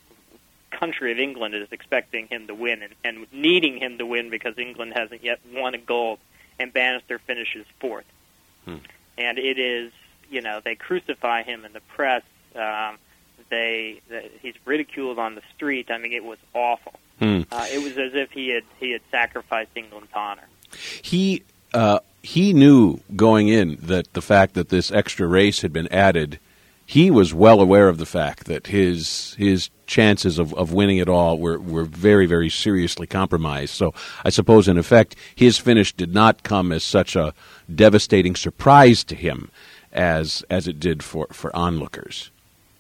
country 0.71 1.13
of 1.13 1.19
England 1.19 1.55
is 1.55 1.69
expecting 1.71 2.27
him 2.29 2.47
to 2.47 2.55
win 2.55 2.83
and, 2.83 2.95
and 3.05 3.33
needing 3.33 3.79
him 3.79 3.99
to 3.99 4.07
win 4.07 4.31
because 4.31 4.59
England 4.59 4.93
hasn't 4.95 5.25
yet 5.25 5.41
won 5.53 5.75
a 5.75 5.79
gold, 5.79 6.19
and 6.59 6.73
Bannister 6.73 7.19
finishes 7.19 7.67
fourth. 7.81 8.07
Hmm. 8.65 8.77
And 9.17 9.39
it 9.39 9.59
is, 9.59 9.93
you 10.31 10.41
know, 10.41 10.61
they 10.65 10.75
crucify 10.75 11.43
him 11.43 11.65
in 11.65 11.73
the 11.73 11.81
press. 11.81 12.23
Um, 12.55 12.99
they, 13.51 14.01
they 14.09 14.31
he's 14.43 14.55
ridiculed 14.65 15.19
on 15.19 15.35
the 15.35 15.43
street. 15.55 15.91
I 15.91 15.99
mean, 15.99 16.13
it 16.13 16.25
was 16.25 16.39
awful. 16.55 16.95
Hmm. 17.19 17.43
Uh, 17.51 17.67
it 17.71 17.83
was 17.83 17.99
as 17.99 18.15
if 18.15 18.31
he 18.31 18.49
had 18.51 18.65
he 18.79 18.93
had 18.93 19.01
sacrificed 19.11 19.71
England's 19.75 20.13
honor. 20.15 20.45
He 21.03 21.43
uh, 21.75 22.01
he 22.23 22.53
knew 22.53 23.01
going 23.17 23.49
in 23.49 23.77
that 23.83 24.13
the 24.13 24.23
fact 24.23 24.55
that 24.55 24.69
this 24.69 24.91
extra 24.93 25.27
race 25.27 25.63
had 25.63 25.73
been 25.73 25.89
added 25.89 26.39
he 26.89 27.11
was 27.11 27.35
well 27.35 27.61
aware 27.61 27.91
of 27.91 27.99
the 27.99 28.07
fact 28.07 28.47
that 28.47 28.69
his 28.69 29.35
his 29.35 29.69
chances 29.87 30.39
of, 30.39 30.55
of 30.55 30.73
winning 30.73 30.97
it 30.97 31.09
all 31.09 31.39
were, 31.39 31.59
were 31.59 31.85
very, 31.85 32.25
very 32.25 32.49
seriously 32.49 33.07
compromised. 33.07 33.75
So 33.75 33.93
I 34.25 34.31
suppose, 34.31 34.69
in 34.69 34.79
effect, 34.79 35.15
his 35.35 35.59
finish 35.59 35.93
did 35.93 36.15
not 36.15 36.43
come 36.43 36.73
as 36.73 36.83
such 36.83 37.15
a 37.15 37.35
devastating 37.73 38.35
surprise 38.35 39.05
to 39.05 39.15
him 39.15 39.51
as 39.93 40.43
as 40.49 40.67
it 40.67 40.81
did 40.81 41.03
for, 41.03 41.27
for 41.31 41.55
onlookers. 41.55 42.31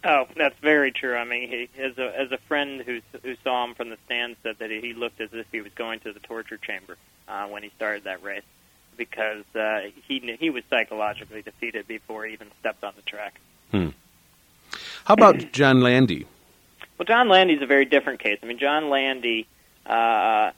Oh, 0.02 0.26
that's 0.34 0.58
very 0.60 0.90
true. 0.90 1.14
I 1.14 1.24
mean, 1.24 1.46
he, 1.46 1.68
as 1.78 1.98
a 1.98 2.18
as 2.18 2.32
a 2.32 2.38
friend 2.48 2.80
who 2.80 3.02
who 3.22 3.36
saw 3.44 3.62
him 3.66 3.74
from 3.74 3.90
the 3.90 3.98
stand 4.06 4.36
said 4.42 4.56
that 4.58 4.70
he 4.70 4.94
looked 4.94 5.20
as 5.20 5.28
if 5.34 5.44
he 5.52 5.60
was 5.60 5.72
going 5.74 6.00
to 6.00 6.14
the 6.14 6.20
torture 6.20 6.56
chamber 6.56 6.96
uh, 7.28 7.46
when 7.48 7.62
he 7.62 7.70
started 7.76 8.04
that 8.04 8.22
race 8.22 8.42
because 8.96 9.44
uh, 9.54 9.80
he 10.06 10.34
he 10.40 10.48
was 10.48 10.64
psychologically 10.70 11.42
defeated 11.42 11.86
before 11.86 12.24
he 12.24 12.32
even 12.32 12.48
stepped 12.60 12.82
on 12.82 12.94
the 12.96 13.02
track. 13.02 13.38
Hmm. 13.70 13.88
How 15.04 15.14
about 15.14 15.38
John 15.52 15.80
Landy? 15.80 16.26
Well, 16.98 17.06
John 17.06 17.28
Landy's 17.28 17.62
a 17.62 17.66
very 17.66 17.84
different 17.84 18.20
case. 18.20 18.38
I 18.42 18.46
mean, 18.46 18.58
John 18.58 18.90
Landy, 18.90 19.46
uh, 19.86 20.50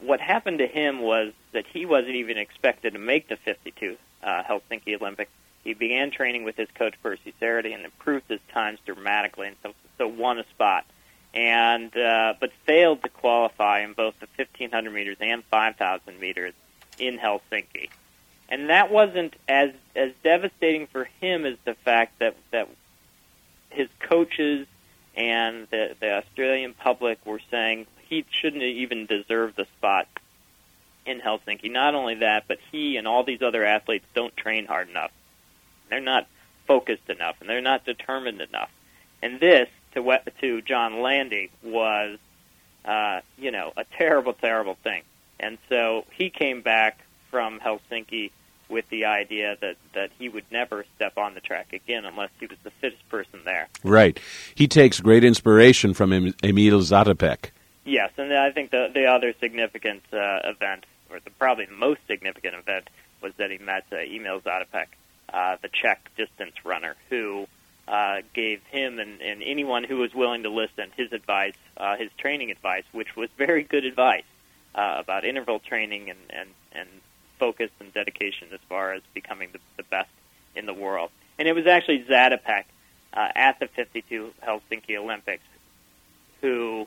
what 0.00 0.20
happened 0.20 0.58
to 0.58 0.66
him 0.66 1.00
was 1.00 1.32
that 1.52 1.66
he 1.66 1.86
wasn't 1.86 2.16
even 2.16 2.36
expected 2.38 2.92
to 2.92 2.98
make 2.98 3.28
the 3.28 3.36
52 3.36 3.96
uh, 4.22 4.42
Helsinki 4.42 5.00
Olympics. 5.00 5.30
He 5.64 5.74
began 5.74 6.10
training 6.10 6.44
with 6.44 6.56
his 6.56 6.68
coach 6.74 6.94
Percy 7.02 7.32
Cerutty 7.40 7.74
and 7.74 7.84
improved 7.84 8.28
his 8.28 8.40
times 8.52 8.80
dramatically, 8.84 9.48
and 9.48 9.56
so, 9.62 9.72
so 9.96 10.08
won 10.08 10.38
a 10.38 10.44
spot. 10.50 10.84
And 11.34 11.96
uh, 11.96 12.34
but 12.38 12.52
failed 12.66 13.02
to 13.04 13.08
qualify 13.08 13.80
in 13.80 13.94
both 13.94 14.18
the 14.20 14.26
1500 14.36 14.90
meters 14.90 15.16
and 15.20 15.42
5000 15.44 16.20
meters 16.20 16.52
in 16.98 17.18
Helsinki. 17.18 17.88
And 18.52 18.68
that 18.68 18.92
wasn't 18.92 19.34
as 19.48 19.70
as 19.96 20.12
devastating 20.22 20.86
for 20.86 21.08
him 21.22 21.46
as 21.46 21.56
the 21.64 21.74
fact 21.86 22.18
that 22.18 22.36
that 22.50 22.68
his 23.70 23.88
coaches 23.98 24.66
and 25.16 25.66
the, 25.70 25.96
the 25.98 26.18
Australian 26.18 26.74
public 26.74 27.24
were 27.24 27.40
saying 27.50 27.86
he 28.10 28.26
shouldn't 28.30 28.62
even 28.62 29.06
deserve 29.06 29.56
the 29.56 29.64
spot 29.78 30.06
in 31.06 31.18
Helsinki. 31.18 31.72
Not 31.72 31.94
only 31.94 32.16
that, 32.16 32.44
but 32.46 32.58
he 32.70 32.98
and 32.98 33.08
all 33.08 33.24
these 33.24 33.40
other 33.40 33.64
athletes 33.64 34.04
don't 34.12 34.36
train 34.36 34.66
hard 34.66 34.90
enough. 34.90 35.12
They're 35.88 36.00
not 36.00 36.26
focused 36.66 37.08
enough, 37.08 37.36
and 37.40 37.48
they're 37.48 37.62
not 37.62 37.86
determined 37.86 38.42
enough. 38.42 38.70
And 39.22 39.40
this, 39.40 39.68
to 39.94 40.20
to 40.42 40.60
John 40.60 41.00
Landy, 41.00 41.50
was, 41.62 42.18
uh, 42.84 43.20
you 43.38 43.50
know, 43.50 43.72
a 43.78 43.84
terrible, 43.96 44.34
terrible 44.34 44.76
thing. 44.84 45.04
And 45.40 45.56
so 45.70 46.04
he 46.12 46.28
came 46.28 46.60
back 46.60 47.00
from 47.30 47.58
Helsinki 47.58 48.30
with 48.72 48.88
the 48.88 49.04
idea 49.04 49.56
that, 49.60 49.76
that 49.94 50.10
he 50.18 50.28
would 50.28 50.44
never 50.50 50.84
step 50.96 51.16
on 51.16 51.34
the 51.34 51.40
track 51.40 51.72
again 51.72 52.04
unless 52.04 52.30
he 52.40 52.46
was 52.46 52.58
the 52.64 52.72
fittest 52.80 53.08
person 53.08 53.40
there. 53.44 53.68
Right. 53.84 54.18
He 54.54 54.66
takes 54.66 54.98
great 55.00 55.22
inspiration 55.22 55.94
from 55.94 56.12
Emil 56.12 56.80
Zatopek. 56.80 57.50
Yes, 57.84 58.10
and 58.16 58.32
I 58.32 58.50
think 58.52 58.70
the 58.70 58.90
the 58.94 59.06
other 59.06 59.34
significant 59.40 60.02
uh, 60.12 60.38
event, 60.44 60.86
or 61.10 61.18
the 61.20 61.30
probably 61.30 61.66
the 61.66 61.74
most 61.74 62.00
significant 62.06 62.54
event, 62.54 62.88
was 63.20 63.32
that 63.38 63.50
he 63.50 63.58
met 63.58 63.84
uh, 63.92 63.96
Emil 63.96 64.40
Zatopek, 64.40 64.86
uh, 65.32 65.56
the 65.60 65.68
Czech 65.68 66.10
distance 66.16 66.54
runner, 66.64 66.94
who 67.10 67.46
uh, 67.88 68.18
gave 68.34 68.60
him 68.70 68.98
and, 68.98 69.20
and 69.20 69.42
anyone 69.42 69.84
who 69.84 69.96
was 69.96 70.14
willing 70.14 70.44
to 70.44 70.50
listen 70.50 70.92
his 70.96 71.12
advice, 71.12 71.56
uh, 71.76 71.96
his 71.96 72.10
training 72.18 72.50
advice, 72.50 72.84
which 72.92 73.16
was 73.16 73.28
very 73.36 73.64
good 73.64 73.84
advice 73.84 74.24
uh, 74.74 74.96
about 74.98 75.24
interval 75.24 75.58
training 75.58 76.08
and, 76.10 76.18
and, 76.30 76.48
and 76.72 76.88
focus 77.42 77.70
and 77.80 77.92
dedication 77.92 78.46
as 78.54 78.60
far 78.68 78.92
as 78.92 79.02
becoming 79.14 79.48
the, 79.52 79.58
the 79.76 79.82
best 79.82 80.10
in 80.54 80.64
the 80.64 80.72
world. 80.72 81.10
And 81.40 81.48
it 81.48 81.56
was 81.56 81.66
actually 81.66 82.04
Zatopek 82.08 82.66
uh, 83.12 83.28
at 83.34 83.58
the 83.58 83.66
52 83.66 84.30
Helsinki 84.46 84.96
Olympics 84.96 85.42
who, 86.40 86.86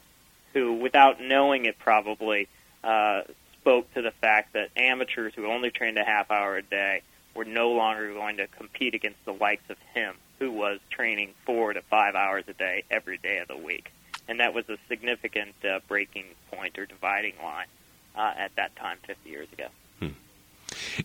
who 0.53 0.75
without 0.75 1.19
knowing 1.19 1.65
it 1.65 1.77
probably, 1.77 2.47
uh, 2.85 3.23
spoke 3.59 3.93
to 3.95 4.01
the 4.01 4.11
fact 4.21 4.53
that 4.53 4.69
amateurs 4.77 5.33
who 5.35 5.47
only 5.47 5.71
trained 5.71 5.97
a 5.97 6.05
half 6.05 6.31
hour 6.31 6.55
a 6.55 6.61
day 6.61 7.01
were 7.33 7.43
no 7.43 7.71
longer 7.71 8.13
going 8.13 8.37
to 8.37 8.47
compete 8.47 8.95
against 8.95 9.17
the 9.25 9.33
likes 9.33 9.69
of 9.69 9.77
him, 9.93 10.15
who 10.39 10.51
was 10.51 10.79
training 10.89 11.33
four 11.45 11.73
to 11.73 11.81
five 11.81 12.15
hours 12.15 12.45
a 12.47 12.53
day 12.53 12.85
every 12.89 13.17
day 13.17 13.39
of 13.39 13.49
the 13.49 13.57
week. 13.57 13.91
And 14.29 14.39
that 14.39 14.53
was 14.53 14.69
a 14.69 14.77
significant 14.87 15.55
uh, 15.69 15.79
breaking 15.89 16.25
point 16.49 16.77
or 16.77 16.85
dividing 16.85 17.33
line 17.43 17.67
uh, 18.15 18.33
at 18.37 18.55
that 18.55 18.75
time 18.77 18.99
50 19.05 19.29
years 19.29 19.47
ago. 19.51 19.67
Hmm. 19.99 20.09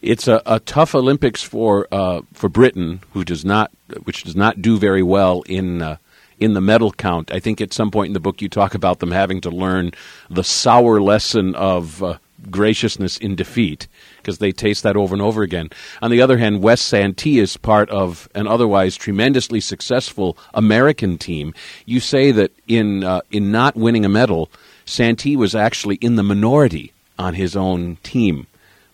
It's 0.02 0.28
a, 0.28 0.42
a, 0.46 0.60
tough 0.60 0.94
Olympics 0.94 1.42
for 1.42 1.86
uh, 1.92 2.22
for 2.32 2.48
Britain, 2.48 3.00
who 3.12 3.24
does 3.24 3.44
not, 3.44 3.70
which 4.04 4.24
does 4.24 4.36
not 4.36 4.62
do 4.62 4.78
very 4.78 5.02
well 5.02 5.42
in 5.42 5.82
uh, 5.82 5.96
in 6.38 6.54
the 6.54 6.60
medal 6.60 6.92
count. 6.92 7.30
I 7.32 7.40
think 7.40 7.60
at 7.60 7.72
some 7.72 7.90
point 7.90 8.08
in 8.08 8.14
the 8.14 8.20
book 8.20 8.40
you 8.40 8.48
talk 8.48 8.74
about 8.74 8.98
them 8.98 9.10
having 9.10 9.40
to 9.42 9.50
learn 9.50 9.92
the 10.28 10.44
sour 10.44 11.00
lesson 11.00 11.54
of 11.54 12.02
uh, 12.02 12.18
graciousness 12.50 13.18
in 13.18 13.36
defeat 13.36 13.86
because 14.16 14.38
they 14.38 14.52
taste 14.52 14.82
that 14.82 14.96
over 14.96 15.14
and 15.14 15.22
over 15.22 15.42
again. 15.42 15.68
On 16.00 16.10
the 16.10 16.22
other 16.22 16.38
hand, 16.38 16.62
Wes 16.62 16.80
Santee 16.80 17.38
is 17.38 17.56
part 17.56 17.90
of 17.90 18.28
an 18.34 18.46
otherwise 18.46 18.96
tremendously 18.96 19.60
successful 19.60 20.38
American 20.54 21.18
team. 21.18 21.52
You 21.84 22.00
say 22.00 22.30
that 22.32 22.52
in 22.66 23.04
uh, 23.04 23.20
in 23.30 23.52
not 23.52 23.76
winning 23.76 24.04
a 24.04 24.08
medal, 24.08 24.50
Santee 24.84 25.36
was 25.36 25.54
actually 25.54 25.96
in 25.96 26.16
the 26.16 26.22
minority 26.22 26.92
on 27.18 27.34
his 27.34 27.54
own 27.54 27.96
team, 28.02 28.46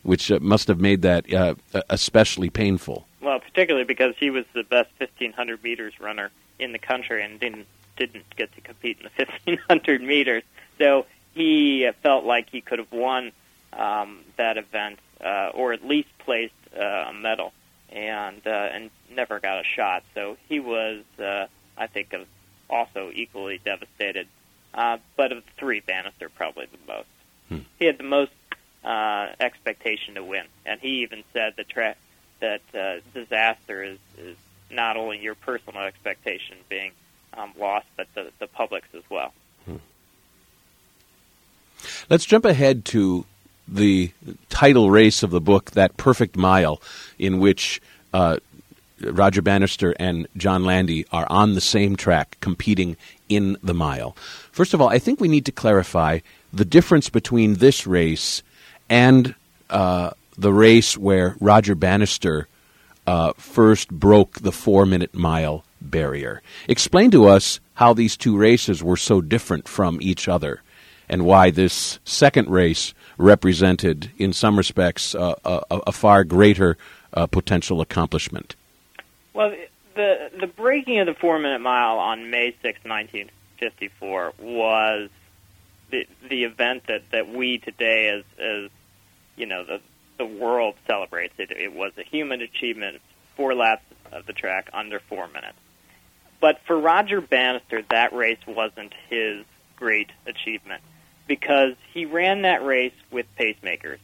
which 0.07 0.31
uh, 0.31 0.39
must 0.41 0.69
have 0.69 0.81
made 0.81 1.03
that 1.03 1.33
uh, 1.33 1.55
especially 1.91 2.51
painful. 2.51 3.07
Well, 3.21 3.41
particularly 3.41 3.85
because 3.85 4.15
he 4.19 4.31
was 4.31 4.45
the 4.55 4.63
best 4.63 4.91
1500 4.99 5.63
meters 5.63 5.99
runner 6.01 6.31
in 6.59 6.73
the 6.73 6.79
country 6.79 7.25
and 7.25 7.39
didn't 7.41 7.67
didn't 7.97 8.25
get 8.37 8.55
to 8.55 8.61
compete 8.61 8.99
in 8.99 9.05
the 9.05 9.25
1500 9.25 10.03
meters. 10.03 10.43
So 10.79 11.07
he 11.35 11.91
felt 12.03 12.25
like 12.25 12.51
he 12.51 12.61
could 12.61 12.79
have 12.79 12.93
won 12.93 13.33
um, 13.73 14.21
that 14.37 14.57
event 14.59 14.99
uh, 15.25 15.51
or 15.55 15.73
at 15.73 15.85
least 15.85 16.09
placed 16.19 16.53
uh, 16.79 17.07
a 17.09 17.13
medal 17.13 17.53
and 17.91 18.47
uh, 18.47 18.51
and 18.51 18.91
never 19.11 19.41
got 19.41 19.59
a 19.59 19.65
shot. 19.65 20.05
So 20.15 20.37
he 20.49 20.61
was, 20.61 21.03
uh, 21.19 21.47
I 21.77 21.87
think, 21.87 22.15
also 22.69 23.11
equally 23.15 23.61
devastated. 23.65 24.29
Uh, 24.75 24.99
but 25.17 25.33
of 25.33 25.45
the 25.45 25.51
three, 25.59 25.81
Bannister 25.81 26.29
probably 26.29 26.67
the 26.67 26.93
most. 26.93 27.09
Hmm. 27.49 27.59
He 27.79 27.87
had 27.87 27.99
the 27.99 28.05
most 28.05 28.33
uh, 28.85 29.29
expectation 29.41 30.15
to 30.15 30.25
win, 30.25 30.45
and 30.65 30.81
he 30.81 31.03
even 31.03 31.25
said 31.33 31.55
the 31.57 31.65
tra- 31.65 31.97
that 32.41 32.61
uh, 32.75 33.01
disaster 33.15 33.83
is, 33.83 33.99
is 34.19 34.37
not 34.71 34.97
only 34.97 35.19
your 35.19 35.35
personal 35.35 35.83
expectation 35.83 36.57
being 36.69 36.93
um, 37.35 37.53
lost, 37.59 37.87
but 37.97 38.07
the, 38.15 38.31
the 38.39 38.47
public's 38.47 38.89
as 38.95 39.03
well. 39.11 39.33
Hmm. 39.65 39.77
Let's 42.11 42.25
jump 42.25 42.45
ahead 42.45 42.85
to 42.87 43.25
the 43.69 44.13
title 44.49 44.91
race 44.91 45.23
of 45.23 45.31
the 45.31 45.41
book, 45.41 45.73
That 45.73 45.97
Perfect 45.97 46.37
Mile, 46.37 46.81
in 47.19 47.41
which 47.41 47.81
uh, 48.13 48.37
Roger 49.01 49.43
Bannister 49.43 49.95
and 49.99 50.27
John 50.37 50.65
Landy 50.65 51.05
are 51.13 51.27
on 51.29 51.55
the 51.55 51.61
same 51.61 51.97
track 51.97 52.37
competing 52.41 52.97
in 53.29 53.57
the 53.63 53.75
mile. 53.75 54.13
First 54.53 54.73
of 54.73 54.81
all, 54.81 54.89
I 54.89 54.99
think 54.99 55.21
we 55.21 55.29
need 55.29 55.45
to 55.47 55.53
clarify 55.53 56.21
the 56.53 56.65
difference 56.65 57.11
between 57.11 57.55
this 57.55 57.87
race 57.87 58.43
and 58.89 59.35
uh, 59.71 60.11
the 60.37 60.53
race 60.53 60.97
where 60.97 61.37
Roger 61.41 61.75
Bannister 61.75 62.49
uh, 63.07 63.33
first 63.37 63.91
broke 63.91 64.41
the 64.41 64.53
four 64.53 64.87
minute 64.87 65.15
mile 65.15 65.65
barrier. 65.81 66.43
Explain 66.69 67.11
to 67.13 67.27
us 67.27 67.61
how 67.75 67.93
these 67.93 68.17
two 68.17 68.37
races 68.37 68.83
were 68.83 68.97
so 68.97 69.21
different 69.21 69.69
from 69.69 69.99
each 70.01 70.29
other 70.29 70.63
and 71.09 71.25
why 71.25 71.51
this 71.51 71.99
second 72.05 72.49
race 72.49 72.95
represented, 73.19 74.11
in 74.19 74.33
some 74.33 74.57
respects, 74.57 75.15
uh, 75.15 75.35
a, 75.45 75.81
a, 75.87 75.93
far 75.93 76.25
greater 76.25 76.77
uh, 77.15 77.27
potential 77.27 77.81
accomplishment. 77.81 78.57
Well, 79.33 79.55
the 79.95 80.31
the 80.39 80.47
breaking 80.47 80.99
of 80.99 81.07
the 81.07 81.15
four 81.15 81.39
minute 81.39 81.61
mile 81.61 81.99
on 81.99 82.31
May 82.31 82.55
6, 82.63 82.81
1954, 82.85 84.33
was 84.41 85.11
the 85.91 86.07
the 86.29 86.45
event 86.45 86.85
that, 86.89 87.03
that 87.13 87.29
we 87.29 87.59
today, 87.59 88.09
as 88.09 88.25
as 88.39 88.71
you 89.37 89.47
know, 89.47 89.65
the 89.65 89.81
the 90.19 90.27
world 90.27 90.75
celebrates. 90.87 91.35
It, 91.39 91.51
it 91.51 91.75
was 91.75 91.93
a 91.99 92.03
human 92.03 92.41
achievement, 92.41 93.01
four 93.37 93.55
laps 93.55 93.85
of 94.13 94.27
the 94.27 94.33
track 94.33 94.71
under 94.73 94.99
four 94.99 95.27
minutes. 95.29 95.59
But 96.41 96.61
for 96.67 96.79
Roger 96.79 97.21
Bannister, 97.21 97.83
that 97.91 98.13
race 98.13 98.39
wasn't 98.47 98.95
his 99.09 99.45
great 99.77 100.11
achievement 100.27 100.83
because 101.27 101.75
he 101.93 102.07
ran 102.07 102.43
that 102.43 102.65
race 102.65 102.95
with 103.11 103.27
pacemakers. 103.39 103.99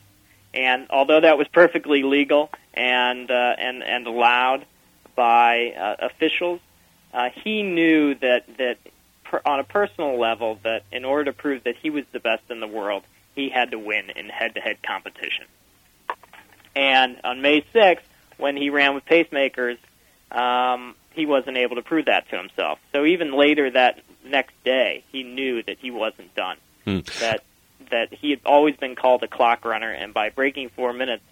And 0.55 0.87
although 0.91 1.20
that 1.20 1.39
was 1.39 1.49
perfectly 1.49 2.03
legal 2.03 2.51
and 2.74 3.30
uh, 3.30 3.55
and 3.59 3.83
and 3.83 4.07
allowed 4.07 4.66
by 5.14 5.70
uh, 5.70 6.07
officials, 6.07 6.61
uh, 7.14 7.30
he 7.43 7.62
knew 7.62 8.14
that 8.16 8.45
that 8.59 8.78
per, 9.24 9.41
on 9.47 9.61
a 9.61 9.64
personal 9.64 10.18
level 10.18 10.59
that 10.62 10.85
in 10.93 11.05
order 11.05 11.26
to 11.26 11.33
prove 11.33 11.64
that 11.64 11.76
he 11.76 11.91
was 11.91 12.05
the 12.12 12.20
best 12.20 12.43
in 12.51 12.61
the 12.61 12.66
world, 12.66 13.03
he 13.35 13.49
had 13.49 13.70
to 13.70 13.78
win 13.78 14.11
in 14.11 14.28
head-to-head 14.28 14.78
competition. 14.87 15.47
And 16.74 17.18
on 17.24 17.43
May 17.43 17.62
6th, 17.74 18.01
when 18.39 18.57
he 18.57 18.70
ran 18.70 18.95
with 18.95 19.05
pacemakers, 19.05 19.78
um, 20.30 20.95
he 21.11 21.26
wasn't 21.26 21.57
able 21.57 21.76
to 21.76 21.83
prove 21.83 22.07
that 22.07 22.28
to 22.30 22.37
himself. 22.37 22.78
So 22.93 23.05
even 23.05 23.37
later 23.37 23.70
that 23.70 24.01
next 24.24 24.55
day, 24.64 25.05
he 25.12 25.22
knew 25.22 25.62
that 25.62 25.78
he 25.78 25.91
wasn't 25.91 26.35
done. 26.35 26.57
Hmm. 26.85 27.01
That 27.20 27.45
that 27.91 28.12
he 28.12 28.30
had 28.30 28.41
always 28.47 28.74
been 28.76 28.97
called 28.97 29.22
a 29.22 29.28
clock 29.28 29.64
runner, 29.64 29.91
and 29.91 30.14
by 30.14 30.30
breaking 30.30 30.70
four 30.70 30.93
minutes, 30.93 31.22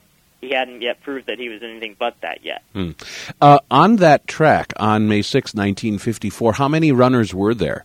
he 0.41 0.51
hadn't 0.51 0.83
yet 0.83 1.01
proved 1.03 1.27
that 1.27 1.39
he 1.39 1.49
was 1.49 1.63
anything 1.63 1.97
but 1.99 2.21
that 2.21 2.45
yet. 2.45 2.63
Hmm. 2.73 2.91
Uh, 3.41 3.59
on 3.71 3.97
that 3.97 4.27
track 4.27 4.73
on 4.77 5.09
May 5.09 5.23
6, 5.23 5.55
1954, 5.55 6.55
how 6.55 6.69
many 6.69 6.93
runners 6.93 7.35
were 7.35 7.55
there? 7.55 7.85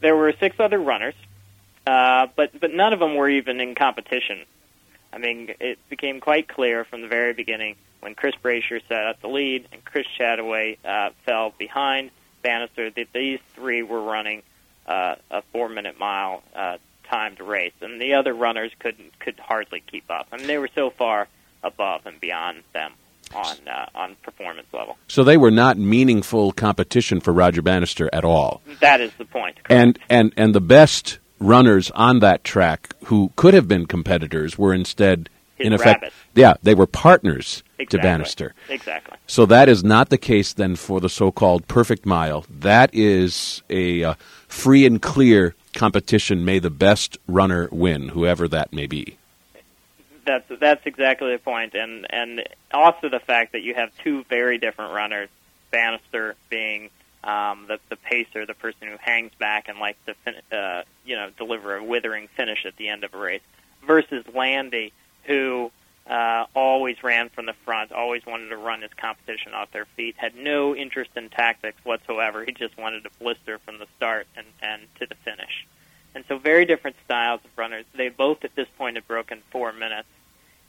There 0.00 0.16
were 0.16 0.32
six 0.40 0.56
other 0.58 0.78
runners, 0.78 1.14
uh, 1.86 2.26
but 2.36 2.58
but 2.60 2.72
none 2.72 2.92
of 2.92 3.00
them 3.00 3.14
were 3.14 3.28
even 3.28 3.60
in 3.60 3.74
competition. 3.74 4.40
I 5.12 5.18
mean, 5.18 5.54
it 5.58 5.78
became 5.88 6.20
quite 6.20 6.48
clear 6.48 6.84
from 6.84 7.02
the 7.02 7.08
very 7.08 7.32
beginning 7.32 7.76
when 8.00 8.14
Chris 8.14 8.34
Brasher 8.42 8.80
set 8.88 9.06
up 9.06 9.20
the 9.20 9.28
lead 9.28 9.66
and 9.72 9.84
Chris 9.84 10.06
Chataway 10.18 10.78
uh, 10.84 11.10
fell 11.24 11.52
behind 11.58 12.10
Bannister 12.42 12.90
that 12.90 13.08
these 13.12 13.40
three 13.54 13.82
were 13.82 14.02
running 14.02 14.42
uh, 14.86 15.16
a 15.30 15.42
four-minute 15.52 15.98
mile 15.98 16.42
uh, 16.54 16.78
timed 17.08 17.40
race, 17.40 17.72
and 17.80 18.00
the 18.00 18.14
other 18.14 18.32
runners 18.32 18.72
could 18.78 18.96
could 19.18 19.38
hardly 19.38 19.82
keep 19.90 20.10
up. 20.10 20.28
I 20.32 20.36
mean, 20.36 20.46
they 20.46 20.58
were 20.58 20.70
so 20.74 20.90
far 20.90 21.28
above 21.62 22.06
and 22.06 22.20
beyond 22.20 22.62
them 22.72 22.92
on 23.34 23.56
uh, 23.68 23.86
on 23.94 24.16
performance 24.22 24.68
level. 24.72 24.96
So 25.08 25.24
they 25.24 25.36
were 25.36 25.50
not 25.50 25.76
meaningful 25.76 26.52
competition 26.52 27.20
for 27.20 27.32
Roger 27.32 27.62
Bannister 27.62 28.08
at 28.12 28.24
all. 28.24 28.62
That 28.80 29.00
is 29.00 29.12
the 29.18 29.24
point. 29.24 29.56
Correct. 29.56 29.70
And 29.70 29.98
and 30.08 30.32
and 30.36 30.54
the 30.54 30.60
best 30.60 31.18
runners 31.40 31.90
on 31.92 32.20
that 32.20 32.44
track 32.44 32.94
who 33.06 33.32
could 33.34 33.54
have 33.54 33.66
been 33.66 33.86
competitors 33.86 34.58
were 34.58 34.74
instead 34.74 35.28
His 35.56 35.68
in 35.68 35.72
effect 35.72 36.12
yeah, 36.34 36.54
they 36.62 36.74
were 36.74 36.86
partners 36.86 37.62
exactly. 37.78 37.98
to 37.98 38.02
Bannister. 38.02 38.54
Exactly. 38.68 39.16
So 39.26 39.46
that 39.46 39.68
is 39.68 39.82
not 39.82 40.10
the 40.10 40.18
case 40.18 40.52
then 40.52 40.76
for 40.76 41.00
the 41.00 41.08
so-called 41.08 41.66
perfect 41.66 42.06
mile. 42.06 42.44
That 42.48 42.90
is 42.92 43.62
a 43.68 44.04
uh, 44.04 44.14
free 44.46 44.86
and 44.86 45.00
clear 45.00 45.54
competition. 45.74 46.44
May 46.44 46.58
the 46.58 46.70
best 46.70 47.18
runner 47.26 47.68
win, 47.72 48.10
whoever 48.10 48.46
that 48.48 48.72
may 48.72 48.86
be. 48.86 49.16
That's 50.24 50.44
that's 50.60 50.86
exactly 50.86 51.32
the 51.32 51.38
point, 51.38 51.74
and 51.74 52.06
and 52.10 52.42
also 52.72 53.08
the 53.08 53.20
fact 53.20 53.52
that 53.52 53.62
you 53.62 53.74
have 53.74 53.90
two 54.04 54.24
very 54.24 54.58
different 54.58 54.92
runners. 54.92 55.28
Bannister 55.70 56.36
being 56.48 56.90
um, 57.24 57.66
the 57.68 57.78
the 57.88 57.96
pacer, 57.96 58.46
the 58.46 58.54
person 58.54 58.88
who 58.88 58.96
hangs 58.98 59.32
back 59.38 59.68
and 59.68 59.78
likes 59.78 59.98
to 60.06 60.14
fin- 60.24 60.56
uh, 60.56 60.82
you 61.04 61.16
know 61.16 61.30
deliver 61.36 61.76
a 61.76 61.84
withering 61.84 62.28
finish 62.36 62.64
at 62.66 62.76
the 62.76 62.88
end 62.88 63.04
of 63.04 63.14
a 63.14 63.18
race, 63.18 63.42
versus 63.86 64.24
Landy, 64.34 64.92
who 65.24 65.70
uh, 66.08 66.46
always 66.54 67.02
ran 67.02 67.28
from 67.28 67.46
the 67.46 67.54
front, 67.64 67.92
always 67.92 68.24
wanted 68.26 68.48
to 68.48 68.56
run 68.56 68.82
his 68.82 68.90
competition 68.96 69.54
off 69.54 69.70
their 69.72 69.86
feet, 69.96 70.16
had 70.18 70.34
no 70.34 70.74
interest 70.74 71.10
in 71.14 71.28
tactics 71.28 71.78
whatsoever. 71.84 72.44
He 72.44 72.52
just 72.52 72.76
wanted 72.76 73.04
to 73.04 73.10
blister 73.20 73.58
from 73.58 73.78
the 73.78 73.86
start 73.96 74.26
and, 74.36 74.46
and 74.60 74.82
to 74.98 75.06
the 75.06 75.14
finish. 75.24 75.66
And 76.14 76.24
so, 76.26 76.38
very 76.38 76.64
different 76.64 76.96
styles 77.04 77.40
of 77.44 77.50
runners. 77.56 77.84
They 77.94 78.08
both 78.08 78.44
at 78.44 78.54
this 78.56 78.66
point 78.76 78.96
had 78.96 79.06
broken 79.06 79.42
four 79.50 79.72
minutes, 79.72 80.08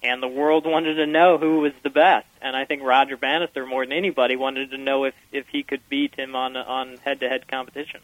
and 0.03 0.21
the 0.21 0.27
world 0.27 0.65
wanted 0.65 0.95
to 0.95 1.05
know 1.05 1.37
who 1.37 1.59
was 1.59 1.73
the 1.83 1.89
best. 1.89 2.27
And 2.41 2.55
I 2.55 2.65
think 2.65 2.81
Roger 2.83 3.17
Bannister, 3.17 3.65
more 3.65 3.85
than 3.85 3.93
anybody, 3.93 4.35
wanted 4.35 4.71
to 4.71 4.77
know 4.77 5.03
if, 5.03 5.13
if 5.31 5.47
he 5.47 5.63
could 5.63 5.81
beat 5.89 6.15
him 6.15 6.35
on 6.35 6.57
on 6.57 6.97
head 6.97 7.19
to 7.19 7.29
head 7.29 7.47
competition. 7.47 8.01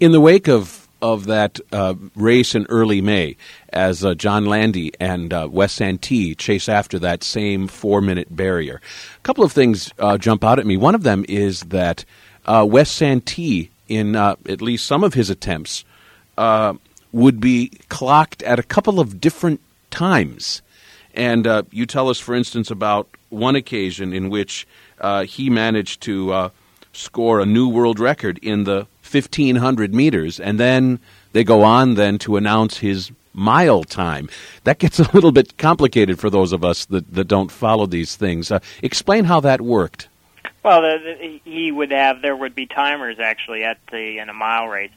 In 0.00 0.12
the 0.12 0.20
wake 0.20 0.48
of 0.48 0.88
of 1.00 1.26
that 1.26 1.60
uh, 1.70 1.94
race 2.16 2.56
in 2.56 2.66
early 2.68 3.00
May, 3.00 3.36
as 3.68 4.04
uh, 4.04 4.14
John 4.14 4.46
Landy 4.46 4.92
and 4.98 5.32
uh, 5.32 5.48
Wes 5.48 5.72
Santee 5.72 6.34
chase 6.34 6.68
after 6.68 6.98
that 6.98 7.22
same 7.22 7.68
four 7.68 8.00
minute 8.00 8.34
barrier, 8.34 8.80
a 9.16 9.20
couple 9.20 9.44
of 9.44 9.52
things 9.52 9.92
uh, 9.98 10.18
jump 10.18 10.42
out 10.42 10.58
at 10.58 10.66
me. 10.66 10.76
One 10.76 10.96
of 10.96 11.04
them 11.04 11.24
is 11.28 11.60
that 11.62 12.04
uh, 12.46 12.66
Wes 12.68 12.90
Santee, 12.90 13.70
in 13.86 14.16
uh, 14.16 14.34
at 14.48 14.60
least 14.60 14.86
some 14.86 15.04
of 15.04 15.14
his 15.14 15.30
attempts, 15.30 15.84
would 17.12 17.40
be 17.40 17.70
clocked 17.88 18.42
at 18.42 18.58
a 18.58 18.62
couple 18.62 19.00
of 19.00 19.20
different 19.20 19.60
times. 19.90 20.62
And 21.14 21.46
uh, 21.46 21.62
you 21.70 21.86
tell 21.86 22.08
us, 22.08 22.20
for 22.20 22.34
instance, 22.34 22.70
about 22.70 23.08
one 23.28 23.56
occasion 23.56 24.12
in 24.12 24.30
which 24.30 24.66
uh, 25.00 25.24
he 25.24 25.50
managed 25.50 26.02
to 26.02 26.32
uh, 26.32 26.48
score 26.92 27.40
a 27.40 27.46
new 27.46 27.68
world 27.68 27.98
record 27.98 28.38
in 28.38 28.64
the 28.64 28.86
1500 29.10 29.94
meters, 29.94 30.38
and 30.38 30.60
then 30.60 30.98
they 31.32 31.44
go 31.44 31.62
on 31.62 31.94
then 31.94 32.18
to 32.18 32.36
announce 32.36 32.78
his 32.78 33.10
mile 33.32 33.84
time. 33.84 34.28
That 34.64 34.78
gets 34.78 34.98
a 34.98 35.10
little 35.12 35.32
bit 35.32 35.56
complicated 35.56 36.18
for 36.18 36.30
those 36.30 36.52
of 36.52 36.64
us 36.64 36.84
that, 36.86 37.12
that 37.14 37.28
don't 37.28 37.50
follow 37.50 37.86
these 37.86 38.16
things. 38.16 38.50
Uh, 38.50 38.60
explain 38.82 39.24
how 39.24 39.40
that 39.40 39.60
worked. 39.60 40.08
Well, 40.64 40.82
the, 40.82 40.98
the, 40.98 41.40
he 41.50 41.72
would 41.72 41.92
have 41.92 42.20
there 42.20 42.36
would 42.36 42.54
be 42.54 42.66
timers 42.66 43.18
actually 43.18 43.64
at 43.64 43.78
the 43.90 44.18
in 44.18 44.28
a 44.28 44.34
mile 44.34 44.66
race. 44.66 44.90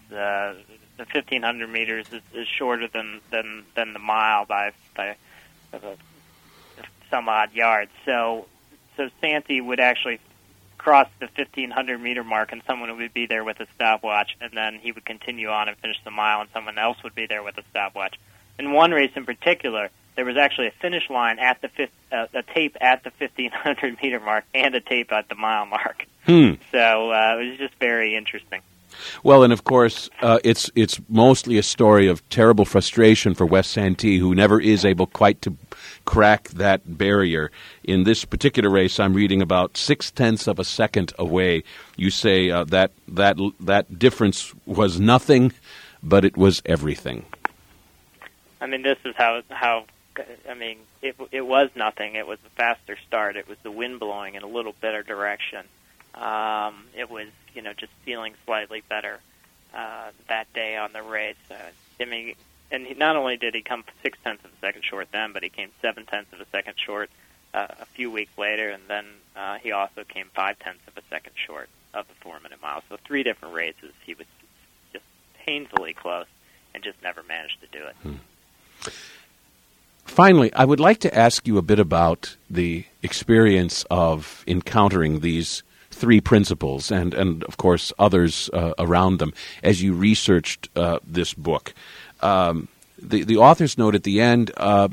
The 1.02 1.08
1500 1.16 1.68
meters 1.68 2.06
is, 2.14 2.22
is 2.32 2.48
shorter 2.48 2.88
than, 2.88 3.22
than 3.32 3.64
than 3.76 3.94
the 3.94 3.98
mile 3.98 4.46
by 4.46 4.72
by 4.96 5.16
some 7.10 7.28
odd 7.28 7.54
yards. 7.54 7.90
So 8.06 8.46
so 8.98 9.10
Santee 9.20 9.62
would 9.62 9.80
actually 9.80 10.20
cross 10.78 11.08
the 11.20 11.26
1500 11.36 12.00
meter 12.00 12.24
mark, 12.24 12.52
and 12.52 12.62
someone 12.68 12.96
would 12.96 13.14
be 13.16 13.26
there 13.26 13.44
with 13.44 13.60
a 13.62 13.66
stopwatch, 13.74 14.38
and 14.42 14.52
then 14.54 14.78
he 14.80 14.92
would 14.92 15.04
continue 15.04 15.50
on 15.50 15.70
and 15.70 15.78
finish 15.78 15.98
the 16.04 16.12
mile, 16.12 16.42
and 16.42 16.52
someone 16.54 16.78
else 16.78 16.98
would 17.04 17.16
be 17.16 17.26
there 17.26 17.42
with 17.42 17.58
a 17.58 17.64
stopwatch. 17.72 18.20
In 18.60 18.72
one 18.72 18.92
race 18.92 19.12
in 19.16 19.26
particular, 19.26 19.90
there 20.16 20.26
was 20.26 20.38
actually 20.38 20.68
a 20.68 20.74
finish 20.84 21.10
line 21.10 21.40
at 21.40 21.62
the 21.62 21.70
fifth, 21.70 21.90
uh, 22.12 22.28
a 22.36 22.44
tape 22.44 22.78
at 22.80 23.04
the 23.04 23.12
1500 23.18 23.98
meter 24.04 24.20
mark 24.20 24.44
and 24.54 24.76
a 24.76 24.82
tape 24.82 25.12
at 25.12 25.30
the 25.30 25.36
mile 25.36 25.66
mark. 25.66 26.06
Hmm. 26.28 26.62
So 26.72 27.10
uh, 27.10 27.38
it 27.40 27.50
was 27.50 27.58
just 27.58 27.74
very 27.80 28.16
interesting. 28.16 28.62
Well, 29.24 29.44
and 29.44 29.54
of 29.54 29.64
course, 29.64 30.10
uh, 30.22 30.40
it's 30.44 30.70
it's 30.76 31.00
mostly 31.10 31.58
a 31.58 31.64
story 31.64 32.08
of 32.08 32.28
terrible 32.30 32.66
frustration 32.66 33.34
for 33.34 33.46
Wes 33.46 33.68
Santee, 33.68 34.18
who 34.18 34.36
never 34.36 34.60
is 34.60 34.86
able 34.86 35.08
quite 35.08 35.42
to 35.44 35.56
crack 36.06 36.50
that 36.50 36.98
barrier. 36.98 37.52
In 37.84 38.04
this 38.04 38.26
particular 38.26 38.70
race, 38.70 39.00
I'm 39.00 39.14
reading 39.14 39.42
about 39.42 39.78
six 39.78 40.12
tenths 40.12 40.48
of 40.48 40.60
a 40.60 40.64
second 40.64 41.14
away. 41.18 41.64
You 41.96 42.10
say 42.10 42.50
uh, 42.50 42.64
that 42.66 42.92
that 43.08 43.38
that 43.60 44.00
difference 44.00 44.54
was 44.66 45.00
nothing, 45.00 45.54
but 46.04 46.26
it 46.26 46.38
was 46.38 46.62
everything. 46.66 47.26
I 48.60 48.68
mean, 48.68 48.84
this 48.84 49.00
is 49.06 49.16
how 49.16 49.42
how 49.50 49.86
I 50.50 50.54
mean 50.54 50.80
it 51.02 51.16
it 51.32 51.46
was 51.46 51.70
nothing. 51.76 52.16
It 52.16 52.28
was 52.28 52.40
a 52.46 52.50
faster 52.52 52.98
start. 53.08 53.36
It 53.36 53.48
was 53.48 53.58
the 53.64 53.72
wind 53.72 54.00
blowing 54.00 54.36
in 54.36 54.44
a 54.44 54.48
little 54.48 54.76
better 54.82 55.04
direction. 55.04 55.66
Um, 56.16 56.86
it 56.96 57.10
was 57.10 57.28
you 57.54 57.62
know 57.62 57.74
just 57.74 57.92
feeling 58.04 58.34
slightly 58.46 58.84
better 58.88 59.20
uh, 59.74 60.12
that 60.28 60.52
day 60.54 60.78
on 60.78 60.94
the 60.94 61.02
race. 61.02 61.36
Uh, 61.50 62.06
mean, 62.06 62.36
and 62.72 62.86
he, 62.86 62.94
not 62.94 63.16
only 63.16 63.38
did 63.38 63.54
he 63.54 63.62
come 63.62 63.84
six 64.02 64.18
tenths 64.24 64.44
of 64.46 64.52
a 64.52 64.60
second 64.60 64.84
short 64.84 65.10
then, 65.12 65.34
but 65.34 65.44
he 65.44 65.50
came 65.50 65.70
seven 65.82 66.06
tenths 66.06 66.34
of 66.34 66.42
a 66.42 66.46
second 66.52 66.76
short 66.78 67.10
uh, 67.54 67.68
a 67.80 67.86
few 67.86 68.10
weeks 68.12 68.38
later, 68.38 68.70
and 68.70 68.84
then 68.88 69.06
uh, 69.36 69.58
he 69.58 69.72
also 69.72 70.04
came 70.04 70.28
five 70.34 70.58
tenths 70.60 70.82
of 70.88 70.98
a 70.98 71.02
second 71.10 71.34
short 71.36 71.70
of 71.94 72.08
the 72.08 72.14
four 72.22 72.40
minute 72.40 72.60
mile. 72.62 72.84
So 72.90 72.98
three 73.06 73.24
different 73.24 73.54
races, 73.54 73.92
he 74.06 74.14
was 74.14 74.28
just 74.94 75.06
painfully 75.46 75.94
close 75.94 76.28
and 76.74 76.84
just 76.84 77.02
never 77.04 77.24
managed 77.24 77.60
to 77.62 77.68
do 77.68 77.86
it. 77.86 77.96
Hmm. 78.02 78.90
Finally, 80.06 80.54
I 80.54 80.66
would 80.66 80.80
like 80.80 81.00
to 81.00 81.18
ask 81.18 81.48
you 81.48 81.58
a 81.58 81.62
bit 81.62 81.80
about 81.80 82.36
the 82.50 82.86
experience 83.02 83.86
of 83.90 84.44
encountering 84.48 85.20
these 85.22 85.64
three 86.02 86.20
principles 86.20 86.92
and, 86.92 87.14
and 87.14 87.44
of 87.44 87.58
course, 87.58 87.94
others 88.00 88.50
uh, 88.54 88.74
around 88.80 89.20
them 89.20 89.32
as 89.62 89.82
you 89.84 89.94
researched 89.94 90.68
uh, 90.76 90.98
this 91.06 91.34
book. 91.36 91.74
Um, 92.22 92.68
the, 92.98 93.24
the 93.24 93.38
author's 93.38 93.78
note 93.78 93.96
at 93.96 94.04
the 94.04 94.20
end 94.20 94.52
uh, 94.58 94.90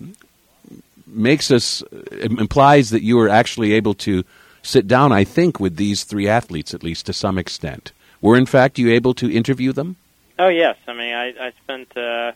makes 1.06 1.50
us, 1.50 1.82
implies 2.20 2.90
that 2.90 3.02
you 3.02 3.16
were 3.16 3.28
actually 3.28 3.72
able 3.72 3.94
to 3.94 4.22
sit 4.62 4.86
down, 4.86 5.12
I 5.12 5.24
think, 5.24 5.58
with 5.58 5.76
these 5.76 6.04
three 6.04 6.28
athletes, 6.28 6.74
at 6.74 6.82
least 6.82 7.06
to 7.06 7.12
some 7.12 7.38
extent. 7.38 7.92
Were, 8.20 8.36
in 8.36 8.46
fact, 8.46 8.78
you 8.78 8.90
able 8.92 9.14
to 9.14 9.32
interview 9.32 9.72
them? 9.72 9.96
Oh, 10.38 10.48
yes. 10.48 10.76
I 10.86 10.92
mean, 10.92 11.14
I, 11.14 11.48
I 11.48 11.52
spent 11.64 11.96
uh, 11.96 12.32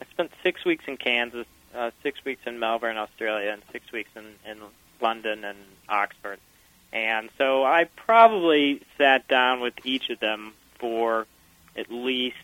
I 0.00 0.04
spent 0.12 0.30
six 0.42 0.64
weeks 0.64 0.84
in 0.86 0.96
Kansas, 0.96 1.46
uh, 1.74 1.90
six 2.02 2.24
weeks 2.24 2.42
in 2.46 2.58
Melbourne, 2.58 2.98
Australia, 2.98 3.50
and 3.52 3.62
six 3.72 3.90
weeks 3.92 4.10
in, 4.14 4.26
in 4.50 4.58
London 5.00 5.44
and 5.44 5.58
Oxford. 5.88 6.38
And 6.92 7.30
so 7.38 7.64
I 7.64 7.84
probably 7.84 8.82
sat 8.98 9.26
down 9.26 9.60
with 9.60 9.74
each 9.84 10.10
of 10.10 10.20
them 10.20 10.52
for 10.78 11.26
at 11.76 11.90
least 11.90 12.36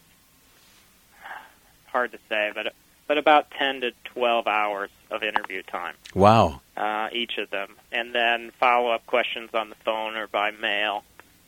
hard 1.86 2.12
to 2.12 2.18
say, 2.28 2.52
but 2.54 2.72
but 3.06 3.18
about 3.18 3.50
ten 3.50 3.80
to 3.80 3.92
twelve 4.04 4.46
hours 4.46 4.90
of 5.10 5.22
interview 5.22 5.62
time. 5.62 5.94
Wow. 6.14 6.60
Uh, 6.76 7.08
each 7.12 7.38
of 7.38 7.50
them, 7.50 7.76
and 7.90 8.14
then 8.14 8.52
follow 8.60 8.90
up 8.90 9.06
questions 9.06 9.50
on 9.54 9.70
the 9.70 9.74
phone 9.76 10.14
or 10.16 10.26
by 10.26 10.50
mail, 10.50 11.02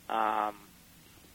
um, 0.08 0.56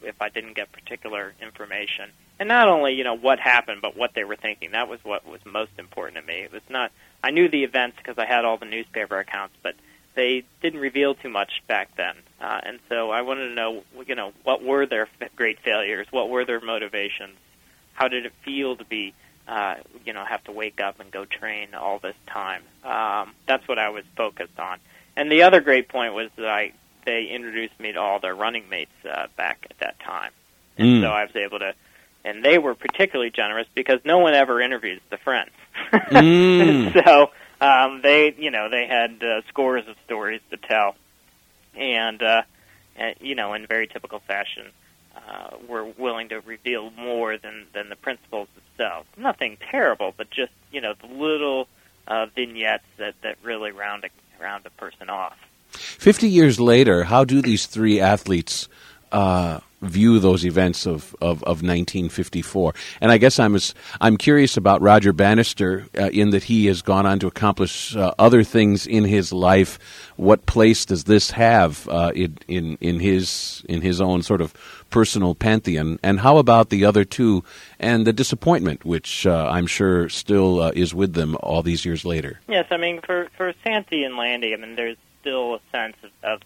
if 0.02 0.22
I 0.22 0.30
didn't 0.30 0.54
get 0.54 0.72
particular 0.72 1.34
information. 1.42 2.10
And 2.40 2.50
not 2.50 2.68
only 2.68 2.94
you 2.94 3.04
know 3.04 3.16
what 3.16 3.40
happened, 3.40 3.82
but 3.82 3.96
what 3.96 4.14
they 4.14 4.24
were 4.24 4.36
thinking. 4.36 4.72
That 4.72 4.90
was 4.90 5.00
what 5.04 5.26
was 5.28 5.40
most 5.46 5.72
important 5.78 6.18
to 6.18 6.28
me. 6.28 6.42
It 6.42 6.52
was 6.52 6.64
not. 6.70 6.92
I 7.24 7.32
knew 7.32 7.48
the 7.48 7.64
events 7.64 7.98
because 7.98 8.18
I 8.18 8.26
had 8.26 8.46
all 8.46 8.58
the 8.58 8.66
newspaper 8.66 9.18
accounts, 9.20 9.56
but 9.64 9.76
they 10.16 10.44
didn't 10.62 10.80
reveal 10.80 11.16
too 11.16 11.30
much 11.30 11.62
back 11.68 11.96
then, 11.96 12.16
uh, 12.42 12.60
and 12.64 12.80
so 12.90 13.12
I 13.12 13.22
wanted 13.22 13.50
to 13.50 13.54
know, 13.56 13.84
you 14.08 14.16
know, 14.16 14.32
what 14.44 14.64
were 14.64 14.86
their 14.86 15.08
f- 15.22 15.36
great 15.36 15.60
failures, 15.60 16.08
what 16.12 16.30
were 16.30 16.46
their 16.46 16.62
motivations, 16.62 17.36
how 17.94 18.08
did 18.08 18.26
it 18.26 18.34
feel 18.44 18.76
to 18.78 18.86
be 18.86 19.14
uh, 19.48 19.76
you 20.04 20.12
know, 20.12 20.26
have 20.26 20.44
to 20.46 20.52
wake 20.52 20.82
up 20.82 21.00
and 21.00 21.12
go 21.12 21.24
train 21.24 21.76
all 21.76 22.00
this 22.00 22.16
time. 22.26 22.64
Um, 22.84 23.34
that's 23.48 23.68
what 23.68 23.78
I 23.78 23.90
was 23.90 24.04
focused 24.18 24.58
on. 24.60 24.80
And 25.16 25.32
the 25.32 25.44
other 25.44 25.62
great 25.62 25.88
point 25.88 26.16
was 26.16 26.32
that 26.38 26.48
I 26.48 26.72
they 27.06 27.26
introduced 27.28 27.80
me 27.80 27.92
to 27.92 28.00
all 28.00 28.20
their 28.20 28.34
running 28.34 28.68
mates 28.70 28.90
uh, 29.08 29.28
back 29.38 29.68
at 29.70 29.78
that 29.78 30.00
time, 30.00 30.32
and 30.80 30.88
Mm. 30.88 31.02
so 31.02 31.08
I 31.12 31.26
was 31.26 31.36
able 31.36 31.60
to. 31.60 31.76
And 32.24 32.44
they 32.44 32.58
were 32.58 32.74
particularly 32.74 33.30
generous 33.30 33.68
because 33.76 34.00
no 34.04 34.18
one 34.18 34.34
ever 34.34 34.60
interviews 34.60 35.00
the 35.12 35.18
friends. 35.18 35.52
Mm. 35.92 37.06
so 37.06 37.30
um, 37.62 38.02
they, 38.02 38.34
you 38.38 38.52
know, 38.52 38.70
they 38.70 38.88
had 38.88 39.24
uh, 39.24 39.42
scores 39.50 39.88
of 39.88 39.96
stories 40.06 40.42
to 40.52 40.58
tell, 40.58 40.96
and, 41.76 42.22
uh, 42.22 42.44
you 43.20 43.36
know, 43.36 43.54
in 43.54 43.66
very 43.68 43.88
typical 43.88 44.20
fashion, 44.20 44.66
uh, 45.16 45.58
were 45.68 45.86
willing 45.86 46.30
to 46.30 46.40
reveal 46.42 46.92
more 46.92 47.38
than 47.38 47.66
than 47.74 47.90
the 47.90 47.96
principals 47.96 48.48
themselves. 48.56 49.08
Nothing 49.18 49.58
terrible, 49.72 50.14
but 50.16 50.30
just 50.30 50.52
you 50.72 50.82
know, 50.82 50.94
the 51.02 51.08
little 51.08 51.68
uh, 52.08 52.28
vignettes 52.36 52.84
that 52.98 53.16
that 53.24 53.38
really 53.44 53.72
round 53.72 54.04
a 54.04 54.10
round 54.42 54.66
a 54.66 54.70
person 54.72 55.10
off. 55.10 55.38
Fifty 55.70 56.30
years 56.30 56.60
later, 56.60 57.06
how 57.06 57.24
do 57.24 57.42
these 57.42 57.66
three 57.66 58.00
athletes 58.00 58.68
uh, 59.12 59.60
view 59.82 60.20
those 60.20 60.46
events 60.46 60.86
of, 60.86 61.16
of, 61.22 61.44
of 61.44 61.62
1954? 61.62 62.74
And 63.02 63.12
I 63.12 63.18
guess 63.18 63.40
I'm 63.40 63.58
I'm 64.02 64.18
curious 64.18 64.58
about 64.58 64.82
Roger 64.82 65.14
Bannister 65.14 65.86
uh, 65.98 66.10
in 66.10 66.32
that 66.32 66.44
he 66.44 66.66
has 66.68 66.82
gone 66.82 67.06
on 67.06 67.20
to 67.20 67.28
accomplish 67.28 67.96
uh, 67.96 68.14
other 68.20 68.44
things 68.44 68.88
in 68.88 69.06
his 69.06 69.32
life. 69.32 69.80
What 70.18 70.46
place 70.46 70.86
does 70.86 71.06
this 71.06 71.32
have 71.32 71.88
uh, 71.90 72.12
in, 72.16 72.38
in 72.48 72.78
in 72.82 73.00
his 73.00 73.64
in 73.68 73.82
his 73.82 74.02
own 74.02 74.22
sort 74.22 74.42
of 74.42 74.54
personal 74.90 75.36
pantheon? 75.36 76.00
And 76.04 76.20
how 76.20 76.38
about 76.38 76.70
the 76.70 76.86
other 76.86 77.04
two 77.04 77.44
and 77.80 78.06
the 78.06 78.14
disappointment, 78.14 78.86
which 78.86 79.28
uh, 79.28 79.50
I'm 79.52 79.68
sure 79.68 80.10
still 80.10 80.62
uh, 80.62 80.72
is 80.76 80.94
with 80.94 81.14
them 81.14 81.38
all 81.42 81.62
these 81.64 81.86
years 81.86 82.06
later? 82.06 82.40
Yes, 82.48 82.68
I 82.72 82.78
mean 82.78 83.02
for 83.02 83.30
for 83.38 83.54
Santee 83.64 84.04
and 84.04 84.18
Landy, 84.18 84.54
I 84.54 84.58
mean 84.58 84.76
there's 84.76 84.98
still 85.22 85.56
a 85.56 85.60
sense 85.72 85.98
of, 86.04 86.12
of 86.24 86.42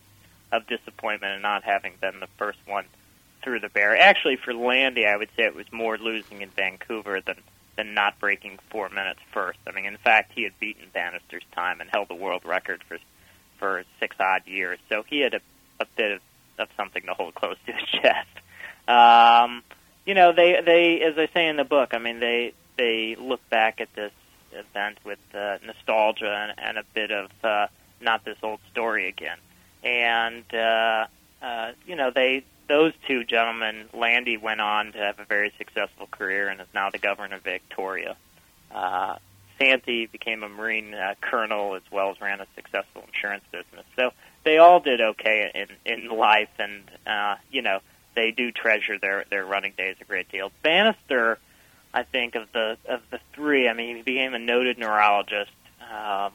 of 0.51 0.67
disappointment 0.67 1.35
in 1.35 1.41
not 1.41 1.63
having 1.63 1.93
been 2.01 2.19
the 2.19 2.27
first 2.37 2.59
one 2.65 2.85
through 3.49 3.59
the 3.59 3.69
barrier. 3.69 3.99
Actually, 3.99 4.35
for 4.35 4.53
Landy, 4.53 5.07
I 5.07 5.17
would 5.17 5.29
say 5.35 5.43
it 5.43 5.55
was 5.55 5.65
more 5.71 5.97
losing 5.97 6.43
in 6.43 6.49
Vancouver 6.49 7.19
than 7.19 7.37
than 7.75 7.95
not 7.95 8.19
breaking 8.19 8.59
four 8.69 8.89
minutes 8.89 9.21
first. 9.31 9.57
I 9.65 9.71
mean, 9.71 9.85
in 9.85 9.97
fact, 9.97 10.33
he 10.35 10.43
had 10.43 10.59
beaten 10.59 10.83
Bannister's 10.93 11.45
time 11.55 11.81
and 11.81 11.89
held 11.89 12.09
the 12.09 12.15
world 12.15 12.43
record 12.45 12.83
for 12.87 12.99
for 13.57 13.83
six 13.99 14.15
odd 14.19 14.45
years, 14.45 14.77
so 14.87 15.03
he 15.03 15.19
had 15.21 15.33
a, 15.33 15.41
a 15.79 15.85
bit 15.97 16.11
of, 16.11 16.21
of 16.59 16.67
something 16.77 17.03
to 17.07 17.13
hold 17.13 17.33
close 17.33 17.57
to 17.65 17.71
his 17.73 17.87
chest. 18.01 18.29
Um, 18.87 19.63
you 20.05 20.13
know, 20.13 20.31
they 20.31 20.61
they 20.63 21.01
as 21.01 21.17
I 21.17 21.27
say 21.33 21.47
in 21.47 21.57
the 21.57 21.63
book, 21.63 21.89
I 21.93 21.97
mean 21.97 22.19
they 22.19 22.53
they 22.77 23.15
look 23.19 23.41
back 23.49 23.81
at 23.81 23.91
this 23.95 24.11
event 24.51 24.99
with 25.03 25.19
uh, 25.33 25.57
nostalgia 25.65 26.31
and, 26.31 26.59
and 26.59 26.77
a 26.77 26.83
bit 26.93 27.11
of 27.11 27.31
uh, 27.43 27.67
not 27.99 28.23
this 28.25 28.37
old 28.43 28.59
story 28.71 29.07
again. 29.07 29.37
And 29.83 30.43
uh, 30.53 31.07
uh, 31.41 31.71
you 31.87 31.95
know, 31.95 32.11
they 32.13 32.43
those 32.69 32.93
two 33.07 33.25
gentlemen, 33.25 33.89
Landy 33.93 34.37
went 34.37 34.61
on 34.61 34.93
to 34.93 34.99
have 34.99 35.19
a 35.19 35.25
very 35.25 35.51
successful 35.57 36.07
career 36.07 36.47
and 36.47 36.61
is 36.61 36.67
now 36.73 36.89
the 36.89 36.99
governor 36.99 37.35
of 37.35 37.43
Victoria. 37.43 38.15
Uh, 38.73 39.17
Santee 39.59 40.05
became 40.05 40.43
a 40.43 40.49
Marine 40.49 40.93
uh, 40.93 41.15
colonel 41.19 41.75
as 41.75 41.81
well 41.91 42.11
as 42.11 42.21
ran 42.21 42.39
a 42.39 42.47
successful 42.55 43.03
insurance 43.07 43.43
business. 43.51 43.85
So 43.97 44.11
they 44.45 44.57
all 44.57 44.79
did 44.79 45.01
okay 45.01 45.51
in 45.53 45.67
in 45.85 46.09
life, 46.09 46.49
and 46.57 46.83
uh, 47.05 47.35
you 47.51 47.61
know 47.61 47.79
they 48.15 48.31
do 48.31 48.51
treasure 48.51 48.97
their 48.97 49.25
their 49.29 49.45
running 49.45 49.73
days 49.77 49.97
a 49.99 50.05
great 50.05 50.31
deal. 50.31 50.51
Bannister, 50.63 51.39
I 51.93 52.03
think 52.03 52.35
of 52.35 52.51
the 52.53 52.77
of 52.87 53.01
the 53.11 53.19
three, 53.33 53.67
I 53.67 53.73
mean, 53.73 53.97
he 53.97 54.01
became 54.03 54.33
a 54.33 54.39
noted 54.39 54.77
neurologist. 54.77 55.51
Um, 55.81 56.33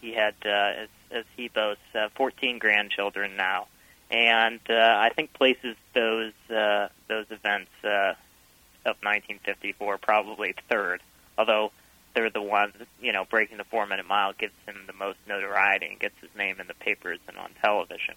he 0.00 0.12
had, 0.12 0.34
uh, 0.44 0.82
as, 0.82 0.88
as 1.10 1.24
he 1.36 1.48
boasts, 1.48 1.82
uh, 1.94 2.08
14 2.14 2.58
grandchildren 2.58 3.36
now, 3.36 3.66
and 4.10 4.60
uh, 4.68 4.74
I 4.74 5.10
think 5.14 5.32
places 5.32 5.76
those 5.94 6.32
uh, 6.50 6.88
those 7.08 7.26
events 7.30 7.70
uh, 7.82 8.14
of 8.84 8.96
1954 9.02 9.98
probably 9.98 10.54
third, 10.68 11.02
although 11.36 11.72
they're 12.14 12.30
the 12.30 12.42
ones, 12.42 12.74
you 13.00 13.12
know, 13.12 13.24
breaking 13.24 13.58
the 13.58 13.64
four-minute 13.64 14.06
mile 14.06 14.32
gives 14.32 14.54
him 14.66 14.76
the 14.86 14.92
most 14.92 15.18
notoriety 15.28 15.86
and 15.86 16.00
gets 16.00 16.14
his 16.20 16.30
name 16.36 16.60
in 16.60 16.66
the 16.66 16.74
papers 16.74 17.18
and 17.28 17.36
on 17.36 17.50
television. 17.62 18.14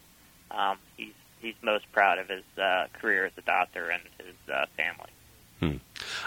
Um, 0.51 0.77
he's 0.97 1.13
he's 1.41 1.55
most 1.61 1.91
proud 1.91 2.19
of 2.19 2.29
his 2.29 2.43
uh, 2.57 2.87
career 2.93 3.25
as 3.25 3.31
a 3.37 3.41
doctor 3.41 3.89
and 3.89 4.01
his 4.17 4.35
uh, 4.53 4.65
family. 4.77 5.09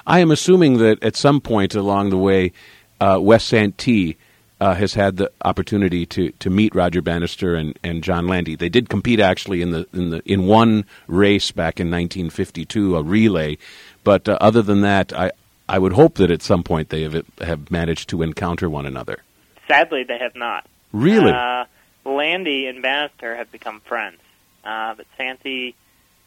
I 0.06 0.20
am 0.20 0.30
assuming 0.30 0.78
that 0.78 1.02
at 1.02 1.16
some 1.16 1.40
point 1.40 1.74
along 1.74 2.10
the 2.10 2.18
way, 2.18 2.52
uh, 3.00 3.18
Wes 3.20 3.44
Santee 3.44 4.16
uh, 4.62 4.74
has 4.76 4.94
had 4.94 5.16
the 5.16 5.28
opportunity 5.44 6.06
to, 6.06 6.30
to 6.38 6.48
meet 6.48 6.72
Roger 6.72 7.02
Bannister 7.02 7.56
and, 7.56 7.76
and 7.82 8.04
John 8.04 8.28
Landy. 8.28 8.54
They 8.54 8.68
did 8.68 8.88
compete 8.88 9.18
actually 9.18 9.60
in 9.60 9.72
the 9.72 9.88
in 9.92 10.10
the 10.10 10.22
in 10.24 10.46
one 10.46 10.84
race 11.08 11.50
back 11.50 11.80
in 11.80 11.88
1952, 11.90 12.96
a 12.96 13.02
relay. 13.02 13.58
But 14.04 14.28
uh, 14.28 14.38
other 14.40 14.62
than 14.62 14.82
that, 14.82 15.12
I 15.12 15.32
I 15.68 15.80
would 15.80 15.94
hope 15.94 16.14
that 16.14 16.30
at 16.30 16.42
some 16.42 16.62
point 16.62 16.90
they 16.90 17.02
have 17.02 17.26
have 17.40 17.72
managed 17.72 18.08
to 18.10 18.22
encounter 18.22 18.70
one 18.70 18.86
another. 18.86 19.24
Sadly, 19.66 20.04
they 20.04 20.18
have 20.18 20.36
not. 20.36 20.64
Really? 20.92 21.32
Uh, 21.32 21.64
Landy 22.04 22.66
and 22.68 22.82
Bannister 22.82 23.34
have 23.34 23.50
become 23.50 23.80
friends, 23.80 24.20
uh, 24.62 24.94
but 24.94 25.06
Santee 25.16 25.74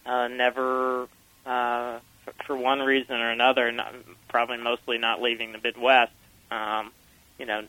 uh, 0.05 0.27
never, 0.27 1.07
uh, 1.45 1.99
for, 2.25 2.33
for 2.45 2.57
one 2.57 2.79
reason 2.79 3.15
or 3.15 3.29
another, 3.29 3.71
not, 3.71 3.93
probably 4.27 4.57
mostly 4.57 4.97
not 4.97 5.21
leaving 5.21 5.53
the 5.53 5.59
Midwest, 5.61 6.11
um, 6.49 6.91
you 7.37 7.45
know, 7.45 7.65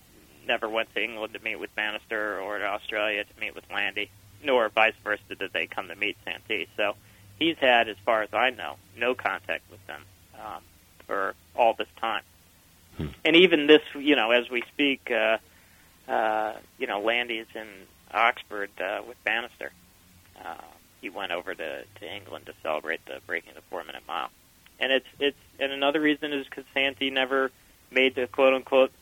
never 0.46 0.68
went 0.68 0.94
to 0.94 1.02
England 1.02 1.34
to 1.34 1.40
meet 1.40 1.56
with 1.56 1.74
Bannister 1.74 2.40
or 2.40 2.58
to 2.58 2.64
Australia 2.64 3.24
to 3.24 3.40
meet 3.40 3.54
with 3.54 3.64
Landy, 3.72 4.10
nor 4.42 4.68
vice 4.68 4.94
versa 5.02 5.34
did 5.38 5.52
they 5.52 5.66
come 5.66 5.88
to 5.88 5.96
meet 5.96 6.16
Santee. 6.24 6.68
So 6.76 6.94
he's 7.38 7.56
had, 7.58 7.88
as 7.88 7.96
far 8.04 8.22
as 8.22 8.30
I 8.32 8.50
know, 8.50 8.76
no 8.96 9.14
contact 9.14 9.70
with 9.70 9.84
them 9.86 10.02
um, 10.34 10.62
for 11.06 11.34
all 11.54 11.74
this 11.74 11.88
time. 12.00 12.22
Hmm. 12.96 13.06
And 13.24 13.36
even 13.36 13.66
this, 13.66 13.82
you 13.94 14.16
know, 14.16 14.30
as 14.30 14.48
we 14.50 14.62
speak, 14.72 15.10
uh, 15.10 15.38
uh, 16.10 16.54
you 16.78 16.86
know, 16.86 17.00
Landy's 17.00 17.46
in 17.54 17.66
Oxford 18.12 18.70
uh, 18.80 19.02
with 19.06 19.22
Bannister. 19.24 19.72
Uh, 20.42 20.54
he 21.00 21.10
went 21.10 21.32
over 21.32 21.54
to, 21.54 21.84
to 22.00 22.14
England 22.14 22.46
to 22.46 22.54
celebrate 22.62 23.04
the 23.06 23.20
breaking 23.26 23.50
of 23.50 23.56
the 23.56 23.62
four 23.70 23.84
minute 23.84 24.02
mile, 24.06 24.30
and 24.80 24.92
it's 24.92 25.06
it's 25.18 25.36
and 25.60 25.72
another 25.72 26.00
reason 26.00 26.32
is 26.32 26.46
because 26.46 26.64
Santee 26.74 27.10
never 27.10 27.50
made 27.90 28.14
the 28.14 28.26
quote 28.26 28.54
unquote 28.54 28.92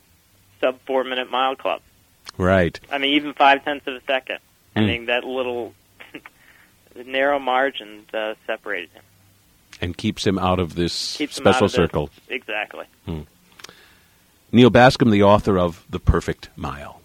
sub 0.65 0.79
four 0.87 1.05
minute 1.05 1.31
mile 1.31 1.55
club. 1.57 1.81
Right. 2.39 2.79
I 2.91 2.99
mean, 2.99 3.15
even 3.15 3.35
five 3.35 3.65
tenths 3.65 3.87
of 3.87 3.95
a 3.95 4.01
second. 4.07 4.39
I 4.75 4.81
Hmm. 4.81 4.87
mean, 4.87 5.07
that 5.07 5.25
little 5.25 5.75
narrow 7.07 7.39
margin 7.39 8.07
uh, 8.13 8.35
separated 8.47 8.91
him. 8.91 9.03
And 9.81 9.97
keeps 9.97 10.27
him 10.27 10.39
out 10.39 10.59
of 10.61 10.75
this 10.75 11.17
Keeps 11.17 11.37
special 11.37 11.67
of 11.67 11.71
this- 11.73 11.77
circle. 11.77 12.11
Exactly. 12.29 12.87
Neal 14.53 14.71
Bascomb, 14.71 15.11
the 15.11 15.23
author 15.25 15.59
of 15.59 15.85
The 15.91 15.99
Perfect 15.99 16.49
Mile. 16.57 17.01